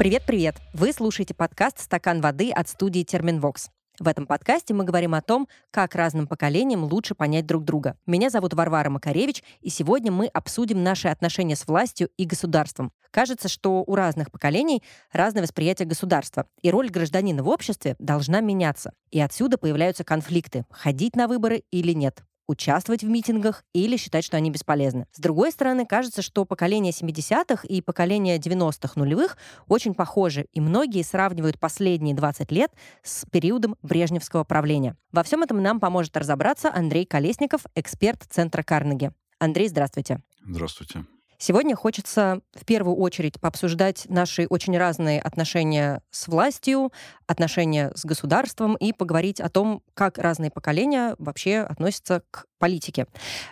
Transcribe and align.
Привет-привет! 0.00 0.56
Вы 0.72 0.94
слушаете 0.94 1.34
подкаст 1.34 1.78
«Стакан 1.78 2.22
воды» 2.22 2.50
от 2.50 2.70
студии 2.70 3.02
«Терминвокс». 3.02 3.68
В 3.98 4.08
этом 4.08 4.26
подкасте 4.26 4.72
мы 4.72 4.84
говорим 4.84 5.12
о 5.12 5.20
том, 5.20 5.46
как 5.70 5.94
разным 5.94 6.26
поколениям 6.26 6.84
лучше 6.84 7.14
понять 7.14 7.44
друг 7.44 7.64
друга. 7.64 7.98
Меня 8.06 8.30
зовут 8.30 8.54
Варвара 8.54 8.88
Макаревич, 8.88 9.44
и 9.60 9.68
сегодня 9.68 10.10
мы 10.10 10.28
обсудим 10.28 10.82
наши 10.82 11.08
отношения 11.08 11.54
с 11.54 11.66
властью 11.68 12.08
и 12.16 12.24
государством. 12.24 12.92
Кажется, 13.10 13.48
что 13.50 13.84
у 13.86 13.94
разных 13.94 14.32
поколений 14.32 14.82
разное 15.12 15.42
восприятие 15.42 15.86
государства, 15.86 16.46
и 16.62 16.70
роль 16.70 16.88
гражданина 16.88 17.42
в 17.42 17.48
обществе 17.48 17.94
должна 17.98 18.40
меняться. 18.40 18.94
И 19.10 19.20
отсюда 19.20 19.58
появляются 19.58 20.02
конфликты, 20.02 20.64
ходить 20.70 21.14
на 21.14 21.28
выборы 21.28 21.64
или 21.70 21.92
нет 21.92 22.24
участвовать 22.50 23.02
в 23.02 23.08
митингах 23.08 23.64
или 23.72 23.96
считать, 23.96 24.24
что 24.24 24.36
они 24.36 24.50
бесполезны. 24.50 25.06
С 25.12 25.20
другой 25.20 25.52
стороны, 25.52 25.86
кажется, 25.86 26.20
что 26.20 26.44
поколение 26.44 26.92
70-х 26.92 27.66
и 27.66 27.80
поколение 27.80 28.38
90-х 28.38 28.94
нулевых 28.96 29.38
очень 29.68 29.94
похожи, 29.94 30.46
и 30.52 30.60
многие 30.60 31.02
сравнивают 31.02 31.60
последние 31.60 32.14
20 32.14 32.50
лет 32.50 32.72
с 33.02 33.24
периодом 33.30 33.76
брежневского 33.82 34.44
правления. 34.44 34.96
Во 35.12 35.22
всем 35.22 35.42
этом 35.42 35.62
нам 35.62 35.78
поможет 35.78 36.16
разобраться 36.16 36.72
Андрей 36.74 37.06
Колесников, 37.06 37.62
эксперт 37.74 38.24
Центра 38.28 38.62
Карнеги. 38.62 39.12
Андрей, 39.38 39.68
здравствуйте. 39.68 40.20
Здравствуйте. 40.44 41.04
Сегодня 41.42 41.74
хочется 41.74 42.42
в 42.52 42.66
первую 42.66 42.96
очередь 42.96 43.40
пообсуждать 43.40 44.04
наши 44.10 44.46
очень 44.50 44.76
разные 44.76 45.22
отношения 45.22 46.02
с 46.10 46.28
властью, 46.28 46.92
отношения 47.26 47.92
с 47.94 48.04
государством 48.04 48.76
и 48.76 48.92
поговорить 48.92 49.40
о 49.40 49.48
том, 49.48 49.82
как 49.94 50.18
разные 50.18 50.50
поколения 50.50 51.16
вообще 51.18 51.60
относятся 51.60 52.22
к 52.30 52.44
политике. 52.58 53.06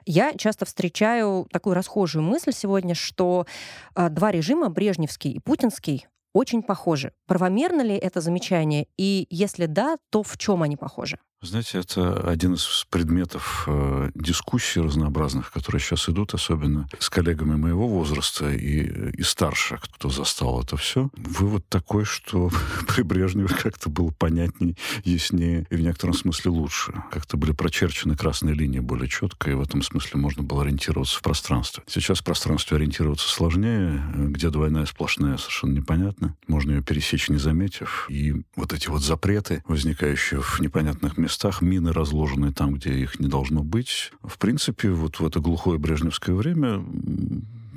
Я 0.04 0.34
часто 0.34 0.66
встречаю 0.66 1.48
такую 1.50 1.74
расхожую 1.74 2.22
мысль 2.22 2.52
сегодня, 2.52 2.94
что 2.94 3.46
э, 3.94 4.10
два 4.10 4.32
режима, 4.32 4.68
брежневский 4.68 5.30
и 5.30 5.40
путинский, 5.40 6.08
очень 6.34 6.62
похожи. 6.62 7.14
Правомерно 7.26 7.80
ли 7.80 7.96
это 7.96 8.20
замечание? 8.20 8.86
И 8.98 9.26
если 9.30 9.64
да, 9.64 9.96
то 10.10 10.22
в 10.22 10.36
чем 10.36 10.62
они 10.62 10.76
похожи? 10.76 11.18
Знаете, 11.40 11.78
это 11.78 12.28
один 12.28 12.54
из 12.54 12.84
предметов 12.90 13.62
э, 13.68 14.10
дискуссий 14.16 14.80
разнообразных, 14.80 15.52
которые 15.52 15.80
сейчас 15.80 16.08
идут, 16.08 16.34
особенно 16.34 16.88
с 16.98 17.08
коллегами 17.08 17.54
моего 17.54 17.86
возраста 17.86 18.50
и, 18.50 19.12
и 19.12 19.22
старше, 19.22 19.78
кто 19.80 20.10
застал 20.10 20.60
это 20.60 20.76
все. 20.76 21.10
Вывод 21.14 21.64
такой, 21.68 22.04
что 22.04 22.50
при 22.88 23.02
Брежневе 23.02 23.54
как-то 23.54 23.88
было 23.88 24.10
понятней, 24.10 24.76
яснее 25.04 25.64
и 25.70 25.76
в 25.76 25.80
некотором 25.80 26.14
смысле 26.14 26.50
лучше. 26.50 26.92
Как-то 27.12 27.36
были 27.36 27.52
прочерчены 27.52 28.16
красные 28.16 28.56
линии 28.56 28.80
более 28.80 29.08
четко, 29.08 29.52
и 29.52 29.54
в 29.54 29.62
этом 29.62 29.82
смысле 29.82 30.18
можно 30.18 30.42
было 30.42 30.62
ориентироваться 30.62 31.18
в 31.18 31.22
пространстве. 31.22 31.84
Сейчас 31.86 32.18
в 32.18 32.24
пространстве 32.24 32.78
ориентироваться 32.78 33.28
сложнее, 33.28 34.02
где 34.12 34.50
двойная 34.50 34.86
сплошная 34.86 35.36
совершенно 35.36 35.74
непонятно. 35.74 36.36
Можно 36.48 36.72
ее 36.72 36.82
пересечь, 36.82 37.28
не 37.28 37.38
заметив. 37.38 38.06
И 38.10 38.34
вот 38.56 38.72
эти 38.72 38.88
вот 38.88 39.04
запреты, 39.04 39.62
возникающие 39.68 40.40
в 40.40 40.58
непонятных 40.58 41.16
местах, 41.16 41.27
местах 41.28 41.60
мины 41.60 41.92
разложены 41.92 42.54
там, 42.54 42.74
где 42.74 42.94
их 42.94 43.20
не 43.20 43.28
должно 43.28 43.62
быть. 43.62 44.12
В 44.22 44.38
принципе, 44.38 44.88
вот 44.88 45.20
в 45.20 45.26
это 45.26 45.40
глухое 45.40 45.78
брежневское 45.78 46.34
время 46.34 46.82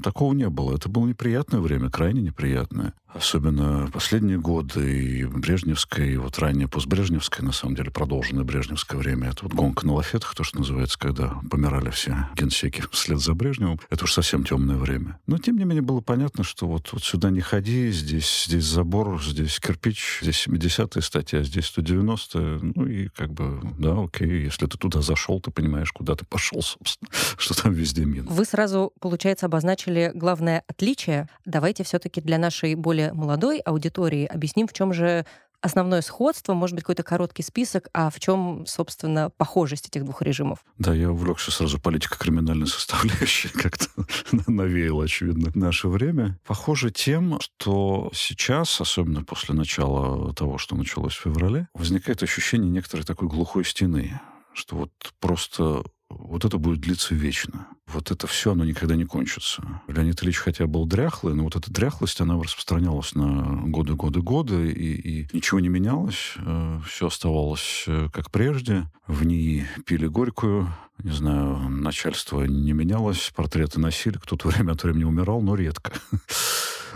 такого 0.01 0.33
не 0.33 0.49
было. 0.49 0.75
Это 0.75 0.89
было 0.89 1.05
неприятное 1.07 1.59
время, 1.59 1.89
крайне 1.89 2.21
неприятное. 2.21 2.93
Особенно 3.13 3.89
последние 3.91 4.39
годы, 4.39 5.03
и 5.03 5.25
Брежневское, 5.25 6.07
и 6.07 6.17
вот 6.17 6.39
ранее 6.39 6.69
постбрежневское, 6.69 7.45
на 7.45 7.51
самом 7.51 7.75
деле, 7.75 7.91
продолженное 7.91 8.45
брежневское 8.45 8.97
время. 8.97 9.29
Это 9.29 9.43
вот 9.43 9.53
гонка 9.53 9.85
на 9.85 9.93
лафетах, 9.93 10.33
то, 10.33 10.43
что 10.43 10.59
называется, 10.59 10.97
когда 10.97 11.39
помирали 11.49 11.89
все 11.89 12.29
генсеки 12.35 12.83
вслед 12.91 13.19
за 13.19 13.33
Брежневым. 13.33 13.79
Это 13.89 14.05
уж 14.05 14.13
совсем 14.13 14.45
темное 14.45 14.77
время. 14.77 15.19
Но, 15.27 15.37
тем 15.37 15.57
не 15.57 15.65
менее, 15.65 15.81
было 15.81 15.99
понятно, 15.99 16.43
что 16.43 16.67
вот, 16.67 16.93
вот 16.93 17.03
сюда 17.03 17.31
не 17.31 17.41
ходи, 17.41 17.91
здесь, 17.91 18.45
здесь 18.47 18.63
забор, 18.63 19.21
здесь 19.21 19.59
кирпич, 19.59 20.19
здесь 20.21 20.47
70-я 20.47 21.01
статья, 21.01 21.43
здесь 21.43 21.71
190-я. 21.75 22.59
Ну 22.61 22.85
и 22.85 23.09
как 23.09 23.33
бы, 23.33 23.59
да, 23.77 24.01
окей, 24.01 24.43
если 24.45 24.67
ты 24.67 24.77
туда 24.77 25.01
зашел, 25.01 25.41
ты 25.41 25.51
понимаешь, 25.51 25.91
куда 25.91 26.15
ты 26.15 26.25
пошел, 26.25 26.61
собственно, 26.61 27.09
что 27.37 27.61
там 27.61 27.73
везде 27.73 28.05
мин. 28.05 28.25
Вы 28.27 28.45
сразу, 28.45 28.93
получается, 29.01 29.47
обозначили 29.47 29.90
главное 30.13 30.63
отличие. 30.67 31.27
Давайте 31.45 31.83
все-таки 31.83 32.21
для 32.21 32.37
нашей 32.37 32.75
более 32.75 33.13
молодой 33.13 33.59
аудитории 33.59 34.25
объясним, 34.25 34.67
в 34.67 34.73
чем 34.73 34.93
же 34.93 35.25
основное 35.61 36.01
сходство, 36.01 36.53
может 36.53 36.75
быть, 36.75 36.83
какой-то 36.83 37.03
короткий 37.03 37.43
список, 37.43 37.87
а 37.93 38.09
в 38.09 38.19
чем, 38.19 38.65
собственно, 38.65 39.29
похожесть 39.29 39.87
этих 39.87 40.03
двух 40.03 40.21
режимов? 40.21 40.59
Да, 40.77 40.93
я 40.93 41.11
увлекся 41.11 41.51
сразу 41.51 41.79
политико-криминальной 41.79 42.67
составляющей, 42.67 43.49
как-то 43.53 43.87
навеял, 44.47 44.99
очевидно, 44.99 45.51
наше 45.55 45.87
время. 45.87 46.39
Похоже 46.45 46.91
тем, 46.91 47.39
что 47.39 48.09
сейчас, 48.13 48.81
особенно 48.81 49.23
после 49.23 49.55
начала 49.55 50.33
того, 50.33 50.57
что 50.57 50.75
началось 50.75 51.13
в 51.13 51.21
феврале, 51.21 51.67
возникает 51.73 52.23
ощущение 52.23 52.71
некоторой 52.71 53.05
такой 53.05 53.27
глухой 53.27 53.63
стены, 53.63 54.19
что 54.53 54.75
вот 54.75 54.91
просто 55.19 55.83
вот 56.19 56.45
это 56.45 56.57
будет 56.57 56.79
длиться 56.79 57.15
вечно. 57.15 57.67
Вот 57.87 58.11
это 58.11 58.27
все, 58.27 58.53
оно 58.53 58.63
никогда 58.63 58.95
не 58.95 59.05
кончится. 59.05 59.61
Леонид 59.87 60.21
Ильич 60.23 60.37
хотя 60.37 60.67
был 60.67 60.85
дряхлый, 60.85 61.35
но 61.35 61.43
вот 61.43 61.55
эта 61.55 61.71
дряхлость, 61.71 62.21
она 62.21 62.35
распространялась 62.41 63.15
на 63.15 63.61
годы, 63.65 63.95
годы, 63.95 64.21
годы, 64.21 64.71
и, 64.71 65.21
и 65.23 65.27
ничего 65.33 65.59
не 65.59 65.69
менялось. 65.69 66.35
Э, 66.37 66.79
все 66.87 67.07
оставалось 67.07 67.83
э, 67.87 68.09
как 68.13 68.31
прежде. 68.31 68.89
В 69.07 69.25
ней 69.25 69.65
пили 69.85 70.07
горькую, 70.07 70.73
не 70.99 71.11
знаю, 71.11 71.57
начальство 71.69 72.43
не 72.43 72.73
менялось, 72.73 73.31
портреты 73.35 73.79
носили, 73.79 74.17
кто-то 74.17 74.47
время 74.49 74.73
от 74.73 74.83
времени 74.83 75.03
умирал, 75.03 75.41
но 75.41 75.55
редко. 75.55 75.93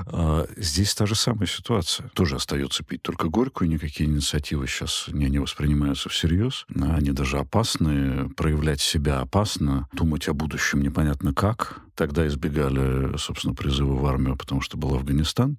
А 0.07 0.45
здесь 0.57 0.93
та 0.93 1.05
же 1.05 1.15
самая 1.15 1.47
ситуация. 1.47 2.09
Тоже 2.09 2.35
остается 2.35 2.83
пить 2.83 3.01
только 3.01 3.29
горькую, 3.29 3.69
никакие 3.69 4.09
инициативы 4.09 4.67
сейчас 4.67 5.05
не, 5.07 5.29
не 5.29 5.39
воспринимаются 5.39 6.09
всерьез. 6.09 6.65
Они 6.75 7.11
даже 7.11 7.37
опасны, 7.37 8.29
проявлять 8.29 8.81
себя 8.81 9.19
опасно, 9.19 9.87
думать 9.93 10.27
о 10.27 10.33
будущем 10.33 10.81
непонятно 10.81 11.33
как. 11.33 11.81
Тогда 11.95 12.27
избегали, 12.27 13.17
собственно, 13.17 13.53
призыва 13.53 13.93
в 13.95 14.05
армию, 14.05 14.35
потому 14.35 14.61
что 14.61 14.77
был 14.77 14.95
Афганистан. 14.95 15.57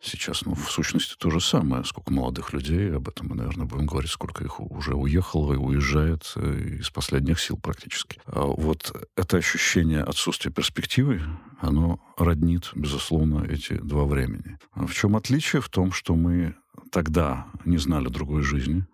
Сейчас, 0.00 0.44
ну, 0.44 0.54
в 0.54 0.70
сущности, 0.70 1.16
то 1.18 1.28
же 1.30 1.40
самое. 1.40 1.84
Сколько 1.84 2.12
молодых 2.12 2.52
людей, 2.52 2.94
об 2.94 3.08
этом 3.08 3.28
мы, 3.28 3.34
наверное, 3.34 3.66
будем 3.66 3.86
говорить, 3.86 4.10
сколько 4.10 4.44
их 4.44 4.60
уже 4.60 4.94
уехало 4.94 5.54
и 5.54 5.56
уезжает 5.56 6.32
э, 6.36 6.76
из 6.80 6.90
последних 6.90 7.40
сил 7.40 7.58
практически. 7.58 8.20
А 8.26 8.44
вот 8.44 8.92
это 9.16 9.36
ощущение 9.36 10.02
отсутствия 10.02 10.52
перспективы, 10.52 11.22
оно 11.60 12.00
роднит, 12.16 12.70
безусловно, 12.74 13.44
эти 13.44 13.72
два 13.72 14.04
времени. 14.04 14.58
А 14.72 14.86
в 14.86 14.94
чем 14.94 15.16
отличие? 15.16 15.60
В 15.60 15.68
том, 15.68 15.90
что 15.90 16.14
мы 16.14 16.54
тогда 16.92 17.48
не 17.64 17.78
знали 17.78 18.08
другой 18.08 18.42
жизни, 18.42 18.86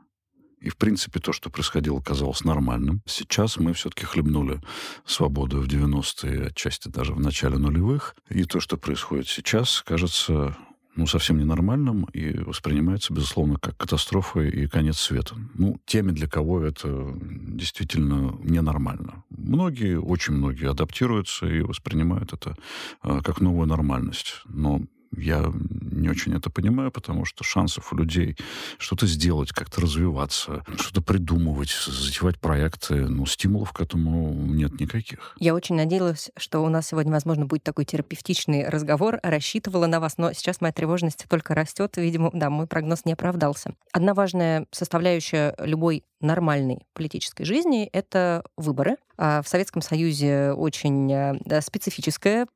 и, 0.64 0.70
в 0.70 0.78
принципе, 0.78 1.20
то, 1.20 1.34
что 1.34 1.50
происходило, 1.50 2.00
казалось 2.00 2.42
нормальным. 2.42 3.02
Сейчас 3.04 3.58
мы 3.58 3.74
все-таки 3.74 4.06
хлебнули 4.06 4.62
свободу 5.04 5.60
в 5.60 5.68
90-е, 5.68 6.46
отчасти 6.46 6.88
даже 6.88 7.12
в 7.12 7.20
начале 7.20 7.58
нулевых. 7.58 8.16
И 8.30 8.44
то, 8.44 8.60
что 8.60 8.78
происходит 8.78 9.28
сейчас, 9.28 9.82
кажется 9.86 10.56
ну, 10.96 11.06
совсем 11.06 11.38
ненормальным 11.38 12.04
и 12.12 12.38
воспринимается, 12.38 13.12
безусловно, 13.12 13.58
как 13.58 13.76
катастрофа 13.76 14.40
и 14.40 14.66
конец 14.66 14.98
света. 14.98 15.34
Ну, 15.54 15.80
теми, 15.86 16.12
для 16.12 16.28
кого 16.28 16.62
это 16.62 17.16
действительно 17.20 18.36
ненормально. 18.42 19.24
Многие, 19.30 19.98
очень 19.98 20.34
многие 20.34 20.70
адаптируются 20.70 21.46
и 21.46 21.60
воспринимают 21.60 22.32
это 22.32 22.56
э, 23.02 23.20
как 23.22 23.40
новую 23.40 23.66
нормальность. 23.66 24.42
Но 24.46 24.82
я 25.16 25.52
не 25.54 26.08
очень 26.08 26.36
это 26.36 26.50
понимаю, 26.50 26.90
потому 26.90 27.24
что 27.24 27.44
шансов 27.44 27.92
у 27.92 27.96
людей 27.96 28.36
что-то 28.78 29.06
сделать, 29.06 29.50
как-то 29.50 29.80
развиваться, 29.80 30.64
что-то 30.78 31.02
придумывать, 31.02 31.70
затевать 31.86 32.38
проекты, 32.38 33.06
ну, 33.06 33.26
стимулов 33.26 33.72
к 33.72 33.80
этому 33.80 34.32
нет 34.32 34.80
никаких. 34.80 35.34
Я 35.38 35.54
очень 35.54 35.76
надеялась, 35.76 36.30
что 36.36 36.60
у 36.64 36.68
нас 36.68 36.88
сегодня, 36.88 37.12
возможно, 37.12 37.46
будет 37.46 37.62
такой 37.62 37.84
терапевтичный 37.84 38.68
разговор, 38.68 39.18
рассчитывала 39.22 39.86
на 39.86 40.00
вас, 40.00 40.18
но 40.18 40.32
сейчас 40.32 40.60
моя 40.60 40.72
тревожность 40.72 41.26
только 41.28 41.54
растет, 41.54 41.96
видимо, 41.96 42.30
да, 42.32 42.50
мой 42.50 42.66
прогноз 42.66 43.04
не 43.04 43.12
оправдался. 43.12 43.74
Одна 43.92 44.14
важная 44.14 44.66
составляющая 44.70 45.54
любой 45.58 46.04
нормальной 46.20 46.86
политической 46.92 47.44
жизни— 47.44 47.88
это 47.92 48.44
выборы. 48.56 48.96
А 49.16 49.42
в 49.42 49.48
Советском 49.48 49.82
Союзе 49.82 50.52
очень 50.52 51.12
э, 51.12 51.60
специфическая 51.60 52.46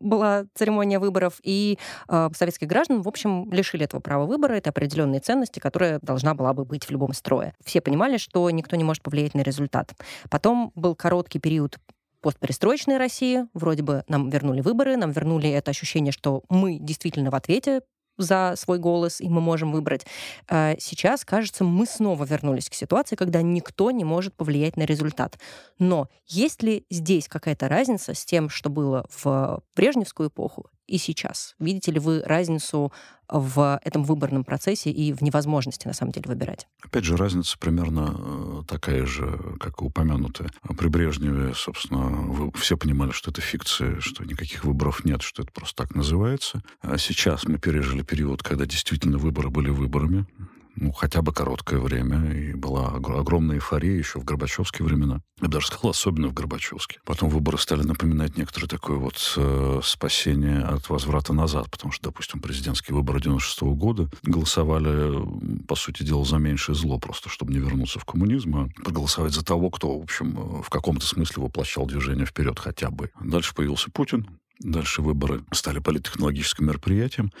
была 0.00 0.46
церемония 0.54 0.98
выборов, 0.98 1.40
и 1.42 1.78
э, 2.08 2.30
советских 2.36 2.68
граждан, 2.68 3.02
в 3.02 3.08
общем, 3.08 3.50
лишили 3.52 3.84
этого 3.84 4.00
права 4.00 4.26
выбора. 4.26 4.54
Это 4.54 4.70
определенные 4.70 5.20
ценности, 5.20 5.58
которые 5.58 5.98
должна 6.02 6.34
была 6.34 6.52
бы 6.52 6.64
быть 6.64 6.84
в 6.84 6.90
любом 6.90 7.12
строе. 7.12 7.54
Все 7.64 7.80
понимали, 7.80 8.16
что 8.16 8.48
никто 8.50 8.76
не 8.76 8.84
может 8.84 9.02
повлиять 9.02 9.34
на 9.34 9.40
результат. 9.40 9.92
Потом 10.30 10.72
был 10.74 10.94
короткий 10.94 11.38
период 11.38 11.78
постперестроечной 12.24 12.96
России. 12.96 13.46
Вроде 13.52 13.82
бы 13.82 14.02
нам 14.08 14.30
вернули 14.30 14.62
выборы, 14.62 14.96
нам 14.96 15.10
вернули 15.10 15.50
это 15.50 15.70
ощущение, 15.70 16.10
что 16.10 16.42
мы 16.48 16.78
действительно 16.78 17.30
в 17.30 17.34
ответе 17.34 17.82
за 18.16 18.54
свой 18.56 18.78
голос, 18.78 19.20
и 19.20 19.28
мы 19.28 19.40
можем 19.40 19.72
выбрать. 19.72 20.06
Э, 20.48 20.74
сейчас, 20.78 21.24
кажется, 21.24 21.64
мы 21.64 21.86
снова 21.86 22.24
вернулись 22.24 22.70
к 22.70 22.74
ситуации, 22.74 23.16
когда 23.16 23.42
никто 23.42 23.90
не 23.90 24.04
может 24.04 24.34
повлиять 24.34 24.76
на 24.76 24.82
результат. 24.82 25.38
Но 25.78 26.08
есть 26.26 26.62
ли 26.62 26.86
здесь 26.90 27.28
какая-то 27.28 27.68
разница 27.68 28.14
с 28.14 28.24
тем, 28.24 28.48
что 28.48 28.70
было 28.70 29.06
в 29.10 29.62
Брежневскую 29.74 30.28
эпоху 30.28 30.66
и 30.86 30.98
сейчас? 30.98 31.54
Видите 31.58 31.92
ли 31.92 31.98
вы 31.98 32.22
разницу 32.24 32.92
в 33.28 33.80
этом 33.82 34.04
выборном 34.04 34.44
процессе 34.44 34.90
и 34.90 35.12
в 35.12 35.22
невозможности, 35.22 35.86
на 35.86 35.94
самом 35.94 36.12
деле, 36.12 36.28
выбирать? 36.28 36.66
Опять 36.82 37.04
же, 37.04 37.16
разница 37.16 37.58
примерно 37.58 38.14
э, 38.16 38.62
такая 38.68 39.06
же, 39.06 39.56
как 39.60 39.80
и 39.80 39.84
упомянутая. 39.84 40.50
При 40.76 40.88
Брежневе, 40.88 41.54
собственно, 41.54 42.06
вы 42.06 42.52
все 42.52 42.76
понимали, 42.76 43.12
что 43.12 43.30
это 43.30 43.40
фикция, 43.40 44.00
что 44.00 44.24
никаких 44.24 44.64
выборов 44.64 45.04
нет, 45.04 45.22
что 45.22 45.42
это 45.42 45.52
просто 45.52 45.84
так 45.84 45.94
называется. 45.94 46.62
А 46.82 46.98
сейчас 46.98 47.44
мы 47.44 47.58
пережили 47.58 48.02
период, 48.02 48.42
когда 48.42 48.66
действительно 48.66 49.18
выборы 49.18 49.50
были 49.50 49.70
выборами 49.70 50.26
ну, 50.76 50.92
хотя 50.92 51.22
бы 51.22 51.32
короткое 51.32 51.80
время, 51.80 52.32
и 52.32 52.54
была 52.54 52.88
огромная 52.88 53.56
эйфория 53.56 53.96
еще 53.96 54.18
в 54.18 54.24
Горбачевские 54.24 54.86
времена. 54.86 55.20
Я 55.40 55.48
даже 55.48 55.66
сказал, 55.66 55.90
особенно 55.90 56.28
в 56.28 56.34
Горбачевске. 56.34 57.00
Потом 57.04 57.28
выборы 57.28 57.58
стали 57.58 57.82
напоминать 57.82 58.36
некоторое 58.36 58.66
такое 58.66 58.96
вот 58.96 59.34
э, 59.36 59.80
спасение 59.82 60.60
от 60.60 60.88
возврата 60.88 61.32
назад, 61.32 61.70
потому 61.70 61.92
что, 61.92 62.04
допустим, 62.04 62.40
президентские 62.40 62.96
выборы 62.96 63.20
96 63.20 63.62
-го 63.62 63.74
года 63.74 64.08
голосовали, 64.22 65.64
по 65.66 65.74
сути 65.74 66.02
дела, 66.02 66.24
за 66.24 66.38
меньшее 66.38 66.74
зло, 66.74 66.98
просто 66.98 67.28
чтобы 67.28 67.52
не 67.52 67.58
вернуться 67.58 67.98
в 67.98 68.04
коммунизм, 68.04 68.56
а 68.56 68.68
проголосовать 68.82 69.32
за 69.32 69.44
того, 69.44 69.70
кто, 69.70 69.98
в 69.98 70.02
общем, 70.02 70.38
э, 70.38 70.62
в 70.62 70.70
каком-то 70.70 71.06
смысле 71.06 71.42
воплощал 71.42 71.86
движение 71.86 72.26
вперед 72.26 72.58
хотя 72.58 72.90
бы. 72.90 73.10
Дальше 73.20 73.54
появился 73.54 73.90
Путин, 73.90 74.26
Дальше 74.60 75.02
выборы 75.02 75.44
стали 75.52 75.80
политтехнологическим 75.80 76.66
мероприятием. 76.66 77.32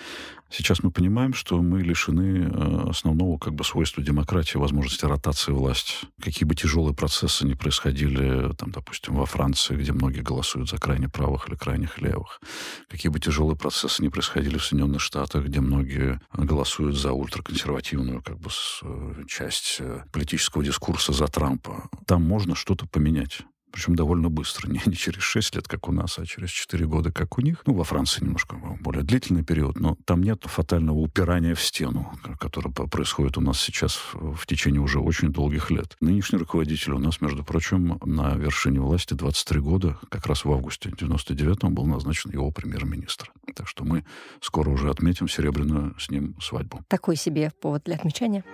Сейчас 0.50 0.82
мы 0.82 0.90
понимаем, 0.90 1.32
что 1.32 1.60
мы 1.62 1.82
лишены 1.82 2.48
э, 2.48 2.90
основного 2.90 3.38
как 3.38 3.54
бы 3.54 3.64
свойства 3.64 4.02
демократии, 4.02 4.56
возможности 4.56 5.04
ротации 5.04 5.52
власти. 5.52 5.94
Какие 6.20 6.46
бы 6.46 6.54
тяжелые 6.54 6.94
процессы 6.94 7.46
ни 7.46 7.54
происходили, 7.54 8.52
там, 8.54 8.70
допустим, 8.70 9.14
во 9.14 9.26
Франции, 9.26 9.76
где 9.76 9.92
многие 9.92 10.20
голосуют 10.20 10.68
за 10.68 10.78
крайне 10.78 11.08
правых 11.08 11.48
или 11.48 11.56
крайних 11.56 12.00
левых, 12.00 12.40
какие 12.88 13.10
бы 13.10 13.20
тяжелые 13.20 13.56
процессы 13.56 14.02
ни 14.02 14.08
происходили 14.08 14.58
в 14.58 14.64
Соединенных 14.64 15.00
Штатах, 15.00 15.44
где 15.44 15.60
многие 15.60 16.20
голосуют 16.32 16.96
за 16.96 17.12
ультраконсервативную 17.12 18.22
как 18.22 18.38
бы, 18.38 18.50
э, 18.82 19.22
часть 19.28 19.76
э, 19.78 20.02
политического 20.12 20.64
дискурса 20.64 21.12
за 21.12 21.26
Трампа, 21.26 21.88
там 22.06 22.22
можно 22.22 22.54
что-то 22.54 22.86
поменять 22.86 23.42
причем 23.74 23.96
довольно 23.96 24.30
быстро, 24.30 24.68
не, 24.70 24.80
не 24.86 24.94
через 24.94 25.22
6 25.22 25.56
лет, 25.56 25.66
как 25.68 25.88
у 25.88 25.92
нас, 25.92 26.18
а 26.18 26.24
через 26.24 26.50
4 26.50 26.86
года, 26.86 27.10
как 27.10 27.38
у 27.38 27.40
них. 27.40 27.62
Ну, 27.66 27.74
во 27.74 27.82
Франции 27.82 28.22
немножко 28.22 28.56
более 28.80 29.02
длительный 29.02 29.42
период, 29.42 29.80
но 29.80 29.96
там 30.04 30.22
нет 30.22 30.44
фатального 30.44 30.98
упирания 30.98 31.56
в 31.56 31.60
стену, 31.60 32.12
которое 32.38 32.70
происходит 32.70 33.36
у 33.36 33.40
нас 33.40 33.60
сейчас 33.60 34.00
в 34.14 34.46
течение 34.46 34.80
уже 34.80 35.00
очень 35.00 35.32
долгих 35.32 35.70
лет. 35.70 35.96
Нынешний 36.00 36.38
руководитель 36.38 36.92
у 36.92 36.98
нас, 36.98 37.20
между 37.20 37.42
прочим, 37.42 37.98
на 38.04 38.36
вершине 38.36 38.80
власти 38.80 39.14
23 39.14 39.60
года, 39.60 39.98
как 40.08 40.26
раз 40.26 40.44
в 40.44 40.52
августе 40.52 40.90
99-м 40.90 41.74
был 41.74 41.86
назначен 41.86 42.30
его 42.30 42.52
премьер-министр. 42.52 43.32
Так 43.56 43.66
что 43.66 43.84
мы 43.84 44.04
скоро 44.40 44.70
уже 44.70 44.88
отметим 44.88 45.28
серебряную 45.28 45.96
с 45.98 46.10
ним 46.10 46.36
свадьбу. 46.40 46.84
Такой 46.86 47.16
себе 47.16 47.50
повод 47.60 47.82
для 47.84 47.96
отмечания. 47.96 48.44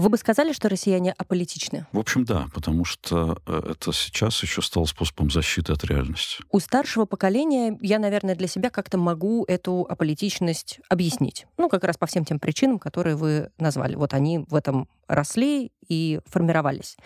Вы 0.00 0.08
бы 0.08 0.16
сказали, 0.16 0.54
что 0.54 0.70
россияне 0.70 1.12
аполитичны? 1.12 1.86
В 1.92 1.98
общем, 1.98 2.24
да, 2.24 2.46
потому 2.54 2.86
что 2.86 3.36
э, 3.46 3.72
это 3.72 3.92
сейчас 3.92 4.42
еще 4.42 4.62
стало 4.62 4.86
способом 4.86 5.30
защиты 5.30 5.74
от 5.74 5.84
реальности. 5.84 6.42
У 6.50 6.58
старшего 6.58 7.04
поколения 7.04 7.76
я, 7.82 7.98
наверное, 7.98 8.34
для 8.34 8.48
себя 8.48 8.70
как-то 8.70 8.96
могу 8.96 9.44
эту 9.44 9.86
аполитичность 9.86 10.80
объяснить. 10.88 11.46
Ну, 11.58 11.68
как 11.68 11.84
раз 11.84 11.98
по 11.98 12.06
всем 12.06 12.24
тем 12.24 12.40
причинам, 12.40 12.78
которые 12.78 13.14
вы 13.14 13.50
назвали. 13.58 13.94
Вот 13.94 14.14
они 14.14 14.38
в 14.38 14.54
этом 14.54 14.88
росли 15.06 15.70
и 15.86 16.20
формировались. 16.24 16.96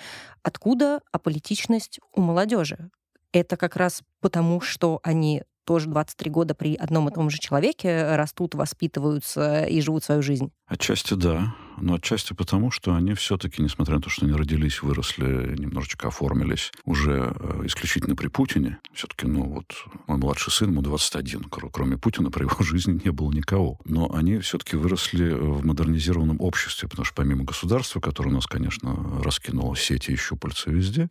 Откуда 0.44 1.00
аполитичность 1.11 1.99
у 2.14 2.20
молодежи? 2.20 2.90
Это 3.32 3.56
как 3.56 3.75
раз 3.75 4.02
потому, 4.20 4.61
что 4.61 5.00
они 5.02 5.43
тоже 5.64 5.88
23 5.88 6.31
года 6.31 6.55
при 6.55 6.76
одном 6.76 7.08
и 7.08 7.12
том 7.12 7.29
же 7.29 7.38
человеке 7.38 8.14
растут, 8.14 8.55
воспитываются 8.55 9.64
и 9.64 9.81
живут 9.81 10.05
свою 10.05 10.23
жизнь? 10.23 10.52
Отчасти 10.69 11.14
да 11.14 11.56
но 11.79 11.94
отчасти 11.94 12.32
потому, 12.32 12.71
что 12.71 12.94
они 12.94 13.15
все-таки, 13.15 13.62
несмотря 13.62 13.97
на 13.97 14.03
то, 14.03 14.11
что 14.11 14.25
они 14.26 14.35
родились, 14.35 14.82
выросли, 14.82 15.56
немножечко 15.59 16.09
оформились 16.09 16.73
уже 16.85 17.35
э, 17.35 17.62
исключительно 17.65 18.17
при 18.17 18.29
Путине, 18.29 18.79
все-таки, 18.93 19.26
ну 19.26 19.44
вот, 19.44 19.75
мой 20.06 20.19
младший 20.19 20.53
сын, 20.53 20.71
ему 20.71 20.82
21, 20.82 21.44
кроме 21.44 21.99
Путина 21.99 22.31
при 22.31 22.43
его 22.43 22.56
жизни 22.61 23.00
не 23.05 23.11
было 23.11 23.31
никого. 23.32 23.81
Но 23.85 24.12
они 24.15 24.38
все-таки 24.38 24.76
выросли 24.76 25.32
в 25.32 25.65
модернизированном 25.65 26.41
обществе, 26.41 26.88
потому 26.88 27.05
что 27.05 27.15
помимо 27.15 27.44
государства, 27.44 28.00
которое 28.00 28.31
у 28.31 28.35
нас, 28.35 28.47
конечно, 28.47 29.23
раскинуло 29.23 29.76
сети 29.76 30.12
и 30.12 30.17
щупальца 30.17 30.71
везде, 30.71 31.09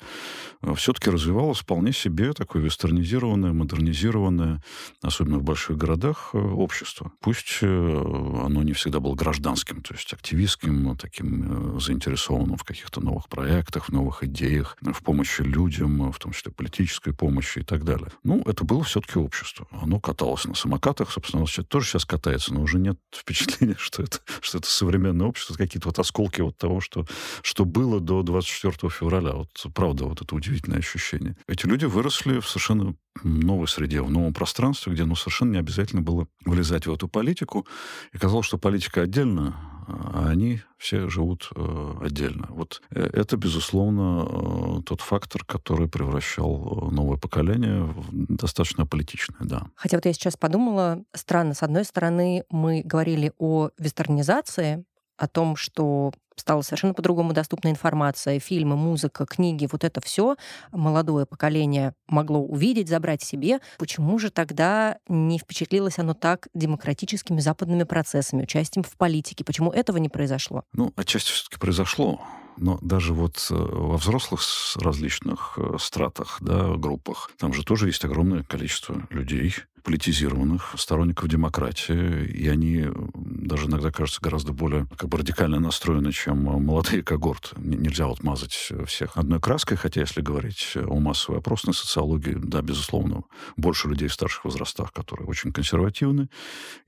э, 0.62 0.74
все-таки 0.76 1.10
развивалось 1.10 1.60
вполне 1.60 1.94
себе 1.94 2.34
такое 2.34 2.62
вестернизированное, 2.62 3.54
модернизированное, 3.54 4.64
особенно 5.02 5.40
в 5.40 5.44
больших 5.44 5.78
городах, 5.78 6.30
э, 6.34 6.38
общество. 6.38 7.12
Пусть 7.20 7.62
оно 7.62 8.64
не 8.64 8.74
всегда 8.74 9.00
было 9.00 9.16
гражданским, 9.16 9.82
то 9.82 9.94
есть 9.94 10.14
активист 10.14 10.53
близким, 10.54 10.96
таким 10.98 11.78
э, 11.78 11.80
заинтересованным 11.80 12.58
в 12.58 12.64
каких-то 12.64 13.02
новых 13.02 13.28
проектах, 13.28 13.86
в 13.86 13.92
новых 13.92 14.24
идеях, 14.24 14.78
в 14.82 15.04
помощи 15.04 15.42
людям, 15.42 16.12
в 16.12 16.20
том 16.20 16.32
числе 16.32 16.52
политической 16.52 17.14
помощи 17.14 17.60
и 17.60 17.64
так 17.64 17.84
далее. 17.84 18.10
Ну, 18.24 18.42
это 18.46 18.64
было 18.64 18.84
все-таки 18.84 19.20
общество. 19.20 19.68
Оно 19.72 20.00
каталось 20.00 20.46
на 20.46 20.56
самокатах, 20.56 21.12
собственно, 21.12 21.44
оно 21.44 21.64
тоже 21.64 21.88
сейчас 21.88 22.06
катается, 22.06 22.54
но 22.54 22.62
уже 22.62 22.78
нет 22.78 23.00
впечатления, 23.16 23.76
что 23.78 24.04
это, 24.04 24.20
что 24.42 24.60
это 24.60 24.68
современное 24.68 25.28
общество, 25.28 25.56
какие-то 25.56 25.90
вот 25.90 26.00
осколки 26.00 26.42
вот 26.42 26.58
того, 26.58 26.82
что, 26.82 27.06
что 27.42 27.66
было 27.66 28.00
до 28.00 28.24
24 28.24 28.92
февраля. 28.92 29.34
Вот 29.34 29.50
правда, 29.74 30.06
вот 30.06 30.22
это 30.22 30.36
удивительное 30.36 30.80
ощущение. 30.80 31.36
Эти 31.48 31.66
люди 31.66 31.86
выросли 31.86 32.40
в 32.40 32.48
совершенно 32.48 32.96
новой 33.24 33.68
среде, 33.68 34.02
в 34.02 34.10
новом 34.10 34.34
пространстве, 34.34 34.94
где 34.94 35.06
ну, 35.06 35.16
совершенно 35.16 35.54
не 35.54 35.60
обязательно 35.60 36.02
было 36.02 36.28
влезать 36.46 36.88
в 36.88 36.94
эту 36.94 37.08
политику. 37.08 37.66
И 38.12 38.18
казалось, 38.18 38.46
что 38.46 38.58
политика 38.58 39.02
отдельно, 39.02 39.56
а 39.88 40.30
они 40.30 40.62
все 40.78 41.10
живут 41.10 41.50
э, 41.56 41.94
отдельно. 42.02 42.48
Вот 42.50 42.82
э, 42.92 43.02
это, 43.14 43.38
безусловно, 43.38 44.80
э, 44.80 44.82
тот 44.84 45.02
фактор, 45.02 45.44
который 45.46 45.88
превращал 45.88 46.90
новое 46.92 47.18
поколение 47.18 47.84
в 47.84 48.08
достаточно 48.12 48.86
политичное, 48.86 49.40
да. 49.42 49.68
Хотя 49.76 49.98
вот 49.98 50.06
я 50.06 50.14
сейчас 50.14 50.38
подумала, 50.38 51.04
странно, 51.14 51.54
с 51.54 51.64
одной 51.64 51.86
стороны, 51.86 52.44
мы 52.50 52.82
говорили 52.84 53.32
о 53.38 53.70
вестернизации, 53.78 54.86
о 55.18 55.28
том, 55.28 55.56
что 55.56 56.12
стала 56.36 56.62
совершенно 56.62 56.94
по-другому 56.94 57.34
доступна 57.34 57.70
информация, 57.70 58.40
фильмы, 58.40 58.76
музыка, 58.76 59.26
книги, 59.26 59.68
вот 59.72 59.84
это 59.84 60.02
все 60.02 60.36
молодое 60.72 61.26
поколение 61.26 61.94
могло 62.08 62.40
увидеть, 62.40 62.90
забрать 62.90 63.22
себе. 63.22 63.60
Почему 63.78 64.20
же 64.20 64.30
тогда 64.30 64.98
не 65.08 65.40
впечатлилось 65.40 66.00
оно 66.00 66.14
так 66.14 66.48
демократическими 66.54 67.40
западными 67.40 67.84
процессами, 67.84 68.44
участием 68.44 68.84
в 68.84 68.96
политике? 68.98 69.44
Почему 69.44 69.72
этого 69.72 69.98
не 69.98 70.10
произошло? 70.10 70.64
Ну, 70.74 70.92
отчасти 70.96 71.32
все-таки 71.32 71.60
произошло. 71.60 72.22
Но 72.58 72.78
даже 72.82 73.14
вот 73.14 73.48
э, 73.50 73.56
во 73.56 73.98
взрослых 73.98 74.42
различных 74.76 75.54
э, 75.58 75.78
стратах, 75.80 76.38
да, 76.42 76.76
группах, 76.76 77.32
там 77.38 77.54
же 77.54 77.64
тоже 77.64 77.88
есть 77.88 78.06
огромное 78.06 78.44
количество 78.44 78.96
людей, 79.10 79.54
политизированных, 79.84 80.76
сторонников 80.78 81.28
демократии, 81.28 82.26
и 82.26 82.48
они 82.48 82.86
даже 83.14 83.68
иногда 83.68 83.92
кажутся 83.92 84.22
гораздо 84.22 84.54
более 84.54 84.88
как 84.98 85.10
бы 85.10 85.18
радикально 85.18 85.60
настроены, 85.60 86.12
чем 86.12 86.44
молодые 86.44 87.04
когорты. 87.04 87.50
Нельзя 87.58 88.08
вот 88.08 88.24
мазать 88.24 88.72
всех 88.86 89.18
одной 89.18 89.40
краской, 89.40 89.78
хотя 89.78 90.02
если 90.02 90.22
говорить 90.22 90.76
о 90.76 91.00
массовой 91.00 91.40
опросной 91.40 91.74
социологии, 91.74 92.38
да, 92.42 92.62
безусловно, 92.62 93.24
больше 93.58 93.90
людей 93.90 94.08
в 94.08 94.14
старших 94.14 94.46
возрастах, 94.46 94.94
которые 94.94 95.28
очень 95.28 95.52
консервативны, 95.52 96.30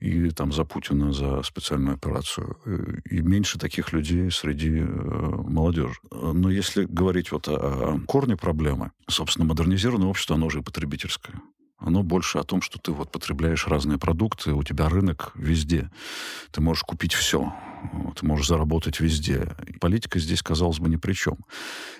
и 0.00 0.30
там 0.30 0.52
за 0.52 0.64
Путина, 0.64 1.12
за 1.12 1.42
специальную 1.42 1.96
операцию, 1.96 2.56
и 3.04 3.20
меньше 3.20 3.58
таких 3.58 3.92
людей 3.92 4.30
среди 4.30 4.78
э, 4.78 4.86
молодежи. 5.56 5.98
Но 6.12 6.50
если 6.50 6.84
говорить 6.84 7.32
вот 7.32 7.48
о 7.48 7.98
корне 8.06 8.36
проблемы, 8.36 8.92
собственно, 9.08 9.46
модернизированное 9.46 10.08
общество, 10.08 10.36
оно 10.36 10.46
уже 10.46 10.62
потребительское. 10.62 11.40
Оно 11.78 12.02
больше 12.02 12.38
о 12.38 12.44
том, 12.44 12.62
что 12.62 12.78
ты 12.78 12.90
вот 12.92 13.10
потребляешь 13.10 13.66
разные 13.66 13.98
продукты, 13.98 14.52
у 14.52 14.62
тебя 14.62 14.88
рынок 14.88 15.32
везде. 15.34 15.90
Ты 16.50 16.62
можешь 16.62 16.84
купить 16.84 17.12
все. 17.12 17.52
Ты 18.16 18.26
можешь 18.26 18.48
заработать 18.48 18.98
везде. 18.98 19.54
И 19.66 19.72
политика 19.74 20.18
здесь, 20.18 20.42
казалось 20.42 20.78
бы, 20.78 20.88
ни 20.88 20.96
при 20.96 21.12
чем. 21.12 21.36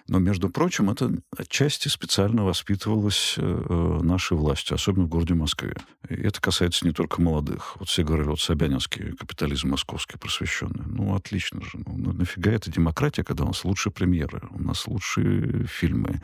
Но, 0.08 0.18
между 0.18 0.48
прочим, 0.48 0.88
это 0.88 1.12
отчасти 1.36 1.88
специально 1.88 2.44
воспитывалось 2.44 3.34
э, 3.36 4.00
нашей 4.02 4.36
властью, 4.36 4.76
особенно 4.76 5.04
в 5.04 5.08
городе 5.08 5.34
Москве. 5.34 5.74
И 6.08 6.14
это 6.14 6.40
касается 6.40 6.86
не 6.86 6.92
только 6.92 7.20
молодых. 7.20 7.76
Вот 7.78 7.88
все 7.88 8.02
говорили, 8.02 8.28
вот 8.28 8.40
Собянинский 8.40 9.14
капитализм 9.14 9.68
московский 9.68 10.18
просвещенный. 10.18 10.84
Ну, 10.86 11.14
отлично 11.14 11.60
же. 11.62 11.78
Ну, 11.86 12.12
нафига 12.12 12.52
это 12.52 12.70
демократия, 12.70 13.24
когда 13.24 13.44
у 13.44 13.48
нас 13.48 13.64
лучшие 13.64 13.92
премьеры, 13.92 14.42
у 14.50 14.62
нас 14.62 14.86
лучшие 14.86 15.66
фильмы, 15.66 16.22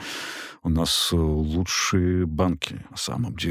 у 0.62 0.70
нас 0.70 1.10
э, 1.12 1.16
лучшие 1.16 2.24
банки, 2.26 2.84
на 2.90 2.96
самом 2.96 3.36
деле 3.36 3.41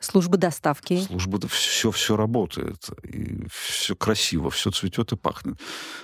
Службы 0.00 0.36
доставки. 0.36 1.00
Служба, 1.00 1.40
все, 1.48 1.90
все 1.90 2.16
работает. 2.16 2.88
И 3.02 3.44
все 3.50 3.96
красиво, 3.96 4.48
все 4.48 4.70
цветет 4.70 5.10
и 5.10 5.16
пахнет. 5.16 5.58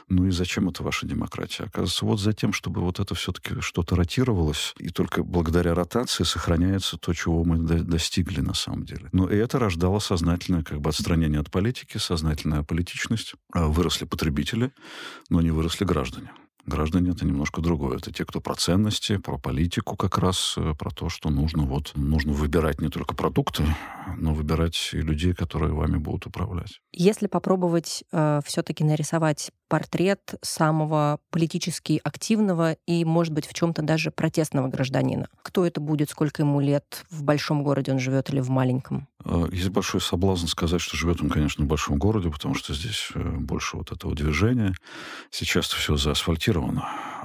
Ну 0.08 0.26
и 0.26 0.32
зачем 0.32 0.68
это 0.68 0.82
ваша 0.82 1.06
демократия? 1.06 1.64
Оказывается, 1.64 2.04
вот 2.04 2.18
за 2.18 2.32
тем, 2.32 2.52
чтобы 2.52 2.80
вот 2.80 2.98
это 2.98 3.14
все-таки 3.14 3.60
что-то 3.60 3.94
ротировалось, 3.94 4.74
и 4.78 4.88
только 4.88 5.22
благодаря 5.22 5.74
ротации 5.74 6.24
сохраняется 6.24 6.96
то, 6.98 7.12
чего 7.14 7.44
мы 7.44 7.58
достигли 7.58 8.40
на 8.40 8.54
самом 8.54 8.84
деле. 8.84 9.08
Но 9.12 9.30
и 9.30 9.36
это 9.36 9.60
рождало 9.60 10.00
сознательное 10.00 10.64
как 10.64 10.80
бы 10.80 10.90
отстранение 10.90 11.38
от 11.38 11.52
политики, 11.52 11.98
сознательная 11.98 12.64
политичность. 12.64 13.34
А 13.52 13.68
выросли 13.68 14.06
потребители, 14.06 14.72
но 15.30 15.40
не 15.40 15.52
выросли 15.52 15.84
граждане. 15.84 16.32
Граждане 16.66 17.10
это 17.10 17.26
немножко 17.26 17.60
другое. 17.60 17.98
Это 17.98 18.12
те, 18.12 18.24
кто 18.24 18.40
про 18.40 18.54
ценности, 18.54 19.18
про 19.18 19.38
политику 19.38 19.96
как 19.96 20.18
раз, 20.18 20.54
э, 20.56 20.74
про 20.78 20.90
то, 20.90 21.08
что 21.08 21.30
нужно 21.30 21.64
вот 21.64 21.92
нужно 21.94 22.32
выбирать 22.32 22.80
не 22.80 22.88
только 22.88 23.14
продукты, 23.14 23.64
но 24.16 24.32
выбирать 24.32 24.90
и 24.92 25.00
людей, 25.00 25.34
которые 25.34 25.72
вами 25.74 25.98
будут 25.98 26.26
управлять. 26.26 26.80
Если 26.92 27.26
попробовать 27.26 28.04
э, 28.12 28.40
все-таки 28.44 28.84
нарисовать 28.84 29.50
портрет 29.68 30.34
самого 30.40 31.18
политически 31.30 32.00
активного 32.04 32.76
и, 32.86 33.04
может 33.04 33.32
быть, 33.32 33.46
в 33.46 33.54
чем-то 33.54 33.82
даже 33.82 34.10
протестного 34.10 34.68
гражданина. 34.68 35.28
Кто 35.42 35.66
это 35.66 35.80
будет, 35.80 36.10
сколько 36.10 36.42
ему 36.42 36.60
лет, 36.60 37.04
в 37.10 37.24
большом 37.24 37.64
городе 37.64 37.90
он 37.90 37.98
живет 37.98 38.30
или 38.30 38.40
в 38.40 38.50
маленьком? 38.50 39.08
А, 39.24 39.48
есть 39.50 39.70
большой 39.70 40.00
соблазн 40.00 40.46
сказать, 40.46 40.80
что 40.80 40.96
живет 40.96 41.22
он, 41.22 41.28
конечно, 41.30 41.64
в 41.64 41.66
большом 41.66 41.98
городе, 41.98 42.30
потому 42.30 42.54
что 42.54 42.72
здесь 42.72 43.08
э, 43.14 43.20
больше 43.20 43.76
вот 43.76 43.90
этого 43.90 44.14
движения. 44.14 44.74
Сейчас 45.30 45.66
все 45.66 45.96
заасфальтировано. 45.96 46.53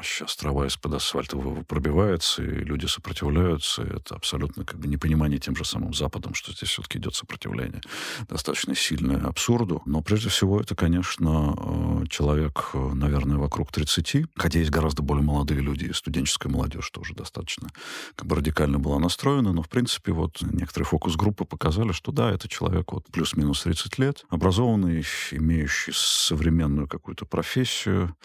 Сейчас 0.02 0.38
трава 0.38 0.66
из-под 0.68 0.94
асфальта 0.94 1.38
пробивается, 1.68 2.42
и 2.42 2.64
люди 2.64 2.86
сопротивляются. 2.86 3.84
И 3.84 3.96
это 3.98 4.16
абсолютно 4.16 4.64
как 4.64 4.80
бы 4.80 4.88
непонимание 4.88 5.40
тем 5.40 5.58
же 5.58 5.66
самым 5.66 5.94
Западом, 5.94 6.34
что 6.34 6.54
здесь 6.54 6.70
все-таки 6.70 7.00
идет 7.00 7.16
сопротивление 7.16 7.82
достаточно 8.30 8.76
сильное 8.76 9.22
абсурду. 9.26 9.82
Но 9.86 10.02
прежде 10.02 10.30
всего 10.30 10.62
это, 10.62 10.76
конечно, 10.76 11.54
э, 11.58 12.08
человек 12.08 12.50
человек, 12.50 12.70
э, 12.74 12.94
наверное, 12.94 13.38
вокруг 13.38 13.72
30, 13.72 14.26
хотя 14.36 14.60
есть 14.60 14.72
гораздо 14.72 15.02
более 15.02 15.24
молодые 15.24 15.62
люди, 15.62 15.86
и 15.86 15.94
студенческая 15.94 16.50
молодежь 16.50 16.90
тоже 16.92 17.14
достаточно 17.14 17.70
как 18.16 18.28
бы 18.28 18.36
радикально 18.36 18.80
была 18.80 19.00
настроена, 19.00 19.54
но, 19.54 19.62
в 19.62 19.70
принципе, 19.70 20.12
вот 20.12 20.42
некоторые 20.42 20.86
фокус-группы 20.86 21.46
показали, 21.46 21.92
что 21.92 22.12
да, 22.12 22.32
это 22.32 22.48
человек 22.48 22.94
вот 22.94 23.06
плюс-минус 23.12 23.64
30 23.64 24.00
лет, 24.00 24.26
образованный, 24.30 25.06
имеющий 25.32 25.92
современную 25.94 26.88
какую-то 26.88 27.26
профессию, 27.26 28.16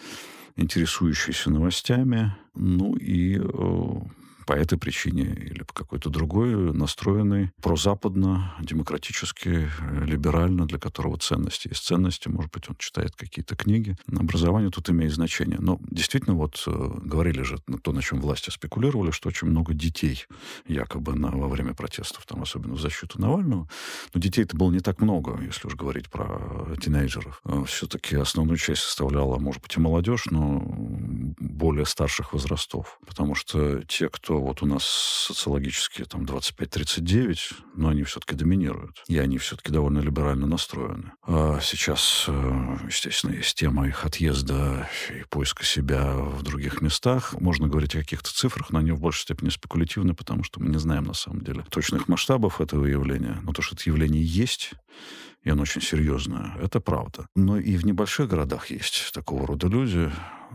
интересующийся 0.57 1.51
новостями, 1.51 2.35
ну 2.55 2.95
и 2.97 3.39
э, 3.39 4.01
по 4.47 4.53
этой 4.53 4.79
причине 4.79 5.25
или 5.25 5.63
по 5.63 5.73
какой-то 5.73 6.11
другой 6.11 6.55
настроенный 6.73 7.51
прозападно, 7.63 8.55
демократически, 8.61 9.69
э, 9.79 10.05
либерально, 10.05 10.67
для 10.67 10.79
которого 10.79 11.19
ценности 11.19 11.69
есть 11.69 11.85
ценности. 11.85 12.29
Может 12.29 12.53
быть, 12.53 12.69
он 12.69 12.77
читает 12.77 13.15
какие-то 13.17 13.57
книги. 13.57 13.97
Образование 14.13 14.71
тут 14.71 14.91
имеет 14.91 15.13
значение. 15.13 15.59
Но 15.61 15.79
действительно, 15.91 16.35
вот 16.35 16.63
э, 16.67 16.91
говорили 17.03 17.43
же 17.43 17.59
то, 17.83 17.93
на 17.93 18.03
чем 18.03 18.21
власти 18.21 18.51
спекулировали, 18.51 19.11
что 19.11 19.29
очень 19.29 19.49
много 19.49 19.75
детей 19.75 20.27
якобы 20.67 21.15
на, 21.15 21.31
во 21.31 21.49
время 21.49 21.75
протестов, 21.75 22.27
там, 22.27 22.43
особенно 22.43 22.75
в 22.75 22.81
защиту 22.81 23.21
Навального. 23.21 23.69
Но 24.13 24.21
детей-то 24.21 24.57
было 24.57 24.71
не 24.71 24.81
так 24.81 25.01
много, 25.01 25.41
если 25.43 25.67
уж 25.67 25.75
говорить 25.75 26.11
про 26.11 26.77
тинейджеров. 26.81 27.41
Э, 27.45 27.65
Все-таки 27.67 28.17
основную 28.17 28.59
часть 28.59 28.83
составляла, 28.83 29.39
может 29.39 29.63
быть, 29.63 29.77
и 29.77 29.81
молодежь, 29.81 30.27
но 30.27 30.63
более 31.39 31.87
старших 31.87 32.33
возрастов. 32.33 32.99
Потому 33.07 33.35
что 33.35 33.83
те, 33.83 34.09
кто 34.09 34.34
что 34.35 34.41
вот 34.41 34.63
у 34.63 34.67
нас 34.67 34.85
социологически 35.29 36.05
там 36.05 36.25
25-39, 36.25 37.37
но 37.77 37.91
они 37.91 38.03
все-таки 38.03 38.35
доминируют. 38.35 39.05
И 39.07 39.17
они 39.17 39.39
все-таки 39.39 39.71
довольно 39.71 40.01
либерально 40.01 40.49
настроены. 40.49 41.13
А 41.23 41.61
сейчас, 41.63 42.25
э, 42.27 42.77
естественно, 42.89 43.33
есть 43.33 43.57
тема 43.57 43.87
их 43.87 44.05
отъезда 44.05 44.89
и 45.11 45.23
поиска 45.31 45.65
себя 45.65 46.15
в 46.17 46.43
других 46.43 46.81
местах. 46.81 47.35
Можно 47.41 47.69
говорить 47.69 47.95
о 47.95 48.01
каких-то 48.01 48.35
цифрах, 48.35 48.71
но 48.71 48.81
они 48.81 48.91
в 48.91 49.01
большей 49.01 49.23
степени 49.23 49.51
спекулятивны, 49.51 50.15
потому 50.15 50.43
что 50.43 50.61
мы 50.61 50.69
не 50.69 50.79
знаем 50.79 51.05
на 51.05 51.15
самом 51.15 51.43
деле 51.43 51.65
точных 51.71 52.09
масштабов 52.09 52.61
этого 52.61 52.87
явления. 52.87 53.39
Но 53.45 53.53
то, 53.53 53.63
что 53.63 53.77
это 53.77 53.89
явление 53.89 54.25
есть, 54.25 54.73
и 55.45 55.51
оно 55.51 55.63
очень 55.63 55.83
серьезное, 55.83 56.57
это 56.61 56.81
правда. 56.81 57.29
Но 57.37 57.59
и 57.59 57.77
в 57.77 57.85
небольших 57.85 58.29
городах 58.29 58.71
есть 58.71 59.13
такого 59.13 59.47
рода 59.47 59.69
люди, 59.69 60.11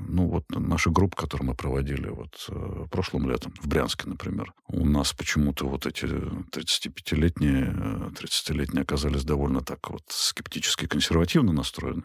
ну, 0.08 0.28
вот 0.28 0.46
наша 0.50 0.90
группа, 0.90 1.16
которую 1.16 1.50
мы 1.50 1.56
проводили 1.56 2.08
вот 2.08 2.46
э, 2.50 2.86
прошлым 2.90 3.30
летом 3.30 3.54
в 3.62 3.68
Брянске, 3.68 4.08
например, 4.08 4.54
у 4.68 4.86
нас 4.86 5.14
почему-то 5.14 5.68
вот 5.68 5.86
эти 5.86 6.06
35-летние, 6.06 7.74
30-летние 8.12 8.84
оказались 8.84 9.24
довольно 9.24 9.62
так 9.62 9.90
вот 9.90 10.04
скептически 10.08 10.88
консервативно 10.88 11.52
настроены. 11.52 12.04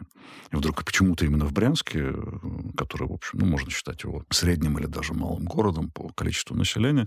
И 0.51 0.55
вдруг 0.55 0.83
почему-то 0.83 1.25
именно 1.25 1.45
в 1.45 1.53
Брянске, 1.53 2.13
который, 2.75 3.07
в 3.07 3.13
общем, 3.13 3.39
ну, 3.39 3.45
можно 3.45 3.69
считать 3.69 4.03
его 4.03 4.25
средним 4.29 4.77
или 4.79 4.87
даже 4.87 5.13
малым 5.13 5.45
городом 5.45 5.89
по 5.89 6.09
количеству 6.09 6.55
населения, 6.55 7.05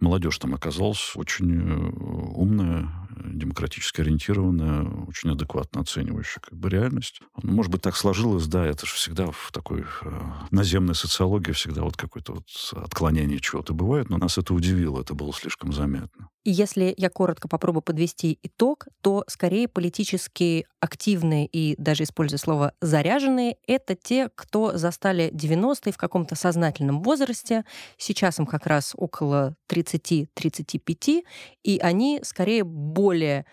молодежь 0.00 0.38
там 0.38 0.54
оказалась 0.54 1.12
очень 1.16 1.60
э, 1.60 1.90
умная, 2.34 2.88
демократически 3.24 4.00
ориентированная, 4.00 4.88
очень 5.10 5.30
адекватно 5.30 5.82
оценивающая 5.82 6.40
как 6.40 6.58
бы 6.58 6.70
реальность. 6.70 7.20
Ну, 7.42 7.52
может 7.52 7.70
быть, 7.70 7.82
так 7.82 7.96
сложилось, 7.96 8.46
да, 8.46 8.66
это 8.66 8.86
же 8.86 8.94
всегда 8.94 9.26
в 9.30 9.50
такой 9.52 9.84
э, 10.02 10.20
наземной 10.50 10.94
социологии 10.94 11.52
всегда 11.52 11.82
вот 11.82 11.96
какое-то 11.96 12.34
вот 12.34 12.46
отклонение 12.72 13.38
чего-то 13.40 13.74
бывает, 13.74 14.08
но 14.08 14.16
нас 14.16 14.38
это 14.38 14.54
удивило, 14.54 15.00
это 15.00 15.14
было 15.14 15.32
слишком 15.32 15.72
заметно. 15.72 16.30
И 16.44 16.50
если 16.50 16.94
я 16.96 17.10
коротко 17.10 17.48
попробую 17.48 17.82
подвести 17.82 18.38
итог, 18.42 18.86
то 19.02 19.24
скорее 19.28 19.68
политически 19.68 20.66
активные 20.80 21.46
и 21.46 21.74
даже 21.76 22.04
используя 22.04 22.38
слово 22.38 22.72
заряженные, 22.80 23.56
это 23.66 23.94
те, 23.94 24.30
кто 24.34 24.76
застали 24.78 25.30
90-е 25.32 25.92
в 25.92 25.98
каком-то 25.98 26.36
сознательном 26.36 27.02
возрасте. 27.02 27.64
Сейчас 27.98 28.38
им 28.38 28.46
как 28.46 28.66
раз 28.66 28.94
около 28.96 29.54
30-35, 29.68 31.24
и 31.62 31.78
они 31.78 32.20
скорее 32.22 32.64
более 32.64 33.44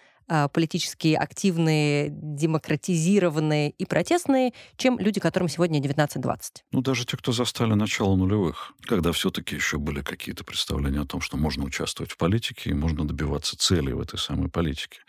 политически 0.52 1.14
активные, 1.14 2.10
демократизированные 2.12 3.72
и 3.72 3.86
протестные, 3.86 4.54
чем 4.76 5.00
люди, 5.00 5.20
которым 5.20 5.50
сегодня 5.50 5.80
19-20. 5.80 6.40
Ну, 6.72 6.82
даже 6.82 7.06
те, 7.06 7.18
кто 7.18 7.32
застали 7.32 7.74
начало 7.74 8.16
нулевых, 8.16 8.74
когда 8.82 9.12
все-таки 9.12 9.56
еще 9.56 9.78
были 9.78 10.02
какие-то 10.02 10.44
представления 10.44 11.02
о 11.02 11.06
том, 11.06 11.22
что 11.22 11.38
можно 11.38 11.64
участвовать 11.64 12.12
в 12.12 12.18
политике 12.18 12.72
и 12.72 12.74
можно 12.74 13.08
добиваться 13.08 13.58
целей 13.58 13.94
в 13.94 14.02
этой 14.02 14.20
самой 14.20 14.50
политике 14.50 15.00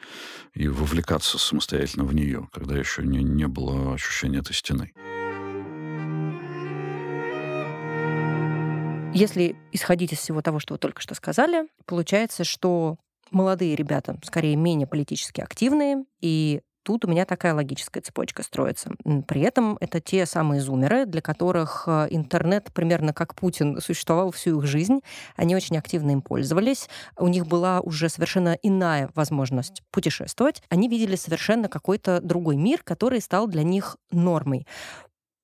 и 0.55 0.69
вовлекаться 0.69 1.39
самостоятельно 1.39 2.05
в 2.05 2.15
нее, 2.15 2.49
когда 2.53 2.77
еще 2.77 3.03
не, 3.03 3.23
не 3.23 3.49
было 3.49 3.95
ощущения 3.95 4.39
этой 4.39 4.55
стены. 4.55 4.93
Если 9.15 9.57
исходить 9.73 10.13
из 10.13 10.19
всего 10.19 10.43
того, 10.43 10.61
что 10.61 10.75
вы 10.75 10.79
только 10.79 11.01
что 11.01 11.15
сказали, 11.15 11.67
получается, 11.87 12.45
что 12.45 12.99
молодые 13.30 13.76
ребята, 13.76 14.18
скорее 14.23 14.56
менее 14.56 14.87
политически 14.87 15.40
активные, 15.40 16.04
и 16.20 16.61
тут 16.88 17.04
у 17.04 17.08
меня 17.08 17.26
такая 17.26 17.52
логическая 17.52 18.02
цепочка 18.02 18.42
строится. 18.42 18.90
При 19.26 19.42
этом 19.42 19.76
это 19.78 20.00
те 20.00 20.25
самые 20.25 20.62
зумеры, 20.62 21.04
для 21.04 21.20
которых 21.20 21.85
э, 21.87 22.06
интернет 22.08 22.73
примерно 22.73 23.12
как 23.12 23.35
Путин 23.35 23.78
существовал 23.82 24.30
всю 24.30 24.58
их 24.58 24.66
жизнь. 24.66 25.00
Они 25.37 25.54
очень 25.54 25.76
активно 25.76 26.12
им 26.12 26.23
пользовались. 26.23 26.88
У 27.18 27.28
них 27.28 27.47
была 27.47 27.80
уже 27.80 28.08
совершенно 28.08 28.56
иная 28.62 29.11
возможность 29.14 29.82
путешествовать. 29.90 30.62
Они 30.70 30.88
видели 30.88 31.16
совершенно 31.16 31.68
какой-то 31.68 32.23
другой 32.23 32.56
мир, 32.56 32.80
который 32.82 33.20
стал 33.20 33.49
для 33.49 33.64
них 33.64 33.99
нормой. 34.11 34.66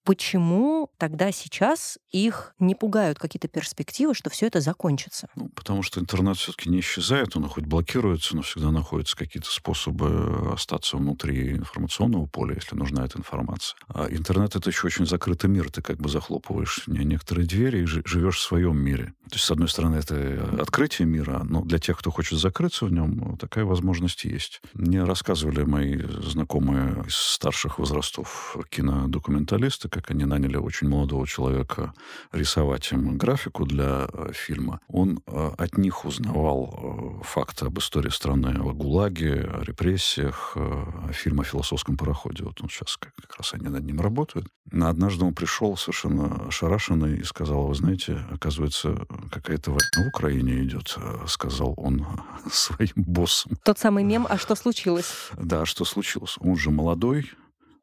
Почему 0.05 0.91
тогда 0.99 1.33
сейчас 1.33 1.99
их 2.11 2.55
не 2.59 2.75
пугают 2.75 3.19
какие-то 3.19 3.49
перспективы, 3.49 4.15
что 4.15 4.29
все 4.29 4.47
это 4.47 4.61
закончится? 4.61 5.29
Ну, 5.35 5.49
потому 5.49 5.83
что 5.83 5.99
интернет 5.99 6.37
все-таки 6.37 6.69
не 6.69 6.81
исчезает, 6.81 7.37
он 7.37 7.49
хоть 7.49 7.65
блокируется, 7.65 8.37
но 8.37 8.43
всегда 8.43 8.71
находятся 8.71 9.17
какие-то 9.17 9.51
способы 9.51 10.53
остаться 10.53 10.99
внутри 10.99 11.53
информационного 11.53 12.27
поля, 12.27 12.55
если 12.55 12.77
нужна 12.77 13.07
эта 13.07 13.19
информация. 13.19 13.79
А 13.89 14.07
интернет 14.11 14.55
это 14.55 14.69
еще 14.69 14.89
очень 14.89 15.07
закрытый 15.07 15.49
мир, 15.49 15.71
ты 15.71 15.81
как 15.81 15.97
бы 15.97 16.11
захлопываешь 16.11 16.83
некоторые 16.87 17.47
двери 17.47 17.85
и 17.85 17.87
живешь 17.87 18.37
в 18.37 18.43
своем 18.43 18.77
мире. 18.77 19.15
То 19.31 19.37
есть, 19.37 19.47
с 19.47 19.51
одной 19.51 19.69
стороны, 19.69 19.97
это 19.97 20.59
открытие 20.61 21.09
мира, 21.09 21.41
но 21.45 21.63
для 21.63 21.79
тех, 21.79 21.99
кто 21.99 22.11
хочет 22.11 22.39
закрыться 22.39 22.85
в 22.85 22.93
нем, 22.93 23.39
такая 23.39 23.65
возможность 23.65 24.25
есть. 24.25 24.61
Мне 24.75 25.05
рассказывали 25.05 25.63
мои 25.63 25.97
знакомые 25.97 27.05
из 27.07 27.15
старших 27.15 27.79
возрастов 27.79 28.57
кинодокументалисты, 28.69 29.89
как 29.95 30.11
они 30.11 30.25
наняли 30.25 30.57
очень 30.57 30.89
молодого 30.89 31.25
человека 31.25 31.95
рисовать 32.33 32.91
им 32.91 33.17
графику 33.17 33.65
для 33.65 34.09
э, 34.13 34.33
фильма, 34.33 34.81
он 34.89 35.21
э, 35.25 35.51
от 35.57 35.79
них 35.79 36.05
узнавал 36.05 37.21
э, 37.23 37.25
факты 37.25 37.67
об 37.67 37.79
истории 37.79 38.11
страны, 38.11 38.59
о 38.59 38.73
ГУЛАГе, 38.73 39.33
о 39.35 39.63
репрессиях, 39.63 40.57
о 40.57 41.13
фильме 41.13 41.43
о 41.43 41.45
философском 41.45 41.97
пароходе. 41.97 42.43
Вот 42.43 42.61
он 42.61 42.69
сейчас 42.69 42.97
как, 42.97 43.13
раз 43.39 43.55
они 43.55 43.69
над 43.69 43.85
ним 43.85 44.01
работают. 44.01 44.49
Но 44.73 44.89
однажды 44.89 45.25
он 45.25 45.33
пришел 45.33 45.77
совершенно 45.77 46.47
ошарашенный 46.49 47.19
и 47.19 47.23
сказал, 47.23 47.69
вы 47.69 47.75
знаете, 47.77 48.19
оказывается, 48.33 49.07
какая-то 49.31 49.71
война 49.71 50.05
в 50.05 50.09
Украине 50.09 50.65
идет, 50.65 50.99
сказал 51.29 51.75
он 51.77 52.05
своим 52.51 52.95
боссам. 52.97 53.53
Тот 53.63 53.79
самый 53.79 54.03
мем, 54.03 54.27
а 54.29 54.39
что 54.39 54.57
случилось? 54.57 55.31
Да, 55.39 55.63
а 55.63 55.67
что 55.67 55.85
случилось? 55.85 56.37
Он 56.41 56.57
же 56.57 56.71
молодой, 56.71 57.31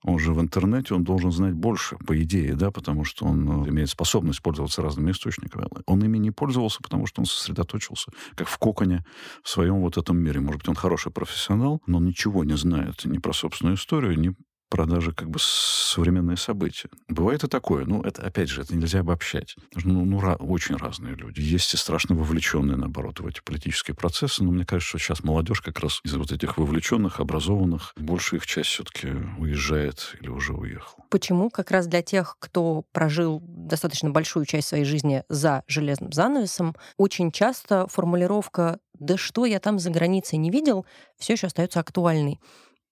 он 0.03 0.17
же 0.20 0.34
в 0.34 0.41
интернете, 0.41 0.96
он 0.96 1.03
должен 1.03 1.31
знать 1.31 1.53
больше, 1.53 1.98
по 1.98 2.20
идее, 2.22 2.55
да, 2.55 2.72
потому 2.72 3.05
что 3.05 3.25
он 3.25 3.65
э, 3.65 3.70
имеет 3.70 3.89
способность 3.89 4.41
пользоваться 4.41 4.81
разными 4.81 5.12
источниками. 5.12 5.67
Он 5.86 6.03
ими 6.03 6.17
не 6.17 6.31
пользовался, 6.31 6.79
потому 6.81 7.05
что 7.05 7.22
он 7.22 7.25
сосредоточился, 7.25 8.12
как 8.36 8.48
в 8.48 8.58
коконе, 8.58 9.05
в 9.43 9.50
своем 9.50 9.81
вот 9.81 9.98
этом 9.98 10.17
мире. 10.17 10.39
Может 10.39 10.62
быть, 10.62 10.70
он 10.70 10.75
хороший 10.75 11.12
профессионал, 11.12 11.81
но 11.86 12.00
ничего 12.00 12.43
не 12.43 12.58
знает 12.58 13.05
ни 13.05 13.20
про 13.20 13.34
собственную 13.34 13.75
историю, 13.75 14.17
ни 14.17 14.36
продажи 14.72 15.12
как 15.12 15.30
бы 15.30 15.38
современные 15.40 16.38
события. 16.38 16.90
Бывает 17.10 17.44
и 17.44 17.48
такое. 17.48 17.86
Ну, 17.86 18.01
это, 18.01 18.24
опять 18.24 18.50
же, 18.50 18.62
это 18.62 18.75
нельзя 18.75 19.01
обобщать. 19.01 19.56
Ну, 19.84 20.06
ну 20.06 20.20
ra- 20.20 20.38
очень 20.38 20.78
разные 20.78 21.13
люди. 21.13 21.42
Есть 21.42 21.74
и 21.74 21.78
страшно 21.78 22.16
вовлеченные, 22.16 22.78
наоборот, 22.78 23.20
в 23.20 23.28
эти 23.28 23.42
политические 23.44 23.96
процессы. 23.96 24.44
Но 24.44 24.51
мне 24.51 24.66
кажется, 24.66 24.98
что 24.98 24.98
сейчас 24.98 25.24
молодежь 25.24 25.62
как 25.62 25.80
раз 25.80 26.00
из 26.06 26.16
вот 26.16 26.32
этих 26.32 26.58
вовлеченных, 26.58 27.20
образованных, 27.20 27.94
большая 27.98 28.40
их 28.40 28.48
часть 28.48 28.70
все-таки 28.70 29.10
уезжает 29.38 30.16
или 30.22 30.30
уже 30.30 30.54
уехала. 30.54 31.04
Почему 31.10 31.50
как 31.50 31.70
раз 31.72 31.88
для 31.88 32.01
тех, 32.01 32.38
кто 32.40 32.86
прожил 32.94 33.42
достаточно 33.46 34.10
большую 34.10 34.46
часть 34.46 34.70
своей 34.70 34.86
жизни 34.86 35.24
за 35.28 35.63
железным 35.68 36.13
занавесом, 36.13 36.75
очень 36.96 37.32
часто 37.32 37.88
формулировка 37.88 38.80
«да 38.98 39.18
что 39.18 39.46
я 39.46 39.60
там 39.60 39.80
за 39.80 39.90
границей 39.90 40.38
не 40.38 40.50
видел» 40.50 40.86
все 41.18 41.34
еще 41.34 41.48
остается 41.48 41.82
актуальной. 41.82 42.40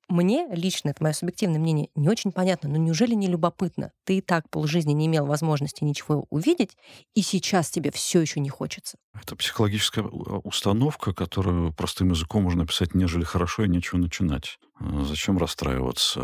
Мне 0.09 0.47
лично, 0.51 0.89
это 0.89 1.03
мое 1.03 1.13
субъективное 1.13 1.59
мнение, 1.59 1.89
не 1.93 2.09
очень 2.09 2.31
понятно, 2.31 2.67
но 2.67 2.77
неужели 2.77 3.13
не 3.13 3.27
любопытно? 3.27 3.91
Ты 4.05 4.17
и 4.17 4.21
так 4.21 4.49
полжизни 4.49 4.91
не 4.93 5.05
имел 5.05 5.27
возможности 5.27 5.83
ничего 5.83 6.25
увидеть, 6.31 6.75
и 7.13 7.21
сейчас 7.21 7.69
тебе 7.69 7.91
все 7.91 8.19
еще 8.19 8.39
не 8.39 8.49
хочется. 8.49 8.97
Это 9.13 9.35
психологическая 9.35 10.03
установка, 10.03 11.13
которую 11.13 11.73
простым 11.73 12.09
языком 12.09 12.43
можно 12.43 12.61
написать 12.61 12.95
«нежели 12.95 13.23
хорошо 13.23 13.65
и 13.65 13.69
нечего 13.69 13.99
начинать». 13.99 14.57
Э, 14.79 15.03
зачем 15.05 15.37
расстраиваться? 15.37 16.21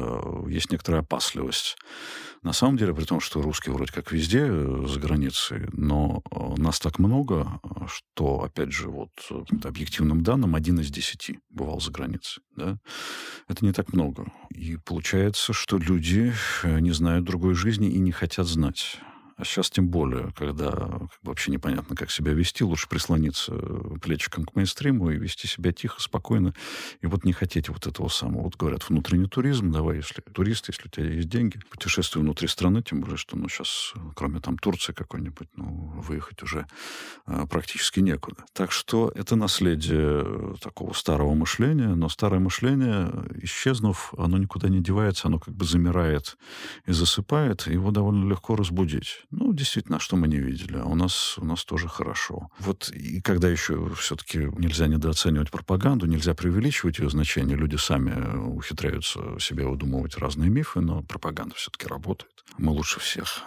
Есть 0.48 0.72
некоторая 0.72 1.02
опасливость. 1.02 1.78
На 2.42 2.54
самом 2.54 2.78
деле, 2.78 2.94
при 2.94 3.06
том, 3.06 3.20
что 3.20 3.42
русские 3.42 3.74
вроде 3.74 3.92
как 3.92 4.12
везде 4.12 4.46
э, 4.48 4.86
за 4.88 5.00
границей, 5.00 5.68
но 5.72 6.22
э, 6.32 6.56
нас 6.58 6.80
так 6.80 7.00
много, 7.00 7.60
что, 7.88 8.44
опять 8.44 8.72
же, 8.72 8.90
вот 8.90 9.10
объективным 9.64 10.24
данным, 10.24 10.56
один 10.56 10.80
из 10.80 10.92
десяти 10.92 11.40
бывал 11.50 11.80
за 11.80 11.92
границей. 11.92 12.44
Да? 12.56 12.78
Это 13.48 13.66
не 13.66 13.74
так 13.74 13.94
много. 13.94 14.32
И 14.52 14.78
получается, 14.78 15.54
что 15.54 15.78
люди 15.78 16.34
не 16.64 16.92
знают 16.92 17.26
другой 17.26 17.56
жизни 17.56 17.90
и 17.90 18.00
не 18.00 18.12
хотят 18.12 18.48
знать. 18.48 19.00
А 19.38 19.44
сейчас 19.44 19.70
тем 19.70 19.90
более, 19.90 20.32
когда 20.38 20.90
вообще 21.22 21.52
непонятно, 21.52 21.96
как 21.96 22.10
себя 22.10 22.34
вести, 22.34 22.64
лучше 22.64 22.88
прислониться 22.88 23.52
плечиком 24.02 24.46
к 24.46 24.56
мейнстриму 24.56 25.10
и 25.10 25.18
вести 25.18 25.48
себя 25.48 25.74
тихо, 25.74 26.02
спокойно. 26.02 26.54
И 27.02 27.08
вот 27.08 27.26
не 27.26 27.34
хотеть 27.34 27.68
вот 27.68 27.86
этого 27.86 28.08
самого. 28.08 28.44
Вот 28.44 28.56
говорят, 28.56 28.88
внутренний 28.90 29.28
туризм, 29.28 29.72
давай, 29.72 29.98
если 29.98 30.22
турист, 30.22 30.70
если 30.70 30.88
у 30.88 30.90
тебя 30.90 31.08
есть 31.08 31.28
деньги, 31.28 31.60
путешествуй 31.70 32.24
внутри 32.24 32.48
страны, 32.48 32.82
тем 32.82 33.02
более, 33.02 33.18
что 33.18 33.38
ну, 33.38 33.50
сейчас, 33.50 33.94
кроме 34.16 34.40
там 34.40 34.58
Турции 34.58 34.94
какой-нибудь, 34.94 35.50
ну, 35.58 36.02
выехать 36.02 36.42
уже 36.42 36.66
а, 37.26 37.46
практически 37.46 38.00
некуда. 38.00 38.46
Так 38.54 38.72
что 38.72 39.12
это 39.16 39.36
наследие 39.36 40.56
такого 40.62 40.94
старого 40.94 41.34
мышления, 41.34 41.96
но 41.96 42.08
старое 42.08 42.40
мышление, 42.40 43.12
исчезнув, 43.42 44.14
оно 44.18 44.38
никуда 44.38 44.70
не 44.70 44.82
девается, 44.82 45.28
оно 45.28 45.40
как 45.40 45.54
бы 45.54 45.66
замирает 45.66 46.38
и 46.86 46.94
засыпает, 46.94 47.68
его 47.68 47.92
довольно 47.92 48.30
легко 48.30 48.56
разбудить. 48.56 49.26
Ну, 49.38 49.54
действительно, 49.54 50.00
что 50.00 50.16
мы 50.16 50.30
не 50.30 50.38
видели, 50.38 50.78
а 50.78 50.86
у 50.86 50.96
нас, 50.96 51.38
у 51.38 51.44
нас 51.44 51.66
тоже 51.66 51.90
хорошо. 51.90 52.50
Вот 52.58 52.90
и 52.90 53.20
когда 53.22 53.50
еще 53.50 53.94
все-таки 53.96 54.40
нельзя 54.58 54.88
недооценивать 54.88 55.52
пропаганду, 55.52 56.06
нельзя 56.06 56.34
преувеличивать 56.34 57.00
ее 57.00 57.10
значение, 57.10 57.58
люди 57.58 57.76
сами 57.76 58.48
ухитряются 58.48 59.38
себе 59.40 59.66
выдумывать 59.66 60.18
разные 60.18 60.50
мифы, 60.50 60.80
но 60.80 61.04
пропаганда 61.04 61.54
все-таки 61.56 61.86
работает. 61.86 62.32
Мы 62.58 62.72
лучше 62.72 63.02
всех. 63.02 63.44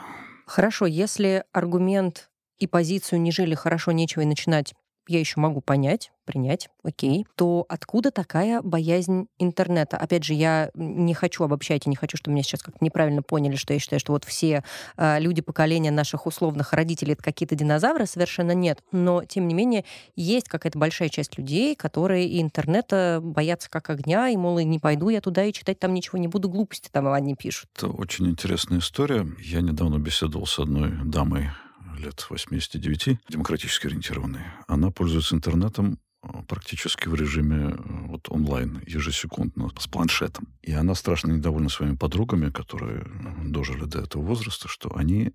Хорошо, 0.47 0.85
если 0.85 1.45
аргумент 1.53 2.29
и 2.59 2.67
позицию 2.67 3.23
«не 3.23 3.33
жили 3.33 3.55
хорошо, 3.55 3.93
нечего 3.93 4.23
и 4.23 4.27
начинать» 4.27 4.75
я 5.09 5.21
еще 5.21 5.41
могу 5.41 5.61
понять, 5.61 6.11
принять, 6.25 6.69
окей, 6.83 7.27
то 7.37 7.65
откуда 7.69 8.11
такая 8.11 8.61
боязнь 8.61 9.29
интернета? 9.39 9.97
Опять 9.97 10.25
же, 10.25 10.35
я 10.35 10.71
не 10.75 11.15
хочу 11.15 11.43
обобщать 11.43 11.87
и 11.87 11.91
не 11.91 11.97
хочу, 11.97 12.19
чтобы 12.19 12.35
меня 12.35 12.43
сейчас 12.43 12.63
как-то 12.63 12.85
неправильно 12.85 13.23
поняли, 13.23 13.57
что 13.57 13.73
я 13.73 13.79
считаю, 13.79 13.99
что 13.99 14.13
вот 14.13 14.25
все 14.25 14.63
э, 14.99 15.21
люди 15.21 15.41
поколения 15.41 15.91
наших 15.91 16.27
условных 16.27 16.75
родителей 16.75 17.15
это 17.15 17.23
какие-то 17.23 17.55
динозавры, 17.55 18.05
совершенно 18.05 18.53
нет. 18.53 18.83
Но, 18.93 19.25
тем 19.25 19.49
не 19.49 19.55
менее, 19.55 19.85
есть 20.17 20.49
какая-то 20.49 20.79
большая 20.79 21.09
часть 21.09 21.39
людей, 21.39 21.75
которые 21.75 22.41
интернета 22.43 23.21
боятся 23.23 23.71
как 23.71 23.89
огня, 23.89 24.29
и, 24.29 24.37
мол, 24.37 24.59
и 24.59 24.65
не 24.65 24.79
пойду 24.79 25.09
я 25.09 25.23
туда 25.23 25.45
и 25.45 25.53
читать 25.53 25.79
там 25.79 25.95
ничего 25.95 26.19
не 26.19 26.29
буду, 26.29 26.51
глупости 26.51 26.91
там 26.93 27.09
они 27.09 27.35
пишут. 27.35 27.71
Это 27.77 27.89
очень 27.89 28.29
интересная 28.29 28.81
история. 28.81 29.27
Я 29.41 29.63
недавно 29.63 29.99
беседовал 29.99 30.47
с 30.47 30.59
одной 30.59 30.93
дамой 31.05 31.51
лет 31.99 32.27
89, 32.29 33.19
демократически 33.29 33.87
ориентированной, 33.87 34.43
она 34.67 34.91
пользуется 34.91 35.35
интернетом 35.35 35.99
э, 36.23 36.29
практически 36.47 37.09
в 37.09 37.15
режиме 37.15 37.71
э, 37.71 37.77
вот 38.07 38.29
онлайн, 38.31 38.83
ежесекундно, 38.87 39.71
с 39.79 39.87
планшетом. 39.87 40.49
И 40.63 40.73
она 40.73 40.95
страшно 40.95 41.33
недовольна 41.33 41.69
своими 41.69 41.97
подругами, 41.97 42.51
которые 42.51 43.07
дожили 43.45 43.85
до 43.85 44.01
этого 44.01 44.23
возраста, 44.23 44.69
что 44.69 44.95
они 44.97 45.33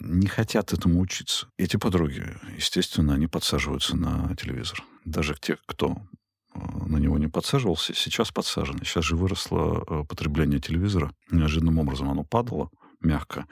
не 0.00 0.26
хотят 0.26 0.72
этому 0.72 1.00
учиться. 1.00 1.48
Эти 1.58 1.76
подруги, 1.76 2.24
естественно, 2.56 3.14
они 3.14 3.26
подсаживаются 3.26 3.96
на 3.96 4.34
телевизор. 4.36 4.82
Даже 5.04 5.34
те, 5.40 5.58
кто 5.66 5.96
э, 6.54 6.58
на 6.86 6.98
него 6.98 7.18
не 7.18 7.28
подсаживался, 7.28 7.94
сейчас 7.94 8.30
подсажены. 8.30 8.84
Сейчас 8.84 9.04
же 9.04 9.16
выросло 9.16 10.04
потребление 10.08 10.60
телевизора. 10.60 11.12
Неожиданным 11.30 11.78
образом 11.78 12.10
оно 12.10 12.24
падало 12.24 12.70
мягко 13.04 13.46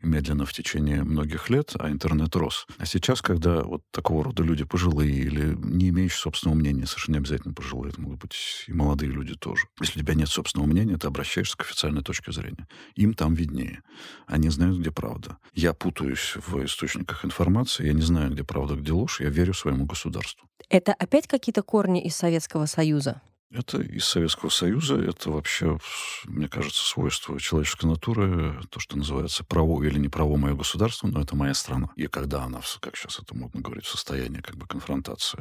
и 0.00 0.06
медленно 0.06 0.44
в 0.44 0.52
течение 0.52 1.02
многих 1.02 1.50
лет, 1.50 1.72
а 1.78 1.90
интернет 1.90 2.34
рос. 2.36 2.66
А 2.78 2.86
сейчас, 2.86 3.22
когда 3.22 3.62
вот 3.62 3.82
такого 3.90 4.24
рода 4.24 4.42
люди 4.42 4.64
пожилые 4.64 5.12
или 5.12 5.54
не 5.56 5.88
имеющие 5.88 6.18
собственного 6.18 6.58
мнения, 6.58 6.86
совершенно 6.86 7.16
не 7.16 7.20
обязательно 7.20 7.54
пожилые, 7.54 7.90
это 7.90 8.00
могут 8.00 8.20
быть 8.20 8.64
и 8.66 8.72
молодые 8.72 9.10
люди 9.10 9.34
тоже. 9.34 9.66
Если 9.80 10.00
у 10.00 10.02
тебя 10.02 10.14
нет 10.14 10.28
собственного 10.28 10.68
мнения, 10.68 10.96
ты 10.96 11.06
обращаешься 11.06 11.56
к 11.56 11.62
официальной 11.62 12.02
точке 12.02 12.32
зрения. 12.32 12.68
Им 12.94 13.14
там 13.14 13.34
виднее. 13.34 13.82
Они 14.26 14.48
знают, 14.50 14.78
где 14.78 14.90
правда. 14.90 15.38
Я 15.54 15.72
путаюсь 15.72 16.34
в 16.36 16.64
источниках 16.64 17.24
информации, 17.24 17.86
я 17.86 17.92
не 17.92 18.02
знаю, 18.02 18.32
где 18.32 18.44
правда, 18.44 18.74
где 18.74 18.92
ложь, 18.92 19.20
я 19.20 19.28
верю 19.28 19.54
своему 19.54 19.86
государству. 19.86 20.48
Это 20.68 20.92
опять 20.92 21.26
какие-то 21.26 21.62
корни 21.62 22.04
из 22.04 22.14
Советского 22.14 22.66
Союза? 22.66 23.22
Это 23.50 23.80
из 23.80 24.04
Советского 24.04 24.50
Союза, 24.50 24.96
это 24.96 25.30
вообще, 25.30 25.78
мне 26.24 26.48
кажется, 26.48 26.84
свойство 26.84 27.40
человеческой 27.40 27.86
натуры, 27.86 28.60
то, 28.68 28.78
что 28.78 28.98
называется 28.98 29.42
право 29.42 29.82
или 29.82 29.98
не 29.98 30.08
право 30.08 30.36
мое 30.36 30.54
государство, 30.54 31.06
но 31.06 31.22
это 31.22 31.34
моя 31.34 31.54
страна. 31.54 31.88
И 31.96 32.08
когда 32.08 32.44
она, 32.44 32.60
как 32.80 32.96
сейчас 32.96 33.20
это 33.20 33.34
модно 33.34 33.62
говорить, 33.62 33.86
в 33.86 33.90
состоянии 33.90 34.40
как 34.40 34.56
бы 34.56 34.66
конфронтации 34.66 35.40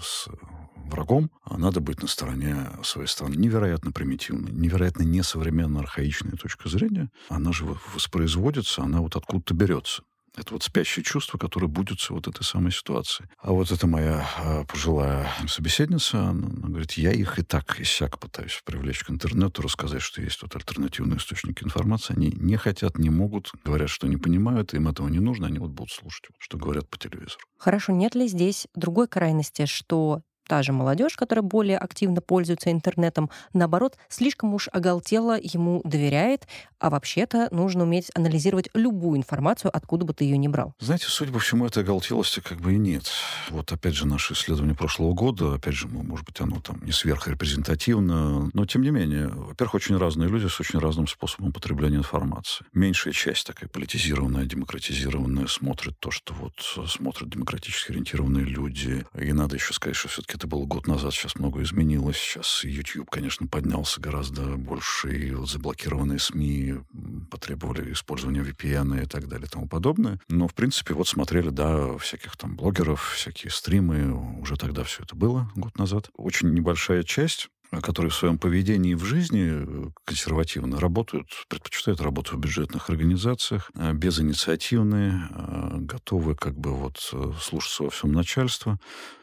с 0.00 0.28
врагом, 0.76 1.30
надо 1.46 1.80
быть 1.80 2.00
на 2.00 2.08
стороне 2.08 2.70
своей 2.84 3.08
страны. 3.08 3.36
Невероятно 3.36 3.92
примитивной, 3.92 4.50
невероятно 4.52 5.02
несовременно 5.02 5.80
архаичная 5.80 6.36
точка 6.38 6.70
зрения. 6.70 7.10
Она 7.28 7.52
же 7.52 7.66
воспроизводится, 7.94 8.82
она 8.82 9.00
вот 9.00 9.14
откуда-то 9.14 9.52
берется. 9.52 10.02
Это 10.36 10.54
вот 10.54 10.62
спящее 10.62 11.04
чувство, 11.04 11.36
которое 11.36 11.66
будется 11.66 12.14
вот 12.14 12.26
этой 12.26 12.42
самой 12.42 12.72
ситуации. 12.72 13.28
А 13.38 13.52
вот 13.52 13.70
это 13.70 13.86
моя 13.86 14.26
э, 14.38 14.64
пожилая 14.64 15.28
собеседница, 15.46 16.20
она, 16.20 16.46
она 16.46 16.68
говорит, 16.68 16.92
я 16.92 17.12
их 17.12 17.38
и 17.38 17.42
так 17.42 17.78
и 17.78 17.84
сяк 17.84 18.18
пытаюсь 18.18 18.62
привлечь 18.64 19.04
к 19.04 19.10
интернету, 19.10 19.62
рассказать, 19.62 20.00
что 20.00 20.22
есть 20.22 20.40
вот 20.42 20.56
альтернативные 20.56 21.18
источники 21.18 21.62
информации. 21.62 22.14
Они 22.14 22.32
не 22.32 22.56
хотят, 22.56 22.98
не 22.98 23.10
могут, 23.10 23.52
говорят, 23.64 23.90
что 23.90 24.06
не 24.06 24.16
понимают, 24.16 24.72
им 24.72 24.88
этого 24.88 25.08
не 25.08 25.20
нужно, 25.20 25.48
они 25.48 25.58
вот 25.58 25.70
будут 25.70 25.92
слушать, 25.92 26.24
что 26.38 26.56
говорят 26.56 26.88
по 26.88 26.98
телевизору. 26.98 27.44
Хорошо, 27.58 27.92
нет 27.92 28.14
ли 28.14 28.26
здесь 28.26 28.66
другой 28.74 29.08
крайности, 29.08 29.66
что 29.66 30.22
та 30.52 30.62
же 30.62 30.72
молодежь, 30.74 31.16
которая 31.16 31.42
более 31.42 31.78
активно 31.78 32.20
пользуется 32.20 32.70
интернетом, 32.70 33.30
наоборот, 33.54 33.96
слишком 34.10 34.52
уж 34.52 34.68
оголтело 34.70 35.38
ему 35.40 35.80
доверяет, 35.82 36.46
а 36.78 36.90
вообще-то 36.90 37.48
нужно 37.52 37.84
уметь 37.84 38.10
анализировать 38.14 38.68
любую 38.74 39.16
информацию, 39.16 39.74
откуда 39.74 40.04
бы 40.04 40.12
ты 40.12 40.24
ее 40.24 40.36
ни 40.36 40.48
брал. 40.48 40.74
Знаете, 40.78 41.06
судя 41.08 41.32
по 41.32 41.38
всему, 41.38 41.64
этой 41.64 41.82
оголтелости 41.82 42.40
как 42.40 42.60
бы 42.60 42.74
и 42.74 42.76
нет. 42.76 43.04
Вот 43.48 43.72
опять 43.72 43.94
же, 43.94 44.06
наше 44.06 44.34
исследование 44.34 44.74
прошлого 44.74 45.14
года, 45.14 45.54
опять 45.54 45.72
же, 45.72 45.88
может 45.88 46.26
быть, 46.26 46.38
оно 46.42 46.60
там 46.60 46.84
не 46.84 46.92
сверхрепрезентативно, 46.92 48.50
но 48.52 48.66
тем 48.66 48.82
не 48.82 48.90
менее, 48.90 49.28
во-первых, 49.28 49.76
очень 49.76 49.96
разные 49.96 50.28
люди 50.28 50.48
с 50.48 50.60
очень 50.60 50.80
разным 50.80 51.06
способом 51.06 51.52
потребления 51.52 51.96
информации. 51.96 52.66
Меньшая 52.74 53.14
часть 53.14 53.46
такая 53.46 53.70
политизированная, 53.70 54.44
демократизированная 54.44 55.46
смотрит 55.46 55.98
то, 55.98 56.10
что 56.10 56.34
вот 56.34 56.88
смотрят 56.90 57.30
демократически 57.30 57.92
ориентированные 57.92 58.44
люди. 58.44 59.06
И 59.18 59.32
надо 59.32 59.54
еще 59.56 59.72
сказать, 59.72 59.96
что 59.96 60.08
все-таки 60.08 60.41
это 60.42 60.48
было 60.48 60.64
год 60.64 60.88
назад, 60.88 61.12
сейчас 61.14 61.36
много 61.36 61.62
изменилось. 61.62 62.16
Сейчас 62.16 62.64
YouTube, 62.64 63.08
конечно, 63.08 63.46
поднялся 63.46 64.00
гораздо 64.00 64.42
больше, 64.56 65.16
и 65.16 65.46
заблокированные 65.46 66.18
СМИ 66.18 66.80
потребовали 67.30 67.92
использования 67.92 68.40
VPN 68.40 69.04
и 69.04 69.06
так 69.06 69.28
далее 69.28 69.46
и 69.46 69.48
тому 69.48 69.68
подобное. 69.68 70.18
Но, 70.28 70.48
в 70.48 70.54
принципе, 70.54 70.94
вот 70.94 71.06
смотрели, 71.06 71.50
да, 71.50 71.96
всяких 71.98 72.36
там 72.36 72.56
блогеров, 72.56 73.12
всякие 73.12 73.52
стримы. 73.52 74.40
Уже 74.40 74.56
тогда 74.56 74.82
все 74.82 75.04
это 75.04 75.14
было, 75.14 75.48
год 75.54 75.78
назад. 75.78 76.10
Очень 76.16 76.50
небольшая 76.50 77.04
часть 77.04 77.48
которые 77.80 78.10
в 78.10 78.14
своем 78.14 78.36
поведении 78.36 78.92
в 78.92 79.02
жизни 79.02 79.48
э, 79.50 79.90
консервативно 80.04 80.78
работают, 80.78 81.28
предпочитают 81.48 82.02
работу 82.02 82.36
в 82.36 82.38
бюджетных 82.38 82.90
организациях, 82.90 83.70
э, 83.74 83.94
безинициативные, 83.94 85.22
э, 85.30 85.76
готовы 85.78 86.34
как 86.34 86.54
бы 86.54 86.74
вот 86.74 86.98
слушаться 87.40 87.84
во 87.84 87.88
всем 87.88 88.12
начальства, 88.12 88.78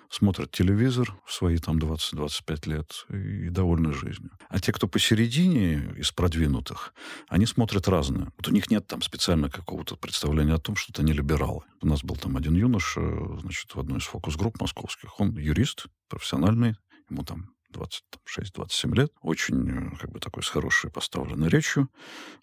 смотрят 0.10 0.52
телевизор 0.52 1.16
в 1.26 1.34
свои 1.34 1.58
там 1.58 1.78
20-25 1.78 2.70
лет 2.70 3.06
и 3.10 3.50
довольны 3.50 3.94
жизнью. 3.94 4.32
А 4.50 4.60
те, 4.60 4.72
кто 4.72 4.88
посередине 4.88 5.94
из 5.98 6.12
продвинутых, 6.12 6.94
они 7.28 7.46
смотрят 7.46 7.88
разное. 7.88 8.32
Вот 8.38 8.48
у 8.48 8.52
них 8.52 8.70
нет 8.72 8.88
там 8.88 9.02
специально 9.02 9.50
какого-то 9.50 9.96
представления 9.96 10.56
о 10.56 10.60
том, 10.60 10.76
что 10.76 10.92
это 10.92 11.04
не 11.04 11.14
либералы. 11.14 11.62
У 11.82 11.88
нас 11.88 12.04
был 12.04 12.16
там 12.16 12.38
один 12.38 12.56
юноша, 12.56 13.02
значит, 13.40 13.74
в 13.74 13.80
одной 13.80 14.00
из 14.00 14.06
фокус-групп 14.06 14.60
московских. 14.60 15.20
Он 15.20 15.38
юрист, 15.38 15.86
профессиональный, 16.10 16.76
ему 17.10 17.24
там 17.24 17.52
26-27 17.74 18.96
лет, 18.96 19.12
очень 19.22 19.70
э, 19.70 19.98
как 20.00 20.12
бы 20.12 20.20
такой 20.20 20.44
с 20.44 20.50
хорошей 20.50 20.90
поставленной 20.90 21.50
речью. 21.50 21.90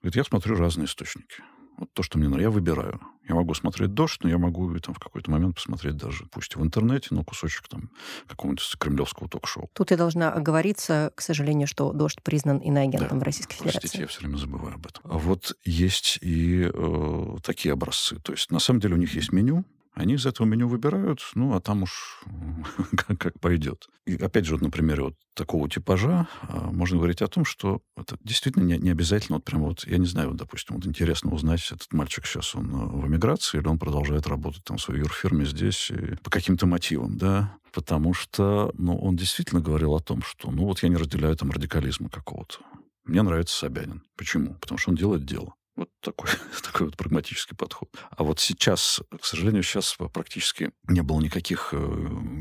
Говорит, 0.01 0.17
я 0.17 0.25
смотрю 0.25 0.57
разные 0.57 0.87
источники. 0.87 1.43
Вот 1.79 1.93
то, 1.93 2.03
что 2.03 2.19
мне 2.19 2.29
нравится, 2.29 2.49
я 2.49 2.51
выбираю. 2.51 3.01
Я 3.29 3.35
могу 3.35 3.55
смотреть 3.55 3.93
«Дождь», 3.93 4.23
но 4.23 4.31
я 4.31 4.39
могу 4.39 4.79
там 4.79 4.95
в 4.95 5.01
какой-то 5.01 5.31
момент 5.31 5.57
посмотреть 5.57 5.97
даже, 5.97 6.27
пусть 6.27 6.55
в 6.55 6.63
интернете, 6.63 7.09
но 7.11 7.25
кусочек 7.25 7.67
там 7.69 7.91
какого-нибудь 8.29 8.63
кремлевского 8.79 9.29
ток-шоу. 9.29 9.69
Тут 9.73 9.91
я 9.91 9.97
должна 9.97 10.33
оговориться, 10.33 11.13
к 11.15 11.21
сожалению, 11.21 11.67
что 11.67 11.93
«Дождь» 11.93 12.23
признан 12.23 12.59
иноагентом 12.59 13.19
да, 13.19 13.23
в 13.23 13.23
Российской 13.23 13.57
Федерации. 13.57 13.81
Простите, 13.81 14.03
я 14.03 14.07
все 14.07 14.21
время 14.21 14.37
забываю 14.37 14.77
об 14.77 14.87
этом. 14.87 15.03
А 15.05 15.19
вот 15.19 15.57
есть 15.65 16.19
и 16.23 16.71
э, 16.73 17.37
такие 17.43 17.73
образцы. 17.73 18.17
То 18.21 18.33
есть, 18.33 18.51
на 18.51 18.61
самом 18.61 18.81
деле, 18.81 18.95
у 18.95 18.99
них 18.99 19.15
есть 19.15 19.33
меню, 19.33 19.65
они 19.97 20.15
из 20.15 20.27
этого 20.27 20.47
меню 20.47 20.69
выбирают, 20.69 21.21
ну, 21.35 21.55
а 21.55 21.61
там 21.61 21.83
уж 21.83 22.21
как, 22.97 23.19
как 23.19 23.41
пойдет. 23.41 23.89
И 24.07 24.15
опять 24.17 24.45
же, 24.45 24.53
вот 24.53 24.63
на 24.63 24.71
примере 24.71 25.03
вот 25.03 25.15
такого 25.35 25.69
типажа 25.69 26.29
а, 26.43 26.71
можно 26.71 26.99
говорить 26.99 27.23
о 27.23 27.29
том, 27.29 27.45
что 27.45 27.81
это 27.97 28.17
действительно 28.23 28.63
не, 28.63 28.79
не 28.79 28.91
обязательно, 28.91 29.37
вот 29.37 29.45
прям 29.45 29.63
вот, 29.63 29.87
я 29.87 29.97
не 29.97 30.07
знаю, 30.07 30.29
вот, 30.29 30.37
допустим, 30.37 30.77
вот 30.77 30.87
интересно 30.87 31.33
узнать, 31.33 31.67
этот 31.73 31.93
мальчик 31.93 32.27
сейчас 32.27 32.55
он 32.55 32.71
э, 32.71 32.77
в 32.77 33.07
эмиграции, 33.07 33.59
или 33.59 33.67
он 33.67 33.79
продолжает 33.79 34.27
работать 34.27 34.65
там 34.65 34.77
в 34.77 34.83
своей 34.83 35.01
юрфирме 35.01 35.47
здесь 35.47 35.91
по 36.23 36.31
каким-то 36.31 36.67
мотивам, 36.67 37.17
да, 37.17 37.57
потому 37.73 38.13
что, 38.13 38.73
ну, 38.77 38.97
он 38.99 39.17
действительно 39.17 39.61
говорил 39.61 39.95
о 39.95 40.01
том, 40.01 40.23
что, 40.23 40.51
ну, 40.51 40.65
вот 40.65 40.83
я 40.83 40.91
не 40.91 40.97
разделяю 40.97 41.37
там 41.37 41.51
радикализма 41.51 42.11
какого-то. 42.11 42.59
Мне 43.05 43.23
нравится 43.23 43.57
Собянин. 43.57 44.03
Почему? 44.17 44.55
Потому 44.55 44.79
что 44.79 44.91
он 44.91 44.97
делает 44.97 45.25
дело. 45.25 45.55
Вот 45.77 45.91
такой, 46.01 46.31
такой 46.63 46.87
вот 46.87 46.97
прагматический 46.97 47.57
подход. 47.57 47.91
А 48.11 48.25
вот 48.25 48.41
сейчас, 48.41 49.01
к 49.21 49.25
сожалению, 49.25 49.63
сейчас 49.63 49.97
практически 50.13 50.73
не 50.89 51.03
было 51.03 51.21
никаких 51.21 51.71
э, 51.73 51.77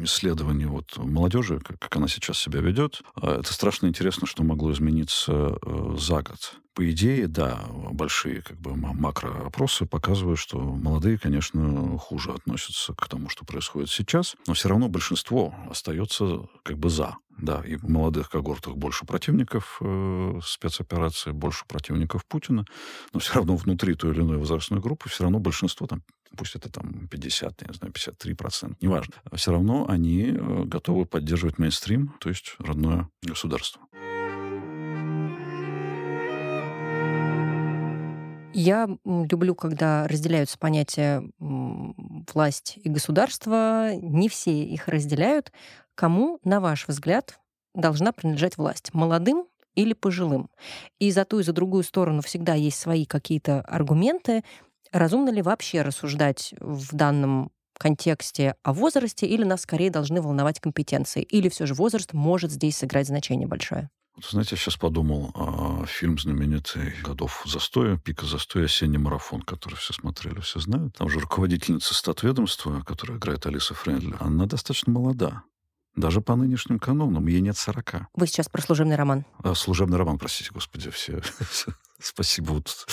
исследований 0.04 0.66
вот 0.66 0.98
молодежи, 0.98 1.60
как, 1.60 1.96
она 1.96 2.08
сейчас 2.08 2.40
себя 2.40 2.62
ведет. 2.62 3.02
А 3.16 3.40
это 3.40 3.54
страшно 3.54 3.88
интересно, 3.88 4.26
что 4.26 4.44
могло 4.44 4.72
измениться 4.72 5.58
э, 5.62 5.96
за 5.98 6.22
год. 6.22 6.56
По 6.76 6.90
идее, 6.92 7.28
да, 7.28 7.62
большие 7.94 8.42
как 8.42 8.60
бы 8.60 8.76
макроопросы 8.76 9.86
показывают, 9.86 10.38
что 10.38 10.60
молодые, 10.60 11.18
конечно, 11.18 11.98
хуже 11.98 12.32
относятся 12.32 12.94
к 12.94 13.08
тому, 13.08 13.30
что 13.30 13.46
происходит 13.46 13.90
сейчас, 13.90 14.36
но 14.46 14.54
все 14.54 14.68
равно 14.68 14.90
большинство 14.90 15.56
остается 15.70 16.50
как 16.64 16.78
бы 16.78 16.90
за. 16.90 17.16
Да, 17.38 17.62
и 17.66 17.76
в 17.76 17.90
молодых 17.90 18.30
когортах 18.30 18.76
больше 18.78 19.06
противников 19.06 19.78
э, 19.82 20.40
спецоперации, 20.44 21.32
больше 21.32 21.66
противников 21.68 22.26
Путина, 22.26 22.66
но 23.14 23.20
все 23.20 23.34
равно 23.36 23.56
внутри 23.58 23.96
той 23.96 24.12
или 24.14 24.22
иной 24.22 24.38
возрастной 24.38 24.80
группы 24.80 25.10
все 25.10 25.24
равно 25.24 25.40
большинство, 25.40 25.86
там, 25.86 26.02
пусть 26.38 26.56
это 26.56 26.72
там 26.72 27.08
50, 27.10 27.62
я 27.62 27.68
не 27.68 27.74
знаю, 27.74 27.92
53 27.92 28.34
процента, 28.36 28.78
неважно, 28.80 29.16
все 29.34 29.52
равно 29.52 29.86
они 29.90 30.32
э, 30.32 30.64
готовы 30.64 31.06
поддерживать 31.06 31.58
мейнстрим, 31.60 32.14
то 32.20 32.30
есть 32.30 32.56
родное 32.60 33.10
государство. 33.22 33.82
Я 38.58 38.88
люблю, 39.04 39.54
когда 39.54 40.08
разделяются 40.08 40.58
понятия 40.58 41.22
власть 41.40 42.80
и 42.82 42.88
государство. 42.88 43.94
Не 43.96 44.30
все 44.30 44.64
их 44.64 44.88
разделяют. 44.88 45.52
Кому, 45.96 46.40
на 46.44 46.60
ваш 46.60 46.88
взгляд, 46.88 47.40
должна 47.74 48.12
принадлежать 48.12 48.58
власть? 48.58 48.94
Молодым 48.94 49.48
или 49.76 49.94
пожилым? 49.94 50.50
И 51.00 51.12
за 51.12 51.26
ту 51.26 51.40
и 51.40 51.44
за 51.44 51.54
другую 51.54 51.84
сторону 51.84 52.22
всегда 52.22 52.54
есть 52.54 52.80
свои 52.80 53.06
какие-то 53.06 53.62
аргументы. 53.62 54.44
Разумно 54.92 55.30
ли 55.30 55.42
вообще 55.42 55.82
рассуждать 55.82 56.54
в 56.60 56.96
данном 56.96 57.52
контексте 57.78 58.56
о 58.64 58.74
возрасте, 58.74 59.26
или 59.26 59.44
нас 59.44 59.62
скорее 59.62 59.90
должны 59.90 60.22
волновать 60.22 60.60
компетенции? 60.60 61.24
Или 61.24 61.50
все 61.50 61.66
же 61.66 61.74
возраст 61.74 62.14
может 62.14 62.52
здесь 62.52 62.78
сыграть 62.78 63.08
значение 63.08 63.48
большое? 63.48 63.90
Знаете, 64.30 64.52
я 64.56 64.58
сейчас 64.58 64.78
подумал, 64.78 65.32
а 65.36 65.86
фильм 65.86 66.18
знаменитый 66.18 66.94
«Годов 67.04 67.44
застоя», 67.46 67.98
«Пика 67.98 68.26
застоя», 68.26 68.64
«Осенний 68.64 68.98
марафон», 68.98 69.42
который 69.42 69.76
все 69.76 69.94
смотрели, 69.94 70.40
все 70.40 70.62
знают. 70.62 70.96
Там 70.96 71.10
же 71.10 71.20
руководительница 71.20 71.94
статведомства, 71.94 72.82
которая 72.88 73.18
играет 73.18 73.46
Алиса 73.46 73.74
Френдли, 73.74 74.16
она 74.22 74.46
достаточно 74.46 74.94
молода. 74.94 75.44
Даже 75.96 76.22
по 76.22 76.36
нынешним 76.36 76.78
канонам 76.78 77.28
ей 77.28 77.42
нет 77.42 77.58
40. 77.58 78.08
Вы 78.14 78.28
сейчас 78.28 78.50
про 78.50 78.62
служебный 78.62 78.96
роман. 78.96 79.26
А, 79.44 79.56
служебный 79.56 79.98
роман, 79.98 80.18
простите, 80.18 80.52
господи, 80.54 80.90
все. 80.90 81.22
Спасибо, 82.00 82.52
вот 82.52 82.86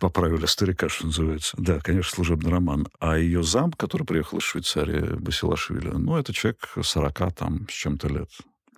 поправили 0.00 0.46
старика, 0.46 0.88
что 0.88 1.06
называется. 1.06 1.56
Да, 1.58 1.80
конечно, 1.80 2.14
служебный 2.16 2.50
роман. 2.50 2.86
А 2.98 3.18
ее 3.18 3.42
зам, 3.42 3.72
который 3.72 4.06
приехал 4.06 4.38
из 4.38 4.44
Швейцарии, 4.44 5.16
Басилашвили, 5.16 5.90
ну, 5.90 6.16
это 6.16 6.32
человек 6.32 6.68
40 6.80 7.34
там 7.34 7.68
с 7.68 7.72
чем-то 7.72 8.08
лет. 8.08 8.30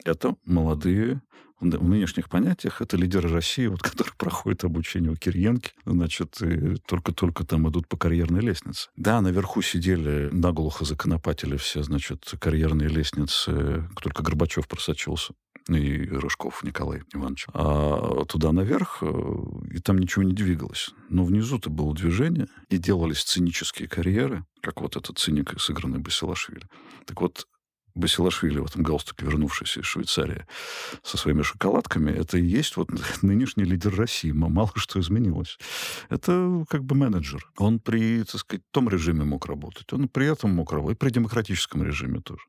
Это 0.04 0.34
молодые 0.44 1.22
в 1.60 1.88
нынешних 1.88 2.28
понятиях 2.28 2.80
это 2.80 2.96
лидеры 2.96 3.28
России, 3.28 3.66
вот, 3.66 3.82
которые 3.82 4.14
проходят 4.16 4.64
обучение 4.64 5.12
у 5.12 5.16
Кириенки, 5.16 5.72
значит, 5.84 6.38
только-только 6.86 7.44
там 7.44 7.68
идут 7.68 7.88
по 7.88 7.96
карьерной 7.96 8.40
лестнице. 8.40 8.88
Да, 8.96 9.20
наверху 9.20 9.62
сидели, 9.62 10.28
наглухо 10.32 10.84
законопатили 10.84 11.56
все, 11.56 11.82
значит, 11.82 12.32
карьерные 12.40 12.88
лестницы, 12.88 13.88
только 14.00 14.22
Горбачев 14.22 14.66
просочился 14.66 15.34
и 15.68 16.06
Рыжков 16.06 16.62
Николай 16.64 17.02
Иванович. 17.12 17.46
А 17.52 18.24
туда 18.24 18.52
наверх, 18.52 18.98
э, 19.02 19.12
и 19.72 19.78
там 19.78 19.98
ничего 19.98 20.22
не 20.22 20.32
двигалось. 20.32 20.90
Но 21.08 21.24
внизу-то 21.24 21.70
было 21.70 21.94
движение, 21.94 22.48
и 22.68 22.78
делались 22.78 23.22
цинические 23.22 23.88
карьеры, 23.88 24.44
как 24.62 24.80
вот 24.80 24.96
этот 24.96 25.18
циник, 25.18 25.60
сыгранный 25.60 25.98
Басилашвили. 25.98 26.66
Так 27.06 27.20
вот, 27.20 27.46
Басилашвили 27.94 28.59
в 28.59 28.66
этом 28.66 28.83
галстуке, 28.83 29.26
вернувшийся 29.26 29.81
из 29.81 29.87
Швейцарии 29.87 30.46
со 31.03 31.16
своими 31.16 31.42
шоколадками, 31.42 32.11
это 32.11 32.38
и 32.38 32.44
есть 32.44 32.76
вот 32.76 32.88
нынешний 33.22 33.64
лидер 33.64 33.94
России. 33.94 34.33
Мало 34.33 34.70
что 34.76 35.00
изменилось. 35.00 35.59
Это 36.09 36.64
как 36.68 36.85
бы 36.85 36.94
менеджер. 36.94 37.50
Он 37.59 37.81
при, 37.81 38.22
так 38.24 38.40
сказать, 38.40 38.62
том 38.70 38.88
режиме 38.88 39.24
мог 39.24 39.46
работать. 39.46 39.92
Он 39.92 40.09
при 40.09 40.26
этом 40.26 40.55
мог 40.55 40.72
работать. 40.72 40.96
И 40.96 40.98
при 40.98 41.11
демократическом 41.11 41.83
режиме 41.83 42.20
тоже. 42.20 42.42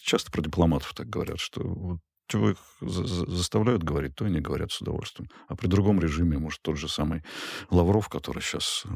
Часто 0.00 0.30
про 0.30 0.42
дипломатов 0.42 0.92
так 0.94 1.08
говорят, 1.08 1.38
что 1.38 1.62
вот 1.62 1.98
чего 2.28 2.50
их 2.50 2.58
заставляют 2.80 3.82
говорить, 3.82 4.14
то 4.14 4.24
они 4.24 4.40
говорят 4.40 4.72
с 4.72 4.80
удовольствием. 4.80 5.28
А 5.48 5.56
при 5.56 5.66
другом 5.66 6.00
режиме, 6.00 6.38
может, 6.38 6.62
тот 6.62 6.78
же 6.78 6.88
самый 6.88 7.22
Лавров, 7.70 8.08
который 8.08 8.42
сейчас 8.42 8.84
э, 8.86 8.88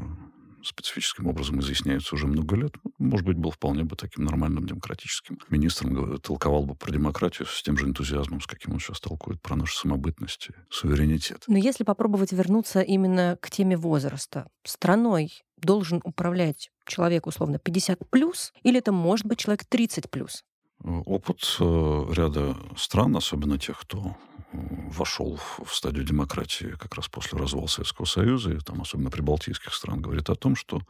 специфическим 0.63 1.27
образом 1.27 1.59
изъясняется 1.59 2.15
уже 2.15 2.27
много 2.27 2.55
лет, 2.55 2.73
может 2.97 3.25
быть, 3.25 3.37
был 3.37 3.51
вполне 3.51 3.83
бы 3.83 3.95
таким 3.95 4.25
нормальным 4.25 4.65
демократическим 4.65 5.39
министром, 5.49 6.19
толковал 6.19 6.65
бы 6.65 6.75
про 6.75 6.91
демократию 6.91 7.47
с 7.47 7.61
тем 7.61 7.77
же 7.77 7.85
энтузиазмом, 7.85 8.41
с 8.41 8.47
каким 8.47 8.73
он 8.73 8.79
сейчас 8.79 8.99
толкует 8.99 9.41
про 9.41 9.55
нашу 9.55 9.75
самобытность 9.75 10.49
и 10.49 10.53
суверенитет. 10.69 11.43
Но 11.47 11.57
если 11.57 11.83
попробовать 11.83 12.31
вернуться 12.31 12.81
именно 12.81 13.37
к 13.41 13.49
теме 13.49 13.77
возраста, 13.77 14.47
страной 14.63 15.31
должен 15.57 16.01
управлять 16.03 16.69
человек, 16.85 17.27
условно, 17.27 17.59
50 17.59 18.09
плюс, 18.09 18.53
или 18.63 18.79
это 18.79 18.91
может 18.91 19.25
быть 19.25 19.39
человек 19.39 19.65
30 19.65 20.09
плюс? 20.09 20.43
Опыт 20.83 21.57
э, 21.59 22.05
ряда 22.13 22.55
стран, 22.75 23.15
особенно 23.17 23.57
тех, 23.57 23.79
кто 23.79 24.15
вошел 24.53 25.37
в 25.63 25.75
стадию 25.75 26.05
демократии 26.05 26.75
как 26.79 26.95
раз 26.95 27.07
после 27.07 27.37
развала 27.37 27.67
Советского 27.67 28.05
Союза, 28.05 28.53
и 28.53 28.59
там 28.59 28.81
особенно 28.81 29.09
прибалтийских 29.09 29.73
стран, 29.73 30.01
говорит 30.01 30.29
о 30.29 30.35
том, 30.35 30.55
что 30.55 30.81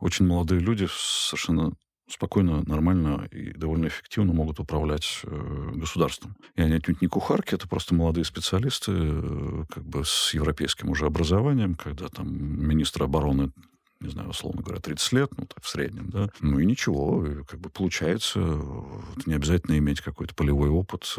очень 0.00 0.26
молодые 0.26 0.60
люди 0.60 0.88
совершенно 0.90 1.72
спокойно, 2.08 2.62
нормально 2.66 3.26
и 3.30 3.52
довольно 3.52 3.88
эффективно 3.88 4.32
могут 4.32 4.60
управлять 4.60 5.20
э, 5.24 5.70
государством. 5.74 6.36
И 6.56 6.62
они 6.62 6.74
отнюдь 6.74 7.00
не 7.00 7.08
кухарки, 7.08 7.54
это 7.54 7.68
просто 7.68 7.94
молодые 7.94 8.24
специалисты, 8.24 8.92
э, 8.94 9.64
как 9.68 9.84
бы 9.84 10.04
с 10.04 10.34
европейским 10.34 10.90
уже 10.90 11.06
образованием, 11.06 11.74
когда 11.74 12.08
там 12.08 12.28
министр 12.32 13.04
обороны 13.04 13.52
не 14.02 14.10
знаю, 14.10 14.30
условно 14.30 14.62
говоря, 14.62 14.80
30 14.80 15.12
лет, 15.12 15.30
ну, 15.36 15.46
так, 15.46 15.62
в 15.62 15.68
среднем, 15.68 16.10
да. 16.10 16.28
Ну 16.40 16.58
и 16.58 16.66
ничего, 16.66 17.44
как 17.48 17.60
бы 17.60 17.70
получается. 17.70 18.40
Это 18.40 19.28
не 19.28 19.34
обязательно 19.34 19.78
иметь 19.78 20.00
какой-то 20.00 20.34
полевой 20.34 20.68
опыт 20.68 21.16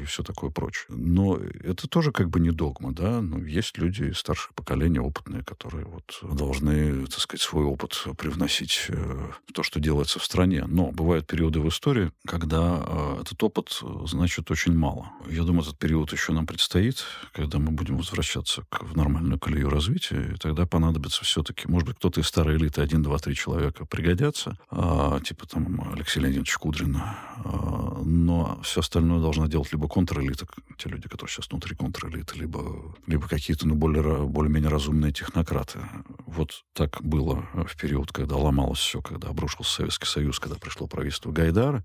и 0.00 0.04
все 0.04 0.22
такое 0.22 0.50
прочее. 0.50 0.86
Но 0.88 1.36
это 1.36 1.88
тоже 1.88 2.12
как 2.12 2.30
бы 2.30 2.40
не 2.40 2.50
догма, 2.50 2.92
да. 2.92 3.20
Ну, 3.20 3.44
есть 3.44 3.78
люди 3.78 4.12
старшего 4.12 4.52
поколения, 4.54 5.00
опытные, 5.00 5.44
которые 5.44 5.84
вот 5.86 6.20
должны, 6.22 7.06
так 7.06 7.20
сказать, 7.20 7.42
свой 7.42 7.64
опыт 7.64 8.04
привносить 8.16 8.86
в 8.88 9.52
то, 9.52 9.62
что 9.62 9.80
делается 9.80 10.18
в 10.18 10.24
стране. 10.24 10.64
Но 10.66 10.90
бывают 10.90 11.26
периоды 11.26 11.60
в 11.60 11.68
истории, 11.68 12.10
когда 12.26 13.18
этот 13.20 13.42
опыт 13.42 13.80
значит 14.06 14.50
очень 14.50 14.76
мало. 14.76 15.10
Я 15.30 15.44
думаю, 15.44 15.62
этот 15.62 15.78
период 15.78 16.12
еще 16.12 16.32
нам 16.32 16.46
предстоит, 16.46 17.04
когда 17.32 17.58
мы 17.58 17.70
будем 17.70 17.96
возвращаться 17.96 18.64
к, 18.68 18.82
в 18.82 18.96
нормальную 18.96 19.38
колею 19.38 19.70
развития, 19.70 20.32
и 20.34 20.36
тогда 20.36 20.66
понадобится 20.66 21.24
все-таки, 21.24 21.68
может 21.68 21.88
быть, 21.88 21.96
кто-то 21.96 22.07
из 22.16 22.26
старой 22.26 22.56
элиты, 22.56 22.80
один, 22.80 23.02
два, 23.02 23.18
три 23.18 23.34
человека 23.34 23.84
пригодятся, 23.84 24.56
а, 24.70 25.20
типа 25.20 25.46
там 25.46 25.90
Алексей 25.92 26.20
Леонидович 26.20 26.56
Кудрин, 26.56 26.96
а, 26.96 28.00
но 28.04 28.60
все 28.62 28.80
остальное 28.80 29.20
должна 29.20 29.48
делать 29.48 29.72
либо 29.72 29.88
контрэлита, 29.88 30.46
те 30.78 30.88
люди, 30.88 31.08
которые 31.08 31.30
сейчас 31.30 31.50
внутри 31.50 31.76
контрэлиты, 31.76 32.38
либо, 32.38 32.94
либо 33.06 33.28
какие-то, 33.28 33.66
ну, 33.66 33.74
более, 33.74 34.26
более-менее 34.26 34.70
разумные 34.70 35.12
технократы. 35.12 35.80
Вот 36.26 36.64
так 36.72 37.02
было 37.02 37.46
в 37.52 37.76
период, 37.76 38.12
когда 38.12 38.36
ломалось 38.36 38.78
все, 38.78 39.02
когда 39.02 39.28
обрушился 39.28 39.74
Советский 39.74 40.06
Союз, 40.06 40.38
когда 40.38 40.56
пришло 40.56 40.86
правительство 40.86 41.32
Гайдара, 41.32 41.84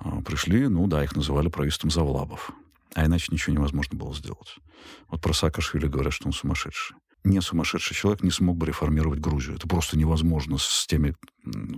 а, 0.00 0.20
пришли, 0.20 0.68
ну 0.68 0.86
да, 0.88 1.02
их 1.02 1.14
называли 1.16 1.48
правительством 1.48 1.90
Завлабов. 1.90 2.50
А 2.94 3.06
иначе 3.06 3.28
ничего 3.30 3.54
невозможно 3.54 3.96
было 3.96 4.14
сделать. 4.14 4.56
Вот 5.08 5.20
про 5.20 5.32
Саакашвили 5.32 5.86
говорят, 5.86 6.12
что 6.12 6.26
он 6.26 6.32
сумасшедший. 6.32 6.96
Не 7.24 7.40
сумасшедший 7.40 7.94
человек 7.96 8.22
не 8.22 8.30
смог 8.30 8.56
бы 8.56 8.66
реформировать 8.66 9.20
Грузию. 9.20 9.56
Это 9.56 9.68
просто 9.68 9.96
невозможно 9.96 10.58
с 10.58 10.86
теми, 10.86 11.14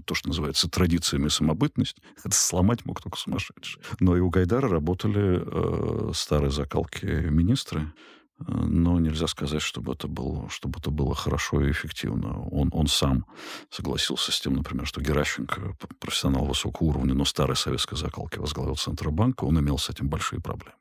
то, 0.06 0.14
что 0.14 0.28
называется, 0.28 0.70
традициями 0.70 1.28
самобытность. 1.28 1.96
Это 2.24 2.34
сломать 2.34 2.84
мог 2.86 3.02
только 3.02 3.18
сумасшедший. 3.18 3.82
Но 4.00 4.16
и 4.16 4.20
у 4.20 4.30
Гайдара 4.30 4.68
работали 4.68 5.42
э, 5.44 6.12
старые 6.14 6.50
закалки 6.50 7.04
министры, 7.04 7.92
но 8.38 8.98
нельзя 8.98 9.26
сказать, 9.26 9.62
чтобы 9.62 9.92
это 9.92 10.08
было, 10.08 10.48
чтобы 10.50 10.80
это 10.80 10.90
было 10.90 11.14
хорошо 11.14 11.60
и 11.60 11.70
эффективно. 11.70 12.40
Он, 12.50 12.68
он 12.72 12.88
сам 12.88 13.26
согласился 13.70 14.32
с 14.32 14.40
тем, 14.40 14.54
например, 14.54 14.86
что 14.86 15.00
Геращенко, 15.00 15.76
профессионал 16.00 16.44
высокого 16.44 16.88
уровня, 16.88 17.14
но 17.14 17.24
старой 17.24 17.56
советской 17.56 17.96
закалки, 17.96 18.38
возглавил 18.38 18.76
Центробанк, 18.76 19.42
он 19.42 19.58
имел 19.60 19.78
с 19.78 19.88
этим 19.88 20.08
большие 20.08 20.40
проблемы. 20.40 20.74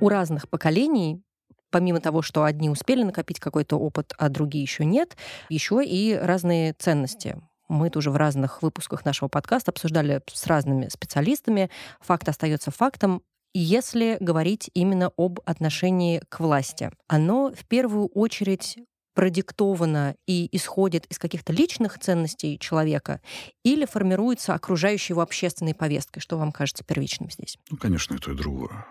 У 0.00 0.08
разных 0.08 0.48
поколений 0.48 1.22
помимо 1.70 2.00
того, 2.00 2.22
что 2.22 2.44
одни 2.44 2.70
успели 2.70 3.02
накопить 3.02 3.40
какой-то 3.40 3.76
опыт, 3.76 4.14
а 4.16 4.28
другие 4.28 4.62
еще 4.62 4.84
нет, 4.84 5.16
еще 5.48 5.84
и 5.84 6.14
разные 6.14 6.72
ценности. 6.72 7.36
Мы 7.68 7.90
тоже 7.90 8.10
в 8.10 8.16
разных 8.16 8.62
выпусках 8.62 9.04
нашего 9.04 9.28
подкаста 9.28 9.70
обсуждали 9.70 10.22
с 10.32 10.46
разными 10.46 10.88
специалистами. 10.88 11.70
Факт 12.00 12.28
остается 12.28 12.70
фактом. 12.70 13.22
Если 13.52 14.16
говорить 14.20 14.70
именно 14.72 15.12
об 15.18 15.40
отношении 15.44 16.22
к 16.28 16.40
власти, 16.40 16.90
оно 17.08 17.52
в 17.52 17.66
первую 17.66 18.06
очередь 18.08 18.78
продиктовано 19.14 20.14
и 20.26 20.48
исходит 20.56 21.04
из 21.06 21.18
каких-то 21.18 21.52
личных 21.52 21.98
ценностей 21.98 22.58
человека 22.58 23.20
или 23.64 23.84
формируется 23.84 24.54
окружающей 24.54 25.12
его 25.12 25.22
общественной 25.22 25.74
повесткой? 25.74 26.20
Что 26.20 26.38
вам 26.38 26.52
кажется 26.52 26.84
первичным 26.84 27.30
здесь? 27.30 27.58
Ну, 27.70 27.76
конечно, 27.76 28.14
и 28.14 28.18
то, 28.18 28.30
и 28.30 28.34
другое 28.34 28.86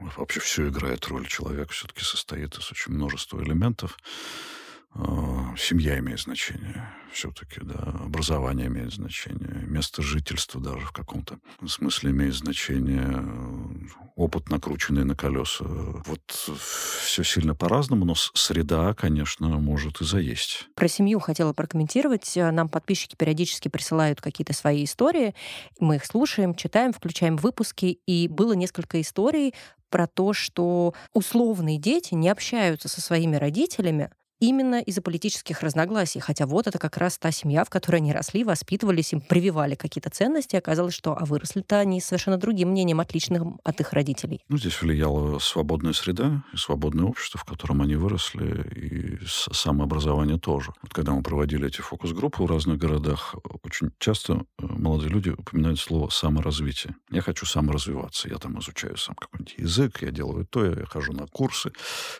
вообще 0.00 0.40
все 0.40 0.68
играет 0.68 1.06
роль. 1.06 1.26
Человек 1.26 1.70
все-таки 1.70 2.02
состоит 2.02 2.56
из 2.56 2.70
очень 2.70 2.92
множества 2.92 3.42
элементов. 3.42 3.98
А, 4.94 5.54
семья 5.56 5.98
имеет 5.98 6.20
значение 6.20 6.90
все-таки, 7.16 7.60
да, 7.62 7.78
образование 8.04 8.66
имеет 8.66 8.92
значение, 8.92 9.64
место 9.66 10.02
жительства 10.02 10.60
даже 10.60 10.84
в 10.84 10.92
каком-то 10.92 11.38
смысле 11.66 12.10
имеет 12.10 12.34
значение, 12.34 13.24
опыт 14.16 14.50
накрученный 14.50 15.04
на 15.04 15.16
колеса. 15.16 15.64
Вот 15.64 16.20
все 16.30 17.24
сильно 17.24 17.54
по-разному, 17.54 18.04
но 18.04 18.14
среда, 18.14 18.92
конечно, 18.92 19.48
может 19.48 20.02
и 20.02 20.04
заесть. 20.04 20.68
Про 20.74 20.88
семью 20.88 21.18
хотела 21.18 21.54
прокомментировать. 21.54 22.30
Нам 22.36 22.68
подписчики 22.68 23.16
периодически 23.16 23.68
присылают 23.68 24.20
какие-то 24.20 24.52
свои 24.52 24.84
истории. 24.84 25.34
Мы 25.80 25.96
их 25.96 26.04
слушаем, 26.04 26.54
читаем, 26.54 26.92
включаем 26.92 27.36
выпуски. 27.36 27.98
И 28.06 28.28
было 28.28 28.52
несколько 28.52 29.00
историй 29.00 29.54
про 29.90 30.06
то, 30.06 30.32
что 30.32 30.94
условные 31.12 31.78
дети 31.78 32.14
не 32.14 32.28
общаются 32.28 32.88
со 32.88 33.00
своими 33.00 33.36
родителями, 33.36 34.10
именно 34.40 34.80
из-за 34.80 35.02
политических 35.02 35.62
разногласий. 35.62 36.20
Хотя 36.20 36.46
вот 36.46 36.66
это 36.66 36.78
как 36.78 36.96
раз 36.96 37.18
та 37.18 37.30
семья, 37.30 37.64
в 37.64 37.70
которой 37.70 37.96
они 37.96 38.12
росли, 38.12 38.44
воспитывались, 38.44 39.12
им 39.12 39.20
прививали 39.20 39.74
какие-то 39.74 40.10
ценности. 40.10 40.56
Оказалось, 40.56 40.94
что 40.94 41.16
а 41.16 41.24
выросли-то 41.24 41.78
они 41.78 42.00
совершенно 42.00 42.36
другим 42.36 42.70
мнением, 42.70 43.00
отличным 43.00 43.60
от 43.64 43.80
их 43.80 43.92
родителей. 43.92 44.42
Ну, 44.48 44.58
здесь 44.58 44.80
влияла 44.80 45.38
свободная 45.38 45.92
среда 45.92 46.44
и 46.52 46.56
свободное 46.56 47.04
общество, 47.04 47.40
в 47.40 47.44
котором 47.44 47.82
они 47.82 47.96
выросли, 47.96 48.68
и 48.74 49.18
самообразование 49.26 50.38
тоже. 50.38 50.72
Вот 50.82 50.92
когда 50.92 51.12
мы 51.12 51.22
проводили 51.22 51.66
эти 51.66 51.80
фокус-группы 51.80 52.42
в 52.42 52.46
разных 52.46 52.78
городах, 52.78 53.34
очень 53.62 53.90
часто 53.98 54.44
э, 54.58 54.66
молодые 54.66 55.10
люди 55.10 55.30
упоминают 55.30 55.80
слово 55.80 56.08
«саморазвитие». 56.10 56.94
Я 57.10 57.22
хочу 57.22 57.46
саморазвиваться. 57.46 58.28
Я 58.28 58.36
там 58.38 58.58
изучаю 58.60 58.96
сам 58.96 59.14
какой-нибудь 59.14 59.54
язык, 59.58 60.02
я 60.02 60.10
делаю 60.10 60.46
то, 60.46 60.64
я 60.64 60.84
хожу 60.86 61.12
на 61.12 61.26
курсы, 61.26 61.72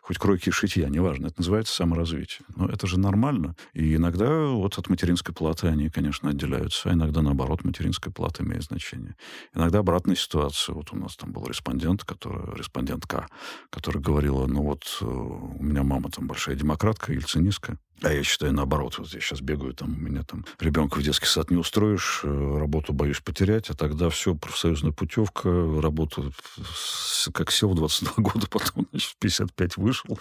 хоть 0.03 0.19
кройки 0.19 0.49
и 0.49 0.53
шитья, 0.53 0.89
неважно. 0.89 1.27
Это 1.27 1.37
называется 1.39 1.75
саморазвитие 1.75 2.06
развития. 2.07 2.45
Но 2.55 2.67
это 2.67 2.87
же 2.87 2.99
нормально. 2.99 3.55
И 3.75 3.97
иногда 3.97 4.47
вот 4.47 4.79
от 4.79 4.89
материнской 4.89 5.35
платы 5.35 5.67
они, 5.67 5.91
конечно, 5.91 6.31
отделяются, 6.31 6.91
а 6.91 6.93
иногда, 6.93 7.21
наоборот, 7.23 7.65
материнская 7.65 8.13
плата 8.13 8.43
имеет 8.43 8.63
значение. 8.63 9.17
Иногда 9.55 9.81
обратная 9.81 10.17
ситуация. 10.17 10.75
Вот 10.75 10.93
у 10.93 10.97
нас 10.97 11.17
там 11.17 11.33
был 11.33 11.47
респондент, 11.47 12.05
который, 12.05 12.57
респондентка, 12.57 13.27
которая 13.71 14.03
говорила, 14.03 14.47
ну 14.47 14.63
вот 14.63 14.85
э, 15.01 15.05
у 15.05 15.63
меня 15.63 15.83
мама 15.83 16.11
там 16.11 16.27
большая 16.27 16.55
демократка, 16.55 17.13
ельцинистка, 17.13 17.79
а 18.03 18.13
я 18.13 18.23
считаю, 18.23 18.53
наоборот, 18.53 18.99
вот 18.99 19.13
я 19.15 19.21
сейчас 19.21 19.41
бегаю, 19.41 19.75
там, 19.75 19.95
у 19.95 19.97
меня 19.97 20.23
там 20.23 20.45
ребенка 20.61 20.99
в 20.99 21.03
детский 21.03 21.27
сад 21.27 21.51
не 21.51 21.57
устроишь, 21.57 22.21
э, 22.25 22.59
работу 22.59 22.93
боюсь 22.93 23.21
потерять, 23.21 23.71
а 23.71 23.75
тогда 23.75 24.11
все, 24.11 24.35
профсоюзная 24.35 24.93
путевка, 24.93 25.49
работу 25.81 26.33
как 27.33 27.51
сел 27.51 27.71
в 27.71 27.75
22 27.75 28.13
года, 28.19 28.47
потом, 28.49 28.87
значит, 28.91 29.13
в 29.13 29.17
55 29.19 29.77
вышел, 29.77 30.19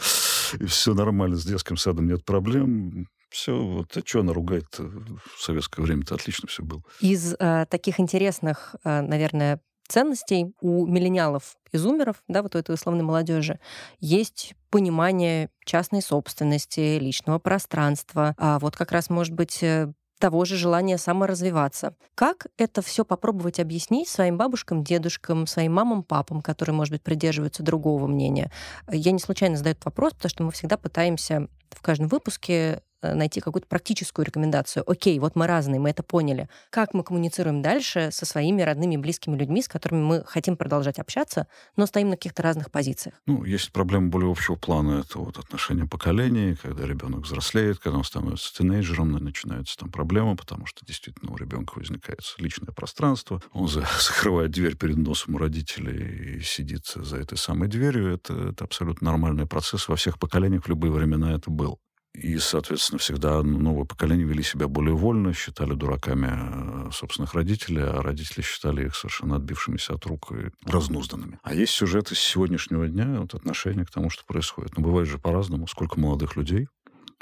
и 0.59 0.65
все 0.65 0.93
нормально, 0.93 1.35
с 1.35 1.45
детским 1.45 1.77
садом 1.77 2.07
нет 2.07 2.23
проблем, 2.23 3.07
все, 3.29 3.57
вот, 3.57 3.97
а 3.97 4.01
что 4.05 4.21
она 4.21 4.33
ругает 4.33 4.67
в 4.77 5.41
советское 5.41 5.81
время-то 5.81 6.15
отлично 6.15 6.47
все 6.47 6.63
было. 6.63 6.81
Из 7.01 7.35
э, 7.37 7.65
таких 7.69 7.99
интересных, 7.99 8.75
э, 8.83 9.01
наверное, 9.01 9.59
ценностей 9.87 10.53
у 10.61 10.85
миллениалов 10.85 11.57
и 11.71 11.77
зумеров, 11.77 12.23
да, 12.27 12.41
вот 12.41 12.55
у 12.55 12.57
этой 12.57 12.73
условной 12.73 13.03
молодежи, 13.03 13.59
есть 13.99 14.55
понимание 14.69 15.49
частной 15.65 16.01
собственности, 16.01 16.99
личного 16.99 17.39
пространства, 17.39 18.35
а 18.37 18.59
вот 18.59 18.75
как 18.75 18.91
раз, 18.91 19.09
может 19.09 19.33
быть, 19.33 19.61
э, 19.63 19.91
того 20.19 20.45
же 20.45 20.55
желания 20.55 20.97
саморазвиваться. 20.97 21.95
Как 22.15 22.47
это 22.57 22.81
все 22.81 23.03
попробовать 23.03 23.59
объяснить 23.59 24.07
своим 24.07 24.37
бабушкам, 24.37 24.83
дедушкам, 24.83 25.45
своим 25.45 25.73
мамам, 25.73 26.03
папам, 26.03 26.41
которые, 26.41 26.73
может 26.73 26.93
быть, 26.93 27.03
придерживаются 27.03 27.63
другого 27.63 28.07
мнения? 28.07 28.51
Я 28.89 29.11
не 29.11 29.19
случайно 29.19 29.57
задаю 29.57 29.73
этот 29.73 29.85
вопрос, 29.85 30.13
потому 30.13 30.29
что 30.29 30.43
мы 30.43 30.51
всегда 30.51 30.77
пытаемся 30.77 31.47
в 31.69 31.81
каждом 31.81 32.07
выпуске 32.07 32.81
найти 33.13 33.41
какую-то 33.41 33.67
практическую 33.67 34.25
рекомендацию. 34.25 34.89
Окей, 34.89 35.19
вот 35.19 35.35
мы 35.35 35.47
разные, 35.47 35.79
мы 35.79 35.89
это 35.89 36.03
поняли. 36.03 36.49
Как 36.69 36.93
мы 36.93 37.03
коммуницируем 37.03 37.61
дальше 37.61 38.09
со 38.11 38.25
своими 38.25 38.61
родными, 38.61 38.97
близкими 38.97 39.37
людьми, 39.37 39.61
с 39.61 39.67
которыми 39.67 40.01
мы 40.01 40.23
хотим 40.25 40.57
продолжать 40.57 40.99
общаться, 40.99 41.47
но 41.75 41.85
стоим 41.85 42.09
на 42.09 42.15
каких-то 42.15 42.41
разных 42.43 42.71
позициях? 42.71 43.15
Ну, 43.25 43.43
есть 43.43 43.71
проблема 43.71 44.09
более 44.09 44.31
общего 44.31 44.55
плана. 44.55 45.01
Это 45.05 45.19
вот 45.19 45.37
отношения 45.37 45.85
поколений, 45.85 46.55
когда 46.55 46.85
ребенок 46.85 47.21
взрослеет, 47.21 47.79
когда 47.79 47.97
он 47.97 48.03
становится 48.03 48.53
тинейджером, 48.55 49.11
начинаются 49.11 49.77
там 49.77 49.91
проблемы, 49.91 50.35
потому 50.35 50.65
что 50.65 50.85
действительно 50.85 51.31
у 51.31 51.37
ребенка 51.37 51.73
возникает 51.77 52.21
личное 52.37 52.71
пространство. 52.71 53.41
Он 53.51 53.67
закрывает 53.67 54.51
дверь 54.51 54.75
перед 54.75 54.97
носом 54.97 55.35
у 55.35 55.37
родителей 55.37 56.37
и 56.37 56.41
сидит 56.41 56.85
за 56.87 57.17
этой 57.17 57.37
самой 57.37 57.67
дверью. 57.67 58.13
Это, 58.13 58.33
это 58.49 58.63
абсолютно 58.63 59.11
нормальный 59.11 59.45
процесс. 59.45 59.87
Во 59.87 59.95
всех 59.95 60.19
поколениях 60.19 60.65
в 60.65 60.69
любые 60.69 60.91
времена 60.91 61.33
это 61.33 61.49
был. 61.49 61.79
И, 62.15 62.37
соответственно, 62.37 62.99
всегда 62.99 63.41
новое 63.43 63.85
поколение 63.85 64.25
вели 64.25 64.41
себя 64.41 64.67
более 64.67 64.95
вольно, 64.95 65.33
считали 65.33 65.73
дураками 65.73 66.29
э, 66.31 66.91
собственных 66.91 67.33
родителей, 67.33 67.83
а 67.83 68.01
родители 68.01 68.41
считали 68.41 68.85
их 68.85 68.95
совершенно 68.95 69.35
отбившимися 69.35 69.95
от 69.95 70.05
рук 70.05 70.31
и 70.31 70.51
разнузданными. 70.69 71.39
А 71.43 71.53
есть 71.53 71.73
сюжеты 71.73 72.15
с 72.15 72.19
сегодняшнего 72.19 72.87
дня, 72.87 73.19
вот 73.19 73.33
отношение 73.33 73.85
к 73.85 73.91
тому, 73.91 74.09
что 74.09 74.23
происходит. 74.25 74.77
Но 74.77 74.83
бывает 74.83 75.09
же 75.09 75.17
по-разному. 75.17 75.67
Сколько 75.67 75.99
молодых 75.99 76.35
людей, 76.37 76.67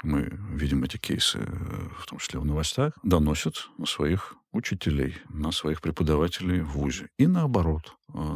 мы 0.04 0.38
видим 0.50 0.84
эти 0.84 0.96
кейсы, 0.96 1.38
э, 1.38 1.88
в 1.98 2.06
том 2.06 2.18
числе 2.18 2.38
в 2.38 2.44
новостях, 2.44 2.92
доносят 3.02 3.68
на 3.78 3.86
своих 3.86 4.36
учителей, 4.52 5.16
на 5.28 5.50
своих 5.50 5.80
преподавателей 5.80 6.60
в 6.60 6.72
ВУЗе. 6.72 7.08
И 7.18 7.26
наоборот, 7.26 7.94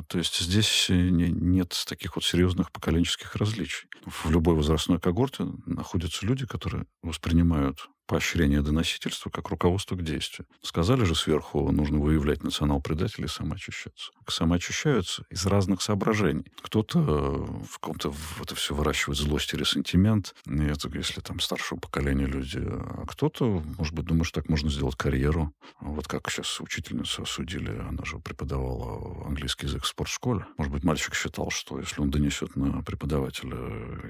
то 0.09 0.19
есть 0.19 0.39
здесь 0.41 0.87
нет 0.89 1.75
таких 1.87 2.17
вот 2.17 2.25
серьезных 2.25 2.73
поколенческих 2.73 3.37
различий. 3.37 3.89
В 4.05 4.31
любой 4.31 4.55
возрастной 4.55 4.99
когорте 4.99 5.47
находятся 5.67 6.27
люди, 6.27 6.47
которые 6.47 6.87
воспринимают 7.03 7.89
поощрение 8.09 8.63
доносительства 8.63 9.29
как 9.31 9.51
руководство 9.51 9.95
к 9.95 10.03
действию. 10.03 10.47
Сказали 10.63 11.05
же 11.05 11.15
сверху, 11.15 11.71
нужно 11.71 11.99
выявлять 11.99 12.43
национал-предателей 12.43 13.27
и 13.27 13.29
самоочищаться. 13.29 14.11
Самоочищаются 14.27 15.25
из 15.31 15.45
разных 15.47 15.83
соображений. 15.83 16.47
Кто-то 16.63 16.99
э, 16.99 17.65
в 17.65 17.79
каком-то 17.79 18.11
в 18.11 18.43
это 18.43 18.55
все 18.55 18.75
выращивает 18.75 19.19
злость 19.19 19.53
или 19.53 19.63
сентимент, 19.63 20.35
это 20.47 20.89
если 20.97 21.21
там 21.21 21.39
старшего 21.39 21.79
поколения 21.79 22.25
люди, 22.25 22.61
а 22.65 23.05
кто-то, 23.07 23.63
может 23.77 23.95
быть, 23.95 24.07
думает, 24.07 24.27
что 24.27 24.41
так 24.41 24.49
можно 24.49 24.71
сделать 24.71 24.97
карьеру. 24.97 25.53
Вот 25.81 26.09
как 26.09 26.31
сейчас 26.31 26.61
учительницу 26.61 27.23
осудили, 27.23 27.79
она 27.79 28.05
же 28.07 28.19
преподавала 28.19 29.27
английский 29.27 29.67
язык 29.69 29.85
в 29.85 29.87
спортшколе. 29.87 30.47
Может 30.57 30.73
быть, 30.73 30.85
мальчик 30.85 31.15
считал, 31.15 31.51
что 31.51 31.79
если 31.79 32.01
он 32.01 32.11
донесет 32.11 32.57
на 32.57 32.83
преподавателя, 32.83 33.57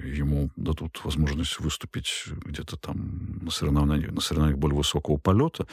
ему 0.03 0.49
дадут 0.55 0.99
возможность 1.03 1.59
выступить 1.59 2.25
где-то 2.45 2.77
там 2.77 3.39
на 3.41 3.51
соревнованиях 3.51 4.11
на, 4.11 4.21
соревнованиях 4.21 4.59
более 4.59 4.77
высокого 4.77 5.17
полета, 5.17 5.67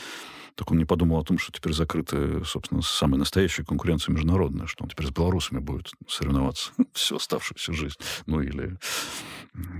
так 0.54 0.70
он 0.70 0.78
не 0.78 0.84
подумал 0.84 1.18
о 1.18 1.24
том, 1.24 1.38
что 1.38 1.52
теперь 1.52 1.72
закрыта, 1.72 2.42
собственно, 2.44 2.82
самая 2.82 3.18
настоящая 3.18 3.64
конкуренция 3.64 4.12
международная, 4.12 4.66
что 4.66 4.84
он 4.84 4.90
теперь 4.90 5.06
с 5.06 5.10
белорусами 5.10 5.60
будет 5.60 5.90
соревноваться 6.08 6.72
всю 6.92 7.16
оставшуюся 7.16 7.72
жизнь. 7.72 7.96
Ну 8.26 8.40
или, 8.40 8.78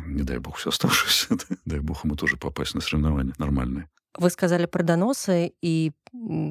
не 0.06 0.22
дай 0.22 0.38
бог, 0.38 0.56
всю 0.56 0.68
оставшуюся, 0.68 1.36
дай 1.64 1.80
бог 1.80 2.04
ему 2.04 2.16
тоже 2.16 2.36
попасть 2.36 2.74
на 2.74 2.80
соревнования 2.80 3.34
нормальные. 3.38 3.88
Вы 4.18 4.30
сказали 4.30 4.66
про 4.66 4.82
доносы, 4.82 5.52
и 5.62 5.92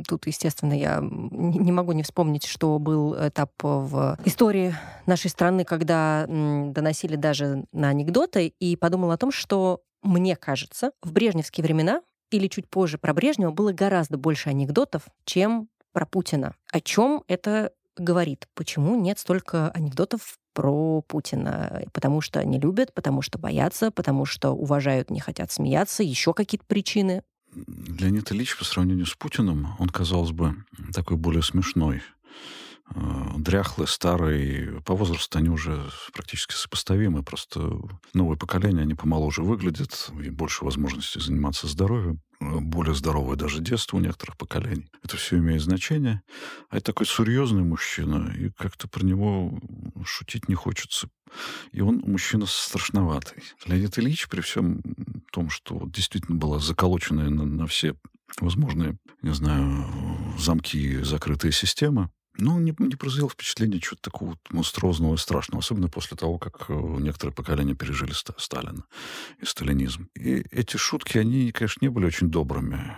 тут, 0.08 0.28
естественно, 0.28 0.74
я 0.74 1.00
не 1.02 1.72
могу 1.72 1.94
не 1.94 2.04
вспомнить, 2.04 2.46
что 2.46 2.78
был 2.80 3.16
этап 3.16 3.52
в 3.62 4.18
истории 4.26 4.76
нашей 5.06 5.30
страны, 5.30 5.66
когда 5.66 6.26
доносили 6.28 7.16
даже 7.16 7.66
на 7.72 7.90
анекдоты, 7.90 8.54
и 8.60 8.76
подумала 8.76 9.16
о 9.16 9.18
том, 9.18 9.32
что 9.32 9.82
мне 10.04 10.36
кажется, 10.36 10.92
в 11.02 11.12
брежневские 11.12 11.64
времена 11.64 12.02
или 12.32 12.48
чуть 12.48 12.70
позже 12.70 12.98
про 12.98 13.14
Брежнева 13.14 13.52
было 13.52 13.72
гораздо 13.72 14.18
больше 14.18 14.50
анекдотов, 14.50 15.04
чем 15.26 15.70
про 15.94 16.06
Путина. 16.06 16.56
О 16.72 16.82
чем 16.82 17.24
это 17.28 17.72
говорит? 17.98 18.48
Почему 18.54 18.96
нет 18.96 19.18
столько 19.20 19.72
анекдотов 19.72 20.38
про 20.54 21.02
Путина? 21.02 21.84
Потому 21.94 22.22
что 22.22 22.44
не 22.44 22.60
любят, 22.60 22.94
потому 22.94 23.22
что 23.22 23.40
боятся, 23.40 23.90
потому 23.90 24.26
что 24.26 24.52
уважают, 24.52 25.10
не 25.10 25.20
хотят 25.20 25.52
смеяться, 25.52 26.04
еще 26.04 26.34
какие-то 26.34 26.66
причины. 26.66 27.24
Леонид 27.56 28.32
Ильич 28.32 28.58
по 28.58 28.66
сравнению 28.66 29.06
с 29.06 29.16
Путиным, 29.16 29.76
он, 29.80 29.90
казалось 29.90 30.32
бы, 30.32 30.56
такой 30.94 31.18
более 31.18 31.44
смешной 31.44 32.02
Э, 32.94 33.34
дряхлые, 33.38 33.88
старые. 33.88 34.82
По 34.82 34.96
возрасту 34.96 35.40
они 35.40 35.50
уже 35.50 35.90
практически 36.14 36.54
сопоставимы. 36.54 37.24
Просто 37.24 37.80
новое 38.14 38.38
поколение, 38.38 38.84
они 38.84 38.94
помоложе 38.94 39.42
выглядят, 39.42 40.12
и 40.24 40.30
больше 40.30 40.64
возможностей 40.64 41.20
заниматься 41.20 41.68
здоровьем. 41.68 42.22
Э, 42.40 42.60
более 42.60 42.94
здоровое 42.94 43.36
даже 43.36 43.60
детство 43.60 43.98
у 43.98 44.02
некоторых 44.02 44.38
поколений. 44.38 44.92
Это 45.04 45.18
все 45.18 45.38
имеет 45.38 45.62
значение. 45.62 46.22
А 46.70 46.78
это 46.78 46.88
такой 46.88 47.08
серьезный 47.08 47.64
мужчина, 47.64 48.32
и 48.38 48.52
как-то 48.52 48.88
про 48.88 49.04
него 49.04 49.60
шутить 50.06 50.48
не 50.48 50.56
хочется. 50.56 51.10
И 51.72 51.82
он 51.82 52.04
мужчина 52.06 52.46
страшноватый. 52.46 53.44
Леонид 53.66 53.98
Ильич, 53.98 54.28
при 54.30 54.42
всем 54.42 54.82
том, 55.32 55.50
что 55.50 55.88
действительно 55.88 56.38
была 56.38 56.60
заколоченная 56.60 57.30
на, 57.30 57.46
на 57.46 57.66
все 57.66 57.96
возможные, 58.40 58.98
не 59.22 59.34
знаю, 59.34 59.86
замки 60.38 61.02
закрытая 61.04 61.52
система, 61.52 62.12
ну, 62.38 62.60
не, 62.60 62.74
не 62.78 62.96
произвел 62.96 63.30
впечатление 63.30 63.80
чего-то 63.80 64.04
такого 64.04 64.30
вот 64.30 64.40
монструозного 64.50 65.16
и 65.16 65.18
страшного, 65.18 65.60
особенно 65.60 65.90
после 65.90 66.18
того, 66.18 66.38
как 66.38 66.66
э, 66.70 66.74
некоторые 66.74 67.34
поколения 67.34 67.76
пережили 67.76 68.14
Сталина 68.38 68.84
и 69.40 69.46
сталинизм. 69.46 70.10
И 70.16 70.46
эти 70.52 70.78
шутки, 70.78 71.18
они, 71.18 71.52
конечно, 71.52 71.84
не 71.84 71.90
были 71.90 72.06
очень 72.06 72.30
добрыми, 72.30 72.96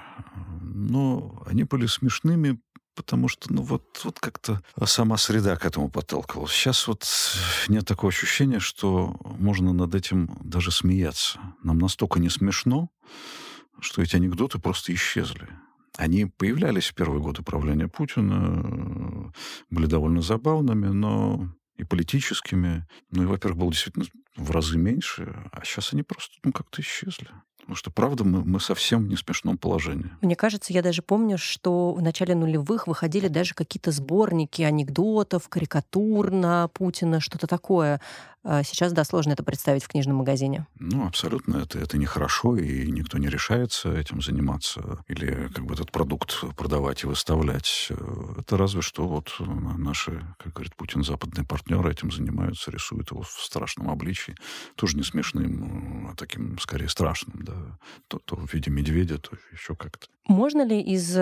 но 0.61 1.43
они 1.45 1.63
были 1.63 1.85
смешными, 1.85 2.59
потому 2.95 3.27
что, 3.27 3.53
ну, 3.53 3.61
вот, 3.61 4.01
вот 4.03 4.19
как-то 4.19 4.61
сама 4.85 5.17
среда 5.17 5.55
к 5.55 5.65
этому 5.65 5.89
подталкивалась. 5.89 6.51
Сейчас 6.51 6.87
вот 6.87 7.05
нет 7.67 7.85
такого 7.85 8.09
ощущения, 8.09 8.59
что 8.59 9.15
можно 9.37 9.71
над 9.71 9.93
этим 9.93 10.35
даже 10.43 10.71
смеяться. 10.71 11.39
Нам 11.63 11.77
настолько 11.77 12.19
не 12.19 12.29
смешно, 12.29 12.89
что 13.79 14.01
эти 14.01 14.15
анекдоты 14.15 14.57
просто 14.57 14.93
исчезли. 14.93 15.47
Они 15.97 16.25
появлялись 16.25 16.85
в 16.85 16.93
первые 16.93 17.21
годы 17.21 17.41
правления 17.43 17.87
Путина, 17.87 19.33
были 19.69 19.87
довольно 19.87 20.21
забавными, 20.21 20.87
но 20.87 21.49
и 21.75 21.83
политическими. 21.83 22.87
Ну 23.11 23.23
и, 23.23 23.25
во-первых, 23.25 23.59
было 23.59 23.71
действительно 23.71 24.05
в 24.35 24.51
разы 24.51 24.77
меньше, 24.77 25.35
а 25.51 25.65
сейчас 25.65 25.93
они 25.93 26.03
просто 26.03 26.35
ну, 26.43 26.51
как-то 26.51 26.81
исчезли. 26.81 27.27
Потому 27.57 27.75
что, 27.75 27.91
правда, 27.91 28.23
мы, 28.23 28.45
мы 28.45 28.59
совсем 28.61 29.03
в 29.03 29.09
несмешном 29.09 29.57
положении. 29.57 30.09
Мне 30.21 30.37
кажется, 30.37 30.71
я 30.71 30.81
даже 30.81 31.01
помню, 31.01 31.37
что 31.37 31.91
в 31.93 32.01
начале 32.01 32.33
нулевых 32.33 32.87
выходили 32.87 33.27
даже 33.27 33.55
какие-то 33.55 33.91
сборники 33.91 34.61
анекдотов, 34.61 35.49
карикатур 35.49 36.31
на 36.31 36.69
Путина, 36.69 37.19
что-то 37.19 37.45
такое. 37.45 37.99
А 38.49 38.63
сейчас, 38.63 38.93
да, 38.93 39.03
сложно 39.03 39.33
это 39.33 39.43
представить 39.43 39.83
в 39.83 39.89
книжном 39.89 40.15
магазине. 40.15 40.67
Ну, 40.79 41.05
абсолютно. 41.05 41.57
Это, 41.57 41.79
это 41.79 41.97
нехорошо, 41.97 42.55
и 42.55 42.89
никто 42.89 43.17
не 43.17 43.27
решается 43.27 43.93
этим 43.93 44.21
заниматься 44.21 44.99
или 45.09 45.49
как 45.49 45.65
бы 45.65 45.73
этот 45.73 45.91
продукт 45.91 46.45
продавать 46.55 47.03
и 47.03 47.07
выставлять. 47.07 47.89
Это 48.37 48.55
разве 48.55 48.81
что 48.81 49.05
вот 49.05 49.35
наши, 49.39 50.23
как 50.39 50.53
говорит 50.53 50.77
Путин, 50.77 51.03
западные 51.03 51.45
партнеры 51.45 51.91
этим 51.91 52.09
занимаются, 52.09 52.71
рисуют 52.71 53.11
его 53.11 53.23
в 53.23 53.31
страшном 53.31 53.89
обличии. 53.89 54.37
Тоже 54.75 54.95
не 54.95 55.03
смешным, 55.03 56.07
а 56.09 56.15
таким, 56.15 56.57
скорее, 56.57 56.87
страшным, 56.87 57.43
да. 57.43 57.77
То, 58.07 58.19
то 58.19 58.37
в 58.37 58.53
виде 58.53 58.71
медведя, 58.71 59.17
то 59.17 59.31
еще 59.51 59.75
как-то. 59.75 60.07
Можно 60.25 60.65
ли 60.65 60.79
из 60.79 61.17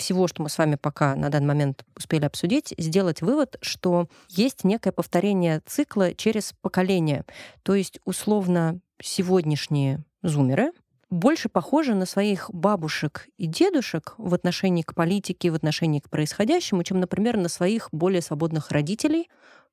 всего, 0.00 0.26
что 0.28 0.42
мы 0.42 0.48
с 0.48 0.58
вами 0.58 0.76
пока 0.76 1.14
на 1.16 1.30
данный 1.30 1.46
момент 1.46 1.84
успели 1.96 2.24
обсудить, 2.24 2.74
сделать 2.78 3.22
вывод, 3.22 3.56
что 3.60 4.08
есть 4.28 4.64
некое 4.64 4.92
повторение 4.92 5.60
цикла 5.66 6.14
через 6.14 6.54
поколение. 6.60 7.24
То 7.62 7.74
есть, 7.74 8.00
условно, 8.04 8.80
сегодняшние 9.02 10.04
зумеры 10.22 10.72
больше 11.10 11.48
похожи 11.48 11.94
на 11.94 12.04
своих 12.04 12.50
бабушек 12.52 13.28
и 13.38 13.46
дедушек 13.46 14.14
в 14.18 14.34
отношении 14.34 14.82
к 14.82 14.94
политике, 14.94 15.50
в 15.50 15.54
отношении 15.54 16.00
к 16.00 16.10
происходящему, 16.10 16.82
чем, 16.82 17.00
например, 17.00 17.36
на 17.36 17.48
своих 17.48 17.88
более 17.92 18.22
свободных 18.22 18.70
родителей, 18.70 19.28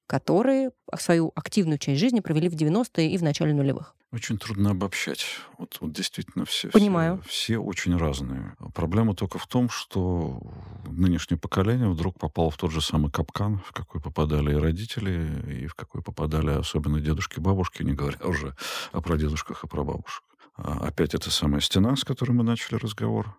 которые 0.08 0.72
свою 0.98 1.32
активную 1.36 1.78
часть 1.78 2.00
жизни 2.00 2.20
провели 2.20 2.50
в 2.50 2.54
90-е 2.54 3.12
и 3.12 3.18
в 3.18 3.24
начале 3.24 3.54
нулевых. 3.54 3.96
Очень 4.13 4.38
трудно 4.38 4.72
обобщать. 4.72 5.26
Вот, 5.58 5.78
вот 5.82 5.92
действительно 5.92 6.46
все, 6.46 6.70
Понимаю. 6.70 7.20
все, 7.26 7.32
все 7.32 7.58
очень 7.58 7.98
разные. 7.98 8.56
Проблема 8.76 9.16
только 9.16 9.39
в 9.39 9.48
том, 9.48 9.70
что 9.70 10.39
нынешнее 10.86 11.39
поколение 11.39 11.89
вдруг 11.89 12.20
попало 12.20 12.52
в 12.52 12.58
тот 12.58 12.72
же 12.72 12.80
самый 12.80 13.12
капкан, 13.12 13.58
в 13.66 13.72
какой 13.72 14.00
попадали 14.00 14.52
и 14.52 14.56
родители, 14.56 15.63
и 15.63 15.66
в 15.66 15.74
какой 15.74 16.04
попадали 16.04 16.52
особенно 16.52 17.00
дедушки 17.00 17.39
и 17.39 17.42
бабушки, 17.42 17.82
не 17.82 17.94
говоря 17.94 18.20
уже 18.24 18.56
о 18.92 19.02
прадедушках 19.02 19.63
и 19.63 19.68
прабабушках. 19.68 20.30
А, 20.56 20.88
опять 20.88 21.16
эта 21.16 21.32
самая 21.32 21.62
стена, 21.62 21.96
с 21.96 22.04
которой 22.04 22.34
мы 22.34 22.44
начали 22.44 22.76
разговор. 22.76 23.36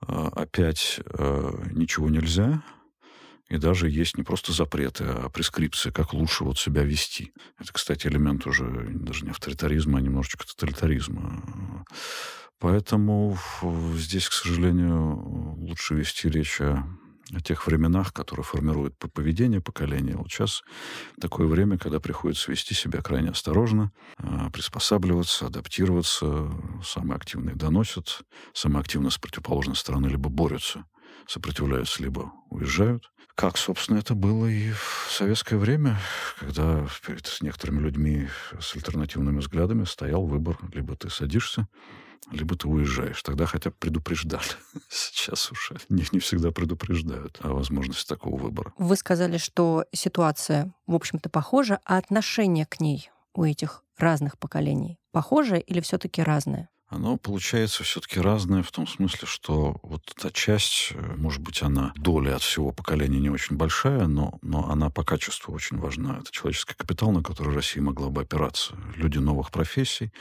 А, 0.00 0.28
опять 0.34 1.00
э, 1.04 1.52
ничего 1.70 2.08
нельзя, 2.08 2.64
и 3.50 3.58
даже 3.58 3.90
есть 3.90 4.16
не 4.16 4.22
просто 4.22 4.52
запреты, 4.52 5.04
а 5.04 5.28
прескрипции, 5.28 5.90
как 5.90 6.14
лучше 6.14 6.44
вот 6.44 6.58
себя 6.58 6.84
вести. 6.84 7.32
Это, 7.58 7.72
кстати, 7.72 8.06
элемент 8.06 8.46
уже 8.46 8.64
даже 8.90 9.24
не 9.24 9.30
авторитаризма, 9.32 9.98
а 9.98 10.00
немножечко 10.00 10.46
тоталитаризма. 10.46 11.84
Поэтому 12.60 13.36
здесь, 13.96 14.28
к 14.28 14.32
сожалению, 14.32 15.16
лучше 15.56 15.94
вести 15.94 16.28
речь 16.28 16.60
о, 16.60 16.86
о 17.34 17.40
тех 17.40 17.66
временах, 17.66 18.12
которые 18.12 18.44
формируют 18.44 18.96
поведение 19.12 19.60
поколения. 19.60 20.14
Вот 20.14 20.30
сейчас 20.30 20.62
такое 21.20 21.48
время, 21.48 21.76
когда 21.76 21.98
приходится 21.98 22.52
вести 22.52 22.74
себя 22.74 23.00
крайне 23.00 23.30
осторожно, 23.30 23.90
а, 24.18 24.50
приспосабливаться, 24.50 25.46
адаптироваться. 25.46 26.52
Самые 26.84 27.16
активные 27.16 27.56
доносят, 27.56 28.20
самые 28.52 28.82
активно 28.82 29.10
с 29.10 29.18
противоположной 29.18 29.74
стороны 29.74 30.06
либо 30.06 30.28
борются, 30.28 30.84
сопротивляются, 31.30 32.02
либо 32.02 32.32
уезжают. 32.50 33.10
Как, 33.36 33.56
собственно, 33.56 33.98
это 33.98 34.14
было 34.14 34.46
и 34.46 34.72
в 34.72 35.08
советское 35.10 35.56
время, 35.56 35.96
когда 36.38 36.86
перед 37.06 37.38
некоторыми 37.40 37.80
людьми 37.80 38.28
с 38.60 38.74
альтернативными 38.74 39.38
взглядами 39.38 39.84
стоял 39.84 40.26
выбор. 40.26 40.58
Либо 40.74 40.96
ты 40.96 41.08
садишься, 41.08 41.68
либо 42.30 42.56
ты 42.56 42.68
уезжаешь. 42.68 43.22
Тогда 43.22 43.46
хотя 43.46 43.70
бы 43.70 43.76
предупреждали. 43.78 44.42
Сейчас 44.90 45.50
уже 45.52 45.76
не, 45.88 46.04
не 46.12 46.18
всегда 46.18 46.50
предупреждают 46.50 47.38
о 47.40 47.54
возможности 47.54 48.06
такого 48.06 48.36
выбора. 48.36 48.74
Вы 48.76 48.96
сказали, 48.96 49.38
что 49.38 49.86
ситуация, 49.92 50.74
в 50.86 50.94
общем-то, 50.94 51.30
похожа, 51.30 51.80
а 51.84 51.96
отношение 51.96 52.66
к 52.66 52.80
ней 52.80 53.10
у 53.34 53.44
этих 53.44 53.84
разных 53.96 54.36
поколений 54.36 54.98
похоже 55.12 55.60
или 55.60 55.80
все-таки 55.80 56.22
разное? 56.22 56.68
Оно 56.90 57.16
получается 57.16 57.84
все-таки 57.84 58.20
разное 58.20 58.64
в 58.64 58.72
том 58.72 58.86
смысле, 58.86 59.26
что 59.26 59.78
вот 59.82 60.02
та 60.20 60.30
часть, 60.30 60.90
э, 60.92 61.14
может 61.16 61.40
быть, 61.40 61.62
она 61.62 61.92
доля 61.96 62.34
от 62.34 62.42
всего 62.42 62.72
поколения 62.72 63.20
не 63.20 63.30
очень 63.30 63.56
большая, 63.56 64.08
но, 64.08 64.38
но 64.42 64.68
она 64.68 64.90
по 64.90 65.04
качеству 65.04 65.54
очень 65.54 65.78
важна. 65.78 66.18
Это 66.18 66.32
человеческий 66.32 66.74
капитал, 66.74 67.12
на 67.12 67.22
который 67.22 67.54
Россия 67.54 67.80
могла 67.80 68.10
бы 68.10 68.22
опираться. 68.22 68.74
Люди 68.96 69.18
новых 69.18 69.52
профессий, 69.52 70.12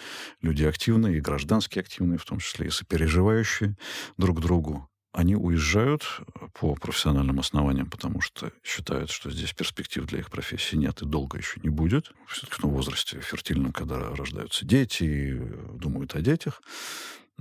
люди 0.41 0.63
активные 0.63 1.17
и 1.17 1.21
гражданские 1.21 1.81
активные, 1.81 2.19
в 2.19 2.25
том 2.25 2.37
числе 2.37 2.67
и 2.67 2.71
сопереживающие 2.71 3.75
друг 4.17 4.39
другу 4.39 4.87
они 5.11 5.35
уезжают 5.35 6.03
э, 6.19 6.47
по 6.53 6.75
профессиональным 6.75 7.39
основаниям, 7.39 7.89
потому 7.89 8.21
что 8.21 8.51
считают, 8.63 9.09
что 9.09 9.31
здесь 9.31 9.53
перспектив 9.53 10.05
для 10.05 10.19
их 10.19 10.29
профессии 10.29 10.75
нет 10.75 11.01
и 11.01 11.05
долго 11.05 11.37
еще 11.37 11.59
не 11.63 11.69
будет. 11.69 12.11
Все-таки 12.27 12.61
в 12.61 12.69
возрасте 12.69 13.19
фертильном, 13.19 13.71
когда 13.71 13.99
рождаются 14.15 14.65
дети 14.65 15.03
и 15.03 15.33
э, 15.33 15.77
думают 15.79 16.15
о 16.15 16.21
детях. 16.21 16.61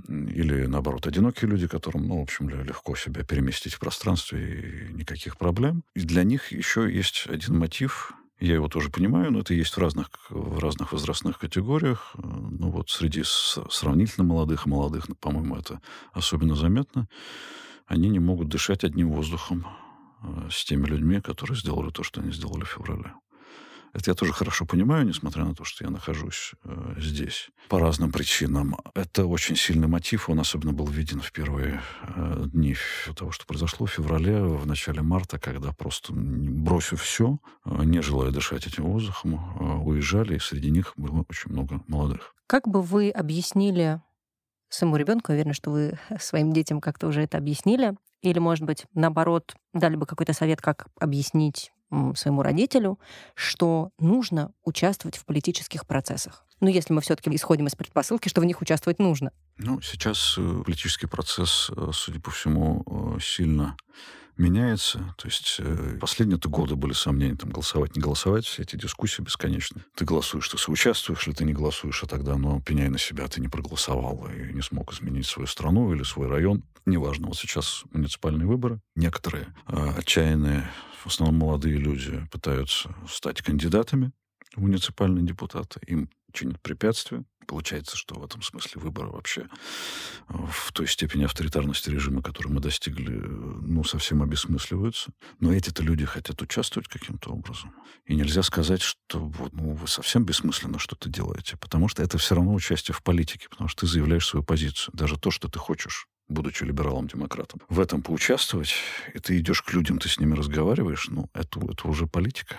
Или, 0.07 0.65
наоборот, 0.65 1.07
одинокие 1.07 1.49
люди, 1.49 1.67
которым, 1.67 2.07
ну, 2.07 2.19
в 2.19 2.23
общем, 2.23 2.49
легко 2.49 2.95
себя 2.95 3.23
переместить 3.23 3.73
в 3.73 3.79
пространстве 3.79 4.87
и 4.89 4.93
никаких 4.93 5.37
проблем. 5.37 5.83
И 5.93 6.01
для 6.01 6.23
них 6.23 6.51
еще 6.53 6.89
есть 6.89 7.25
один 7.27 7.57
мотив, 7.57 8.13
я 8.39 8.55
его 8.55 8.67
тоже 8.67 8.89
понимаю, 8.89 9.31
но 9.31 9.39
это 9.39 9.53
есть 9.53 9.73
в 9.73 9.77
разных, 9.77 10.09
в 10.29 10.59
разных 10.59 10.93
возрастных 10.93 11.39
категориях. 11.39 12.15
Ну 12.15 12.69
вот 12.69 12.89
среди 12.89 13.23
сравнительно 13.23 14.25
молодых 14.25 14.65
и 14.65 14.69
молодых, 14.69 15.07
по-моему, 15.19 15.57
это 15.57 15.81
особенно 16.13 16.55
заметно 16.55 17.07
они 17.89 18.07
не 18.09 18.19
могут 18.19 18.47
дышать 18.49 18.83
одним 18.83 19.11
воздухом 19.11 19.65
э, 20.21 20.49
с 20.51 20.63
теми 20.63 20.85
людьми, 20.85 21.19
которые 21.19 21.57
сделали 21.57 21.89
то, 21.89 22.03
что 22.03 22.21
они 22.21 22.31
сделали 22.31 22.63
в 22.63 22.69
феврале. 22.69 23.13
Это 23.93 24.11
я 24.11 24.15
тоже 24.15 24.33
хорошо 24.33 24.65
понимаю, 24.65 25.05
несмотря 25.05 25.43
на 25.45 25.55
то, 25.55 25.63
что 25.63 25.83
я 25.83 25.89
нахожусь 25.89 26.53
э, 26.63 26.95
здесь 26.97 27.49
по 27.69 27.79
разным 27.79 28.11
причинам. 28.11 28.75
Это 28.93 29.25
очень 29.25 29.55
сильный 29.55 29.87
мотив, 29.87 30.29
он 30.29 30.39
особенно 30.39 30.73
был 30.73 30.87
виден 30.87 31.21
в 31.21 31.31
первые 31.31 31.81
э, 32.03 32.43
дни 32.47 32.75
того, 33.15 33.31
что 33.31 33.45
произошло 33.45 33.85
в 33.85 33.91
феврале, 33.91 34.41
в 34.41 34.65
начале 34.67 35.01
марта, 35.01 35.39
когда 35.39 35.71
просто 35.71 36.13
бросив 36.13 37.01
все, 37.01 37.39
э, 37.65 37.83
не 37.83 38.01
желая 38.01 38.31
дышать 38.31 38.67
этим 38.67 38.83
воздухом, 38.83 39.35
э, 39.35 39.63
уезжали, 39.83 40.35
и 40.35 40.39
среди 40.39 40.69
них 40.69 40.93
было 40.95 41.25
очень 41.27 41.51
много 41.51 41.81
молодых. 41.87 42.35
Как 42.47 42.67
бы 42.67 42.81
вы 42.81 43.09
объяснили 43.09 44.01
своему 44.69 44.95
ребенку, 44.95 45.31
уверена, 45.31 45.53
что 45.53 45.71
вы 45.71 45.99
своим 46.19 46.53
детям 46.53 46.81
как-то 46.81 47.07
уже 47.07 47.21
это 47.21 47.37
объяснили, 47.37 47.95
или, 48.21 48.39
может 48.39 48.65
быть, 48.65 48.85
наоборот, 48.93 49.55
дали 49.73 49.95
бы 49.95 50.05
какой-то 50.05 50.33
совет, 50.33 50.61
как 50.61 50.87
объяснить 50.99 51.71
своему 52.15 52.43
родителю, 52.43 52.99
что 53.35 53.91
нужно 53.99 54.51
участвовать 54.63 55.17
в 55.17 55.25
политических 55.25 55.85
процессах. 55.85 56.45
Ну, 56.61 56.67
если 56.67 56.93
мы 56.93 57.01
все-таки 57.01 57.33
исходим 57.33 57.67
из 57.67 57.75
предпосылки, 57.75 58.27
что 58.27 58.41
в 58.41 58.45
них 58.45 58.61
участвовать 58.61 58.99
нужно. 58.99 59.31
Ну, 59.57 59.81
сейчас 59.81 60.35
э, 60.37 60.63
политический 60.65 61.07
процесс, 61.07 61.69
э, 61.75 61.89
судя 61.93 62.19
по 62.19 62.31
всему, 62.31 62.83
э, 63.15 63.19
сильно 63.21 63.77
меняется. 64.37 65.13
То 65.17 65.27
есть 65.27 65.59
последние-то 65.99 66.47
годы 66.47 66.77
были 66.77 66.93
сомнения, 66.93 67.35
там, 67.35 67.49
голосовать, 67.49 67.97
не 67.97 68.01
голосовать, 68.01 68.45
все 68.45 68.61
эти 68.61 68.77
дискуссии 68.77 69.21
бесконечны. 69.21 69.83
Ты 69.95 70.05
голосуешь, 70.05 70.47
ты 70.47 70.57
соучаствуешь, 70.57 71.27
или 71.27 71.35
ты 71.35 71.43
не 71.43 71.51
голосуешь, 71.51 72.01
а 72.03 72.07
тогда, 72.07 72.37
ну, 72.37 72.61
пеняй 72.61 72.87
на 72.87 72.97
себя, 72.97 73.27
ты 73.27 73.41
не 73.41 73.49
проголосовал 73.49 74.29
и 74.29 74.53
не 74.53 74.61
смог 74.61 74.93
изменить 74.93 75.25
свою 75.25 75.45
страну 75.45 75.93
или 75.93 76.03
свой 76.03 76.29
район. 76.29 76.63
Неважно, 76.85 77.27
вот 77.27 77.37
сейчас 77.37 77.83
муниципальные 77.91 78.47
выборы. 78.47 78.79
Некоторые 78.95 79.53
э, 79.67 79.89
отчаянные, 79.97 80.69
в 81.03 81.07
основном 81.07 81.39
молодые 81.39 81.77
люди, 81.77 82.27
пытаются 82.31 82.93
стать 83.09 83.41
кандидатами 83.41 84.11
в 84.55 84.61
муниципальные 84.61 85.25
депутаты. 85.25 85.79
Им 85.87 86.09
чинят 86.33 86.61
препятствия. 86.61 87.23
Получается, 87.47 87.97
что 87.97 88.13
в 88.13 88.23
этом 88.23 88.43
смысле 88.43 88.79
выборы 88.79 89.09
вообще 89.09 89.47
э, 90.27 90.33
в 90.51 90.71
той 90.71 90.87
степени 90.87 91.23
авторитарности 91.23 91.89
режима, 91.89 92.21
который 92.21 92.49
мы 92.51 92.59
достигли, 92.59 93.11
э, 93.11 93.19
ну, 93.19 93.83
совсем 93.83 94.21
обесмысливаются. 94.21 95.11
Но 95.39 95.51
эти-то 95.51 95.81
люди 95.81 96.05
хотят 96.05 96.39
участвовать 96.43 96.87
каким-то 96.87 97.31
образом. 97.31 97.73
И 98.05 98.15
нельзя 98.15 98.43
сказать, 98.43 98.83
что 98.83 99.31
ну, 99.51 99.73
вы 99.73 99.87
совсем 99.87 100.25
бессмысленно 100.25 100.77
что-то 100.77 101.09
делаете, 101.09 101.57
потому 101.57 101.87
что 101.87 102.03
это 102.03 102.19
все 102.19 102.35
равно 102.35 102.53
участие 102.53 102.93
в 102.93 103.01
политике, 103.01 103.47
потому 103.49 103.67
что 103.67 103.81
ты 103.81 103.87
заявляешь 103.87 104.27
свою 104.27 104.43
позицию. 104.43 104.93
Даже 104.95 105.17
то, 105.17 105.31
что 105.31 105.47
ты 105.47 105.57
хочешь 105.57 106.05
будучи 106.29 106.63
либералом-демократом, 106.63 107.61
в 107.67 107.79
этом 107.79 108.01
поучаствовать, 108.01 108.73
и 109.13 109.19
ты 109.19 109.37
идешь 109.39 109.61
к 109.61 109.73
людям, 109.73 109.99
ты 109.99 110.07
с 110.07 110.19
ними 110.19 110.35
разговариваешь, 110.35 111.07
ну, 111.09 111.29
это, 111.33 111.59
это 111.59 111.87
уже 111.87 112.07
политика. 112.07 112.57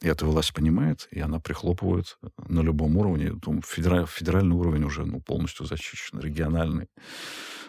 И 0.00 0.08
эта 0.08 0.24
власть 0.24 0.54
понимает, 0.54 1.08
и 1.10 1.20
она 1.20 1.40
прихлопывает 1.40 2.18
на 2.48 2.60
любом 2.60 2.96
уровне. 2.96 3.34
Федераль, 3.66 4.06
федеральный 4.06 4.56
уровень 4.56 4.84
уже 4.84 5.04
ну, 5.04 5.20
полностью 5.20 5.66
зачищен, 5.66 6.18
региональный. 6.20 6.88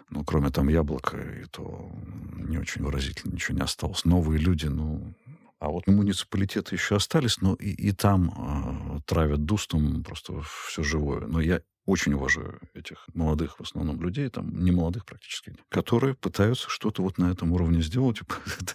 Ну, 0.09 0.23
кроме 0.23 0.49
там 0.49 0.69
яблока, 0.69 1.17
и 1.17 1.45
то 1.45 1.91
не 2.37 2.57
очень 2.57 2.83
выразительно 2.83 3.33
ничего 3.33 3.57
не 3.57 3.63
осталось. 3.63 4.05
Новые 4.05 4.39
люди, 4.39 4.67
ну, 4.67 5.13
а 5.59 5.69
вот 5.69 5.87
муниципалитеты 5.87 6.75
еще 6.75 6.95
остались, 6.95 7.41
но 7.41 7.53
и, 7.53 7.69
и 7.69 7.91
там 7.91 8.97
э, 8.97 8.99
травят 9.05 9.45
дустом 9.45 10.03
просто 10.03 10.41
все 10.67 10.83
живое. 10.83 11.27
Но 11.27 11.39
я 11.39 11.61
очень 11.91 12.13
уважаю 12.13 12.59
этих 12.73 13.05
молодых 13.13 13.59
в 13.59 13.61
основном 13.61 14.01
людей, 14.01 14.29
там 14.29 14.63
не 14.63 14.71
молодых 14.71 15.05
практически, 15.05 15.53
которые 15.69 16.15
пытаются 16.15 16.69
что-то 16.69 17.03
вот 17.03 17.17
на 17.17 17.29
этом 17.29 17.51
уровне 17.51 17.81
сделать, 17.81 18.19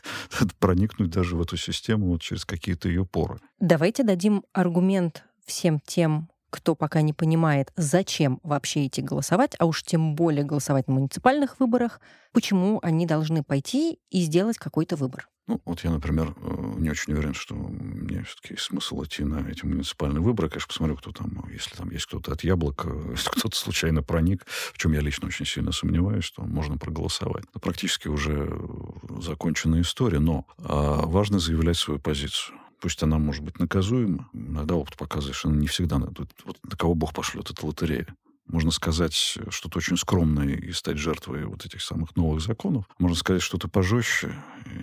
проникнуть 0.59 1.11
даже 1.11 1.35
в 1.35 1.41
эту 1.41 1.57
систему 1.57 2.09
вот 2.09 2.21
через 2.21 2.45
какие-то 2.45 2.89
ее 2.89 3.07
поры. 3.07 3.41
Давайте 3.59 4.03
дадим 4.03 4.45
аргумент 4.53 5.25
всем 5.47 5.81
тем, 5.81 6.29
кто 6.57 6.75
пока 6.75 7.03
не 7.03 7.13
понимает, 7.13 7.71
зачем 7.77 8.41
вообще 8.43 8.87
идти 8.87 9.03
голосовать, 9.03 9.55
а 9.59 9.67
уж 9.67 9.83
тем 9.83 10.15
более 10.15 10.43
голосовать 10.43 10.89
на 10.89 10.95
муниципальных 10.95 11.61
выборах, 11.61 12.01
почему 12.33 12.81
они 12.83 13.05
должны 13.05 13.45
пойти 13.45 13.99
и 14.11 14.23
сделать 14.23 14.57
какой-то 14.57 14.97
выбор. 14.97 15.29
Ну, 15.49 15.61
вот 15.65 15.85
я, 15.85 15.91
например, 15.91 16.35
э, 16.41 16.75
не 16.79 16.91
очень 16.91 17.13
уверен, 17.13 17.33
что 17.33 17.55
мне 17.55 18.25
все-таки 18.25 18.55
есть 18.55 18.65
смысл 18.65 19.05
идти 19.05 19.23
на 19.23 19.49
эти 19.49 19.65
муниципальные 19.65 20.21
выборы. 20.21 20.49
Конечно, 20.49 20.69
посмотрю, 20.69 20.97
кто 20.97 21.13
там, 21.13 21.45
если 21.53 21.77
там 21.77 21.91
есть 21.91 22.07
кто-то 22.07 22.33
от 22.33 22.43
яблока, 22.43 22.89
если 23.11 23.31
кто-то 23.31 23.57
случайно 23.57 24.03
проник, 24.03 24.45
в 24.47 24.79
чем 24.79 24.93
я 24.93 25.01
лично 25.01 25.29
очень 25.29 25.47
сильно 25.47 25.71
сомневаюсь, 25.71 26.25
что 26.25 26.43
можно 26.43 26.79
проголосовать. 26.79 27.45
Это 27.51 27.61
практически 27.61 28.09
уже 28.09 28.51
законченная 29.21 29.83
история, 29.83 30.19
но 30.19 30.47
а, 30.59 31.07
важно 31.07 31.39
заявлять 31.39 31.77
свою 31.77 32.01
позицию. 32.01 32.57
Пусть 32.81 33.03
она 33.03 33.19
может 33.19 33.43
быть 33.43 33.59
наказуема. 33.59 34.29
Иногда 34.33 34.75
опыт 34.75 34.97
показывает, 34.97 35.37
что 35.37 35.49
она 35.49 35.59
не 35.59 35.67
всегда... 35.67 35.99
Вот, 35.99 36.59
на 36.63 36.77
кого 36.77 36.95
Бог 36.95 37.15
пошлет, 37.15 37.51
это 37.51 37.67
лотерея 37.67 38.07
можно 38.49 38.71
сказать 38.71 39.15
что-то 39.15 39.79
очень 39.79 39.97
скромное 39.97 40.55
и 40.55 40.73
стать 40.73 40.99
жертвой 40.99 41.45
вот 41.47 41.65
этих 41.67 41.83
самых 41.83 42.15
новых 42.17 42.41
законов. 42.41 42.85
Можно 42.99 43.17
сказать 43.17 43.43
что-то 43.43 43.69
пожестче 43.69 44.33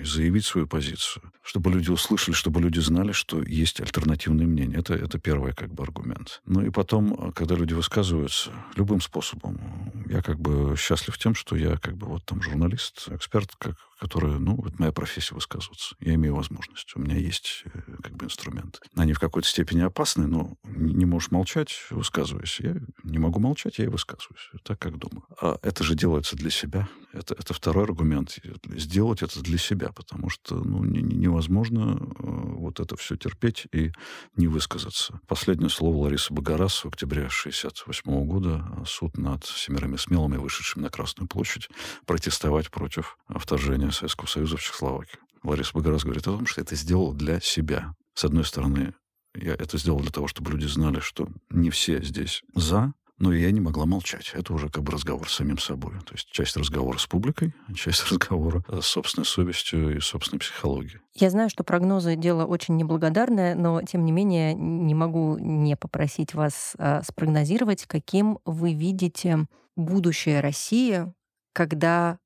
и 0.01 0.03
заявить 0.03 0.45
свою 0.45 0.67
позицию, 0.67 1.31
чтобы 1.41 1.71
люди 1.71 1.89
услышали, 1.89 2.35
чтобы 2.35 2.61
люди 2.61 2.79
знали, 2.79 3.11
что 3.11 3.41
есть 3.41 3.79
альтернативные 3.79 4.47
мнения. 4.47 4.77
Это, 4.77 4.93
это 4.93 5.17
первый 5.19 5.53
как 5.53 5.73
бы 5.73 5.83
аргумент. 5.83 6.41
Ну 6.45 6.61
и 6.61 6.69
потом, 6.69 7.31
когда 7.33 7.55
люди 7.55 7.73
высказываются 7.73 8.51
любым 8.75 9.01
способом, 9.01 9.59
я 10.07 10.21
как 10.21 10.39
бы 10.39 10.75
счастлив 10.77 11.17
тем, 11.17 11.35
что 11.35 11.55
я 11.55 11.77
как 11.77 11.95
бы 11.95 12.07
вот 12.07 12.25
там 12.25 12.41
журналист, 12.41 13.07
эксперт, 13.09 13.55
как, 13.57 13.77
который, 13.99 14.39
ну, 14.39 14.55
вот 14.55 14.79
моя 14.79 14.91
профессия 14.91 15.35
высказываться. 15.35 15.95
Я 15.99 16.15
имею 16.15 16.35
возможность. 16.35 16.91
У 16.95 16.99
меня 16.99 17.15
есть 17.15 17.63
э, 17.65 17.79
как 18.01 18.15
бы 18.15 18.25
инструмент. 18.25 18.81
Они 18.95 19.13
в 19.13 19.19
какой-то 19.19 19.47
степени 19.47 19.81
опасны, 19.81 20.27
но 20.27 20.57
не 20.63 21.05
можешь 21.05 21.31
молчать, 21.31 21.85
высказываясь. 21.89 22.59
Я 22.59 22.75
не 23.03 23.17
могу 23.17 23.39
молчать, 23.39 23.79
я 23.79 23.85
и 23.85 23.89
высказываюсь. 23.89 24.51
Так, 24.63 24.79
как 24.79 24.97
думаю. 24.97 25.25
А 25.41 25.57
это 25.61 25.83
же 25.83 25.95
делается 25.95 26.35
для 26.35 26.49
себя. 26.49 26.87
Это, 27.13 27.35
это 27.35 27.53
второй 27.53 27.85
аргумент. 27.85 28.39
Сделать 28.75 29.21
это 29.21 29.41
для 29.41 29.59
себя, 29.59 29.91
потому 29.91 30.29
что 30.29 30.55
ну, 30.55 30.83
не, 30.83 31.01
невозможно 31.01 31.97
э, 31.99 32.05
вот 32.17 32.79
это 32.79 32.97
все 32.97 33.15
терпеть 33.15 33.67
и 33.71 33.91
не 34.35 34.47
высказаться. 34.47 35.19
Последнее 35.27 35.69
слово 35.69 36.05
Ларисы 36.05 36.33
Богораз 36.33 36.83
в 36.83 36.87
октябре 36.87 37.21
1968 37.21 38.25
года. 38.25 38.83
Суд 38.87 39.17
над 39.17 39.45
семерыми 39.45 39.97
смелыми, 39.97 40.37
вышедшими 40.37 40.83
на 40.83 40.89
Красную 40.89 41.27
площадь, 41.29 41.69
протестовать 42.07 42.71
против 42.71 43.17
вторжения 43.29 43.91
Советского 43.91 44.27
Союза 44.27 44.57
в 44.57 44.63
Чехословакию. 44.63 45.19
Лариса 45.43 45.71
Богораз 45.73 46.03
говорит 46.03 46.27
о 46.27 46.37
том, 46.37 46.47
что 46.47 46.61
это 46.61 46.75
сделал 46.75 47.13
для 47.13 47.39
себя. 47.39 47.93
С 48.15 48.25
одной 48.25 48.45
стороны, 48.45 48.95
я 49.35 49.53
это 49.53 49.77
сделал 49.77 49.99
для 49.99 50.11
того, 50.11 50.27
чтобы 50.27 50.51
люди 50.51 50.65
знали, 50.65 50.99
что 50.99 51.27
не 51.49 51.69
все 51.69 52.01
здесь 52.01 52.43
за, 52.55 52.93
но 53.23 53.33
я 53.33 53.51
не 53.51 53.61
могла 53.61 53.85
молчать. 53.85 54.31
Это 54.33 54.53
уже 54.53 54.67
как 54.67 54.83
бы 54.83 54.91
разговор 54.91 55.29
с 55.29 55.35
самим 55.35 55.57
собой. 55.57 55.93
То 56.05 56.13
есть 56.13 56.29
часть 56.29 56.57
разговора 56.57 56.97
с 56.97 57.07
публикой, 57.07 57.53
часть 57.75 58.11
разговора 58.11 58.63
с 58.69 58.85
собственной 58.85 59.25
совестью 59.25 59.95
и 59.95 60.01
собственной 60.01 60.39
психологией. 60.39 60.99
Я 61.13 61.29
знаю, 61.29 61.49
что 61.49 61.63
прогнозы— 61.63 62.15
дело 62.17 62.45
очень 62.45 62.75
неблагодарное, 62.75 63.55
но, 63.55 63.81
тем 63.81 64.03
не 64.03 64.11
менее, 64.11 64.53
не 64.53 64.93
могу 64.93 65.37
не 65.37 65.77
попросить 65.77 66.33
вас 66.33 66.73
а, 66.77 67.01
спрогнозировать, 67.03 67.85
каким 67.85 68.39
вы 68.43 68.73
видите 68.73 69.47
будущее 69.77 70.41
России, 70.41 71.05
когда 71.53 72.17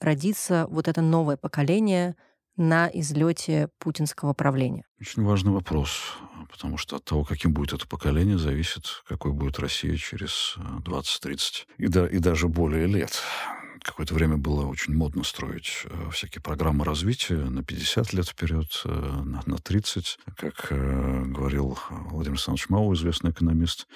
родится 0.00 0.66
вот 0.70 0.88
это 0.88 1.02
новое 1.02 1.36
поколение 1.36 2.16
на 2.58 2.90
излете 2.92 3.68
путинского 3.78 4.34
правления? 4.34 4.84
Очень 5.00 5.24
важный 5.24 5.52
вопрос, 5.52 6.16
потому 6.50 6.76
что 6.76 6.96
от 6.96 7.04
того, 7.04 7.24
каким 7.24 7.52
будет 7.52 7.72
это 7.72 7.86
поколение, 7.86 8.36
зависит, 8.36 9.02
какой 9.08 9.32
будет 9.32 9.58
Россия 9.58 9.96
через 9.96 10.56
20-30 10.84 11.66
и, 11.78 11.86
да, 11.86 12.06
и 12.06 12.18
даже 12.18 12.48
более 12.48 12.86
лет 12.86 13.22
какое-то 13.82 14.14
время 14.14 14.36
было 14.36 14.66
очень 14.66 14.94
модно 14.94 15.24
строить 15.24 15.84
э, 15.84 16.10
всякие 16.10 16.42
программы 16.42 16.84
развития 16.84 17.36
на 17.36 17.62
50 17.62 18.12
лет 18.12 18.28
вперед, 18.28 18.66
э, 18.84 18.88
на, 18.88 19.42
на 19.46 19.58
30. 19.58 20.18
Как 20.36 20.68
э, 20.70 21.24
говорил 21.26 21.78
Владимир 21.90 22.36
Александрович 22.36 22.68
Мау, 22.68 22.94
известный 22.94 23.30
экономист, 23.30 23.86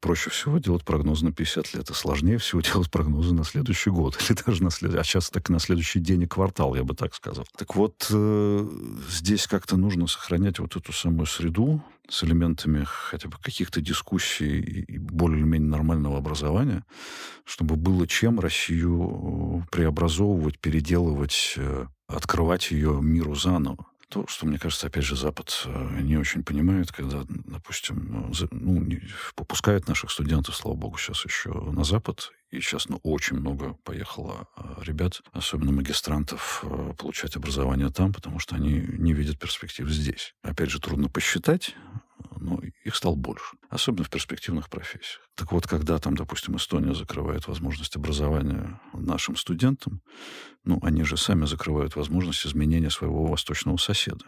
проще 0.00 0.30
всего 0.30 0.58
делать 0.58 0.84
прогнозы 0.84 1.24
на 1.24 1.32
50 1.32 1.74
лет, 1.74 1.90
а 1.90 1.94
сложнее 1.94 2.38
всего 2.38 2.60
делать 2.72 2.90
прогнозы 2.90 3.34
на 3.34 3.44
следующий 3.44 3.90
год, 3.90 4.18
или 4.28 4.36
даже 4.44 4.62
на 4.62 4.70
след... 4.70 4.94
а 4.94 5.04
сейчас 5.04 5.30
так 5.30 5.48
на 5.48 5.58
следующий 5.58 6.00
день 6.00 6.22
и 6.22 6.26
квартал, 6.26 6.74
я 6.74 6.84
бы 6.84 6.94
так 6.94 7.14
сказал. 7.14 7.46
Так 7.56 7.74
вот, 7.76 8.06
здесь 9.08 9.46
как-то 9.46 9.76
нужно 9.76 10.06
сохранять 10.06 10.58
вот 10.58 10.76
эту 10.76 10.92
самую 10.92 11.26
среду, 11.26 11.82
с 12.08 12.24
элементами 12.24 12.84
хотя 12.84 13.28
бы 13.28 13.36
каких-то 13.42 13.80
дискуссий 13.80 14.60
и 14.60 14.98
более 14.98 15.38
или 15.38 15.46
менее 15.46 15.70
нормального 15.70 16.18
образования, 16.18 16.84
чтобы 17.44 17.76
было 17.76 18.06
чем 18.06 18.40
Россию 18.40 19.62
э, 19.64 19.66
преобразовывать, 19.70 20.58
переделывать, 20.58 21.54
э, 21.56 21.86
открывать 22.08 22.70
ее 22.70 23.00
миру 23.02 23.34
заново. 23.34 23.85
То, 24.08 24.24
что, 24.28 24.46
мне 24.46 24.58
кажется, 24.58 24.86
опять 24.86 25.04
же, 25.04 25.16
Запад 25.16 25.62
э, 25.64 26.00
не 26.00 26.16
очень 26.16 26.44
понимает, 26.44 26.92
когда, 26.92 27.24
допустим, 27.28 28.32
ну, 28.50 28.90
попускает 29.34 29.88
наших 29.88 30.10
студентов, 30.10 30.54
слава 30.54 30.76
богу, 30.76 30.96
сейчас 30.96 31.24
еще 31.24 31.50
на 31.50 31.82
Запад, 31.82 32.32
и 32.50 32.60
сейчас 32.60 32.88
ну, 32.88 33.00
очень 33.02 33.38
много 33.38 33.74
поехало 33.82 34.48
ребят, 34.80 35.22
особенно 35.32 35.72
магистрантов, 35.72 36.64
получать 36.96 37.34
образование 37.36 37.90
там, 37.90 38.12
потому 38.12 38.38
что 38.38 38.54
они 38.54 38.74
не 38.74 39.12
видят 39.12 39.38
перспектив 39.38 39.88
здесь. 39.88 40.34
Опять 40.42 40.70
же, 40.70 40.80
трудно 40.80 41.08
посчитать, 41.08 41.74
но 42.38 42.60
их 42.84 42.94
стало 42.94 43.14
больше, 43.14 43.56
особенно 43.68 44.04
в 44.04 44.10
перспективных 44.10 44.68
профессиях. 44.68 45.20
Так 45.34 45.52
вот, 45.52 45.66
когда 45.66 45.98
там, 45.98 46.16
допустим, 46.16 46.56
Эстония 46.56 46.94
закрывает 46.94 47.48
возможность 47.48 47.96
образования 47.96 48.80
нашим 48.92 49.36
студентам, 49.36 50.00
ну, 50.64 50.78
они 50.82 51.04
же 51.04 51.16
сами 51.16 51.44
закрывают 51.46 51.96
возможность 51.96 52.46
изменения 52.46 52.90
своего 52.90 53.26
восточного 53.26 53.76
соседа. 53.76 54.24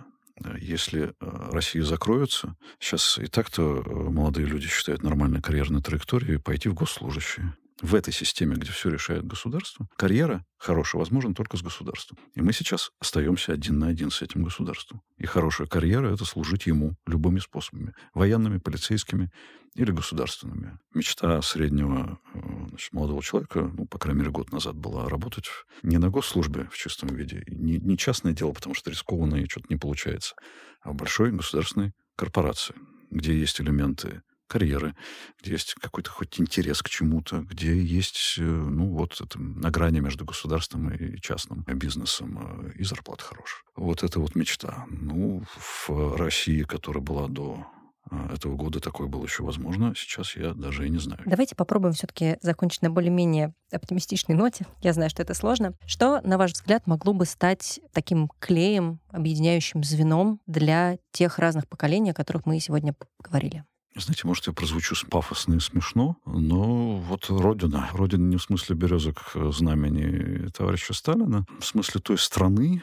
Если 0.61 1.09
э, 1.09 1.51
Россия 1.53 1.83
закроется, 1.83 2.55
сейчас 2.79 3.19
и 3.19 3.27
так-то 3.27 3.83
э, 3.85 3.91
молодые 4.11 4.47
люди 4.47 4.69
считают 4.69 5.03
нормальной 5.03 5.43
карьерной 5.43 5.83
траекторией 5.83 6.39
пойти 6.39 6.69
в 6.69 6.75
госслужащие 6.75 7.55
в 7.81 7.95
этой 7.95 8.13
системе, 8.13 8.57
где 8.57 8.71
все 8.73 8.91
решает 8.91 9.27
государство, 9.27 9.89
карьера 9.97 10.45
хорошая 10.59 11.01
возможна 11.01 11.35
только 11.35 11.57
с 11.57 11.63
государством. 11.63 12.19
И 12.35 12.41
мы 12.41 12.53
сейчас 12.53 12.91
остаемся 13.01 13.53
один 13.53 13.79
на 13.79 13.89
один 13.89 14.11
с 14.11 14.23
этим 14.23 14.43
государством. 14.43 15.03
И 15.17 15.27
хорошая 15.27 15.67
карьера— 15.67 16.13
это 16.13 16.25
служить 16.25 16.67
ему 16.67 16.97
любыми 17.07 17.39
способами. 17.39 17.95
Военными, 18.15 18.59
полицейскими 18.59 19.31
или 19.75 19.93
государственными. 19.93 20.79
Мечта 20.93 21.41
среднего 21.43 22.19
э, 22.35 22.41
значит, 22.71 22.93
молодого 22.93 23.23
человека, 23.23 23.71
ну, 23.73 23.87
по 23.87 23.99
крайней 23.99 24.21
мере, 24.21 24.33
год 24.33 24.51
назад 24.51 24.77
была 24.77 25.09
работать 25.09 25.47
не 25.83 25.99
на 25.99 26.11
госслужбе 26.11 26.69
в 26.73 26.77
чистом 26.77 27.15
виде, 27.15 27.45
не, 27.47 27.79
не 27.79 27.97
частное 27.97 28.33
дело, 28.33 28.53
потому 28.53 28.75
что 28.75 28.91
рискованно 28.91 29.37
и 29.37 29.49
что-то 29.49 29.67
не 29.69 29.77
получается, 29.77 30.35
а 30.81 30.91
в 30.91 30.95
большой 30.95 31.31
государственной 31.31 31.93
корпорации, 32.17 32.75
где 33.11 33.39
есть 33.39 33.61
элементы 33.61 34.23
карьеры, 34.49 34.97
где 35.41 35.53
есть 35.53 35.75
какой-то 35.75 36.11
хоть 36.11 36.41
интерес 36.41 36.83
к 36.83 36.89
чему-то, 36.89 37.43
где 37.43 37.81
есть, 37.81 38.37
э, 38.39 38.43
ну, 38.43 38.95
вот 38.95 39.21
это 39.21 39.39
на 39.39 39.71
грани 39.71 40.01
между 40.01 40.25
государством 40.25 40.93
и 40.93 41.21
частным 41.21 41.63
бизнесом, 41.63 42.39
э, 42.41 42.73
и 42.77 42.85
зарплата 42.85 43.25
хорошая. 43.25 43.63
Вот 43.77 44.03
это 44.03 44.19
вот 44.19 44.35
мечта. 44.35 44.87
Ну, 44.89 45.45
в 45.57 46.17
России, 46.17 46.63
которая 46.63 47.05
была 47.05 47.29
до 47.29 47.67
э, 48.11 48.35
этого 48.35 48.57
года 48.57 48.81
такое 48.81 49.07
было 49.07 49.23
еще 49.23 49.45
возможно. 49.45 49.93
Сейчас 49.95 50.35
я 50.35 50.55
даже 50.55 50.87
и 50.87 50.91
не 50.91 50.99
знаю. 50.99 51.23
Давайте 51.27 51.55
попробуем 51.55 51.93
все-таки 51.93 52.39
закончить 52.41 52.83
на 52.83 52.91
более-менее 52.91 53.55
оптимистичной 53.71 54.35
ноте. 54.35 54.67
Я 54.81 54.95
знаю, 54.95 55.11
что 55.11 55.23
это 55.23 55.35
сложно. 55.35 55.75
Что, 55.87 56.21
на 56.23 56.39
ваш 56.39 56.53
взгляд, 56.53 56.87
могло 56.87 57.13
бы 57.13 57.27
стать 57.27 57.81
таким 57.93 58.31
клеем, 58.39 59.01
объединяющим 59.11 59.85
звеном 59.85 60.41
для 60.47 60.97
тех 61.13 61.39
разных 61.39 61.69
поколений, 61.69 62.11
о 62.11 62.15
которых 62.15 62.47
мы 62.47 62.59
сегодня 62.61 62.95
говорили? 63.23 63.65
Знаете, 63.99 64.27
может, 64.27 64.47
я 64.47 64.53
прозвучу 64.53 64.95
пафосно 65.11 65.55
и 65.55 65.61
смешно, 65.61 66.17
но 66.25 66.97
вот 66.99 67.27
Родина. 67.29 67.89
Родина 67.93 68.29
не 68.29 68.37
в 68.37 68.43
смысле 68.43 68.77
березок 68.77 69.33
э, 69.35 69.51
знамени 69.53 70.49
товарища 70.51 70.95
Сталина, 70.95 71.45
в 71.59 71.65
смысле 71.65 72.01
той 72.01 72.17
страны, 72.17 72.83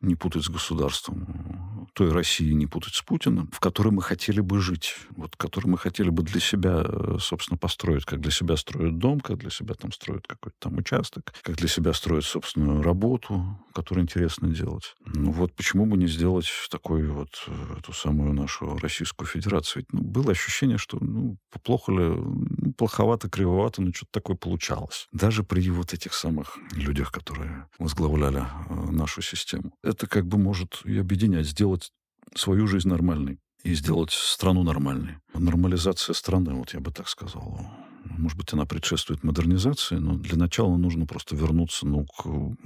не 0.00 0.14
путать 0.14 0.44
с 0.44 0.48
государством, 0.48 1.86
той 1.94 2.12
России 2.12 2.52
не 2.52 2.66
путать 2.66 2.94
с 2.94 3.02
Путиным, 3.02 3.50
в 3.52 3.60
которой 3.60 3.90
мы 3.90 4.02
хотели 4.02 4.40
бы 4.40 4.60
жить, 4.60 4.96
вот, 5.16 5.36
которой 5.36 5.66
мы 5.66 5.78
хотели 5.78 6.10
бы 6.10 6.22
для 6.22 6.40
себя, 6.40 6.84
э, 6.84 7.16
собственно, 7.20 7.58
построить, 7.58 8.04
как 8.04 8.20
для 8.20 8.30
себя 8.30 8.56
строят 8.56 8.98
дом, 8.98 9.20
как 9.20 9.38
для 9.38 9.50
себя 9.50 9.74
там 9.74 9.92
строят 9.92 10.26
какой-то 10.26 10.56
там 10.58 10.78
участок, 10.78 11.34
как 11.42 11.56
для 11.56 11.68
себя 11.68 11.92
строят 11.92 12.24
собственную 12.24 12.82
работу, 12.82 13.58
которую 13.74 14.04
интересно 14.04 14.48
делать. 14.48 14.94
Ну 15.04 15.30
вот 15.32 15.54
почему 15.54 15.86
бы 15.86 15.96
не 15.96 16.06
сделать 16.06 16.48
такой 16.70 17.06
вот 17.06 17.30
э, 17.46 17.76
эту 17.78 17.92
самую 17.92 18.32
нашу 18.34 18.78
Российскую 18.78 19.26
Федерацию? 19.26 19.82
Ведь, 19.82 19.92
ну, 19.92 20.02
было 20.02 20.32
ощущение, 20.32 20.78
что 20.78 20.98
ну, 21.00 21.36
плохо 21.62 21.92
ли, 21.92 21.98
ну, 21.98 22.72
плоховато, 22.76 23.28
кривовато, 23.28 23.82
но 23.82 23.92
что-то 23.92 24.12
такое 24.12 24.36
получалось. 24.36 25.08
Даже 25.12 25.42
при 25.42 25.68
вот 25.70 25.92
этих 25.92 26.14
самых 26.14 26.56
людях, 26.72 27.12
которые 27.12 27.66
возглавляли 27.78 28.40
э, 28.40 28.90
нашу 28.90 29.22
систему 29.22 29.72
это 29.90 30.06
как 30.06 30.26
бы 30.26 30.38
может 30.38 30.80
и 30.84 30.98
объединять, 30.98 31.46
сделать 31.46 31.92
свою 32.34 32.66
жизнь 32.66 32.88
нормальной 32.88 33.38
и 33.62 33.74
сделать 33.74 34.10
страну 34.12 34.62
нормальной. 34.62 35.18
Нормализация 35.34 36.14
страны, 36.14 36.54
вот 36.54 36.72
я 36.72 36.80
бы 36.80 36.90
так 36.90 37.08
сказал. 37.08 37.60
Может 38.04 38.38
быть, 38.38 38.52
она 38.52 38.64
предшествует 38.64 39.22
модернизации, 39.22 39.96
но 39.96 40.16
для 40.16 40.36
начала 40.36 40.76
нужно 40.76 41.06
просто 41.06 41.36
вернуться 41.36 41.86
ну, 41.86 42.06
к 42.06 42.56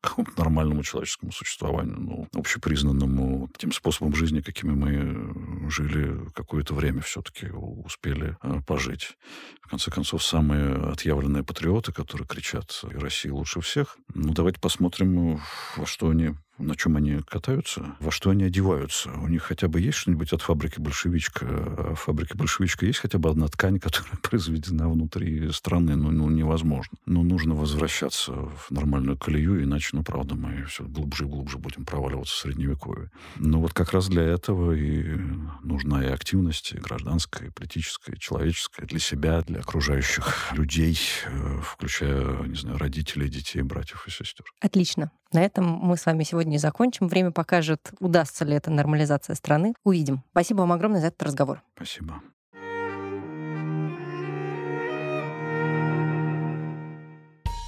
какому-то 0.00 0.38
нормальному 0.38 0.82
человеческому 0.84 1.32
существованию, 1.32 1.98
ну, 1.98 2.28
общепризнанному 2.34 3.50
тем 3.58 3.72
способом 3.72 4.14
жизни, 4.14 4.40
какими 4.40 4.70
мы 4.70 5.70
жили 5.70 6.30
какое-то 6.34 6.74
время 6.74 7.00
все-таки 7.00 7.48
успели 7.48 8.36
э, 8.42 8.60
пожить. 8.66 9.16
В 9.60 9.68
конце 9.68 9.90
концов, 9.90 10.22
самые 10.22 10.74
отъявленные 10.74 11.42
патриоты, 11.42 11.92
которые 11.92 12.28
кричат 12.28 12.80
«Россия 12.84 13.32
лучше 13.32 13.60
всех», 13.60 13.98
ну, 14.14 14.32
давайте 14.32 14.60
посмотрим, 14.60 15.40
во 15.76 15.86
что 15.86 16.10
они 16.10 16.34
на 16.58 16.76
чем 16.76 16.96
они 16.96 17.20
катаются, 17.26 17.96
во 18.00 18.10
что 18.10 18.30
они 18.30 18.44
одеваются. 18.44 19.10
У 19.10 19.28
них 19.28 19.42
хотя 19.42 19.68
бы 19.68 19.80
есть 19.80 19.98
что-нибудь 19.98 20.32
от 20.32 20.42
фабрики 20.42 20.80
«Большевичка». 20.80 21.46
А 21.46 21.94
в 21.94 22.00
фабрике 22.00 22.34
«Большевичка» 22.34 22.86
есть 22.86 22.98
хотя 22.98 23.18
бы 23.18 23.30
одна 23.30 23.48
ткань, 23.48 23.78
которая 23.80 24.16
произведена 24.22 24.88
внутри 24.88 25.50
страны. 25.52 25.96
Ну, 25.96 26.10
ну 26.10 26.28
невозможно. 26.30 26.96
Но 27.06 27.22
нужно 27.22 27.54
возвращаться 27.54 28.32
в 28.32 28.70
нормальную 28.70 29.16
колею, 29.16 29.62
иначе, 29.62 29.90
ну, 29.92 30.02
правда, 30.02 30.34
мы 30.34 30.64
все 30.64 30.84
глубже 30.84 31.24
и 31.24 31.28
глубже 31.28 31.58
будем 31.58 31.84
проваливаться 31.84 32.34
в 32.34 32.38
Средневековье. 32.38 33.10
Но 33.36 33.60
вот 33.60 33.72
как 33.72 33.92
раз 33.92 34.08
для 34.08 34.22
этого 34.22 34.72
и 34.72 35.16
нужна 35.62 36.04
и 36.04 36.08
активность, 36.08 36.72
и 36.72 36.78
гражданская, 36.78 37.48
и 37.48 37.50
политическая, 37.50 38.14
и 38.14 38.18
человеческая 38.18 38.86
для 38.86 38.98
себя, 38.98 39.42
для 39.42 39.60
окружающих 39.60 40.52
людей, 40.52 40.98
э, 41.26 41.60
включая, 41.62 42.42
не 42.44 42.54
знаю, 42.54 42.78
родителей, 42.78 43.28
детей, 43.28 43.62
братьев 43.62 44.06
и 44.06 44.10
сестер. 44.10 44.46
Отлично. 44.60 45.10
На 45.32 45.44
этом 45.44 45.66
мы 45.66 45.96
с 45.96 46.06
вами 46.06 46.22
сегодня 46.22 46.56
и 46.56 46.58
закончим. 46.58 47.08
Время 47.08 47.30
покажет, 47.30 47.92
удастся 48.00 48.44
ли 48.44 48.54
эта 48.54 48.70
нормализация 48.70 49.34
страны. 49.34 49.74
Увидим. 49.84 50.22
Спасибо 50.30 50.60
вам 50.60 50.72
огромное 50.72 51.00
за 51.00 51.08
этот 51.08 51.22
разговор. 51.22 51.62
Спасибо. 51.76 52.22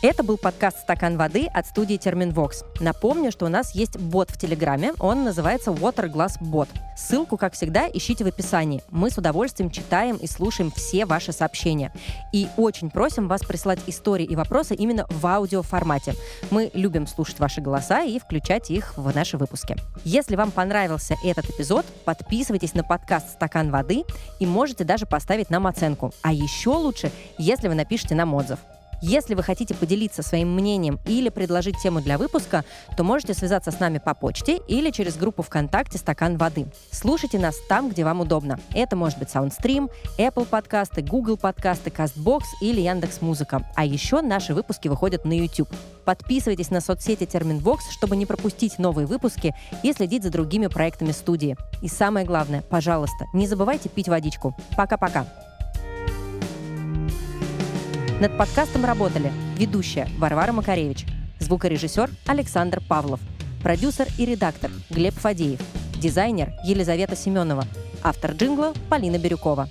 Это 0.02 0.22
был 0.22 0.38
подкаст 0.38 0.78
«Стакан 0.78 1.18
воды» 1.18 1.46
от 1.52 1.66
студии 1.66 1.98
Терминвокс. 1.98 2.64
Напомню, 2.80 3.30
что 3.30 3.44
у 3.44 3.50
нас 3.50 3.74
есть 3.74 3.98
бот 3.98 4.30
в 4.30 4.38
Телеграме. 4.38 4.94
Он 4.98 5.24
называется 5.24 5.72
Waterglass 5.72 6.40
Bot. 6.40 6.70
Ссылку, 6.96 7.36
как 7.36 7.52
всегда, 7.52 7.86
ищите 7.86 8.24
в 8.24 8.26
описании. 8.26 8.82
Мы 8.88 9.10
с 9.10 9.18
удовольствием 9.18 9.70
читаем 9.70 10.16
и 10.16 10.26
слушаем 10.26 10.70
все 10.70 11.04
ваши 11.04 11.32
сообщения. 11.32 11.92
И 12.32 12.48
очень 12.56 12.88
просим 12.88 13.28
вас 13.28 13.42
присылать 13.42 13.80
истории 13.88 14.24
и 14.24 14.36
вопросы 14.36 14.74
именно 14.74 15.04
в 15.10 15.26
аудиоформате. 15.26 16.14
Мы 16.50 16.70
любим 16.72 17.06
слушать 17.06 17.38
ваши 17.38 17.60
голоса 17.60 18.02
и 18.02 18.18
включать 18.18 18.70
их 18.70 18.96
в 18.96 19.14
наши 19.14 19.36
выпуски. 19.36 19.76
Если 20.04 20.34
вам 20.34 20.50
понравился 20.50 21.14
этот 21.22 21.50
эпизод, 21.50 21.84
подписывайтесь 22.06 22.72
на 22.72 22.84
подкаст 22.84 23.32
«Стакан 23.32 23.70
воды» 23.70 24.04
и 24.38 24.46
можете 24.46 24.84
даже 24.84 25.04
поставить 25.04 25.50
нам 25.50 25.66
оценку. 25.66 26.14
А 26.22 26.32
еще 26.32 26.70
лучше, 26.70 27.12
если 27.36 27.68
вы 27.68 27.74
напишите 27.74 28.14
нам 28.14 28.32
отзыв. 28.32 28.60
Если 29.02 29.34
вы 29.34 29.42
хотите 29.42 29.74
поделиться 29.74 30.22
своим 30.22 30.54
мнением 30.54 30.98
или 31.06 31.30
предложить 31.30 31.78
тему 31.82 32.00
для 32.02 32.18
выпуска, 32.18 32.64
то 32.96 33.02
можете 33.02 33.32
связаться 33.32 33.70
с 33.70 33.80
нами 33.80 33.98
по 33.98 34.14
почте 34.14 34.60
или 34.68 34.90
через 34.90 35.16
группу 35.16 35.42
ВКонтакте 35.42 35.98
«Стакан 35.98 36.36
воды». 36.36 36.66
Слушайте 36.90 37.38
нас 37.38 37.56
там, 37.68 37.88
где 37.88 38.04
вам 38.04 38.20
удобно. 38.20 38.60
Это 38.74 38.96
может 38.96 39.18
быть 39.18 39.28
SoundStream, 39.28 39.90
Apple 40.18 40.44
подкасты, 40.44 41.02
Google 41.02 41.38
подкасты, 41.38 41.90
CastBox 41.90 42.42
или 42.60 42.80
Яндекс 42.80 43.22
Музыка. 43.22 43.66
А 43.74 43.84
еще 43.84 44.20
наши 44.20 44.54
выпуски 44.54 44.88
выходят 44.88 45.24
на 45.24 45.32
YouTube. 45.32 45.70
Подписывайтесь 46.04 46.70
на 46.70 46.80
соцсети 46.80 47.24
Терминвокс, 47.24 47.90
чтобы 47.90 48.16
не 48.16 48.26
пропустить 48.26 48.78
новые 48.78 49.06
выпуски 49.06 49.54
и 49.82 49.92
следить 49.92 50.24
за 50.24 50.30
другими 50.30 50.66
проектами 50.66 51.12
студии. 51.12 51.56
И 51.82 51.88
самое 51.88 52.26
главное, 52.26 52.62
пожалуйста, 52.62 53.26
не 53.32 53.46
забывайте 53.46 53.88
пить 53.88 54.08
водичку. 54.08 54.54
Пока-пока. 54.76 55.26
Над 58.20 58.36
подкастом 58.36 58.84
работали 58.84 59.32
ведущая 59.56 60.06
Варвара 60.18 60.52
Макаревич, 60.52 61.06
звукорежиссер 61.38 62.10
Александр 62.26 62.82
Павлов, 62.86 63.18
продюсер 63.62 64.08
и 64.18 64.26
редактор 64.26 64.70
Глеб 64.90 65.14
Фадеев, 65.14 65.58
дизайнер 65.96 66.52
Елизавета 66.66 67.16
Семенова, 67.16 67.64
автор 68.02 68.32
джингла 68.32 68.74
Полина 68.90 69.16
Бирюкова. 69.16 69.70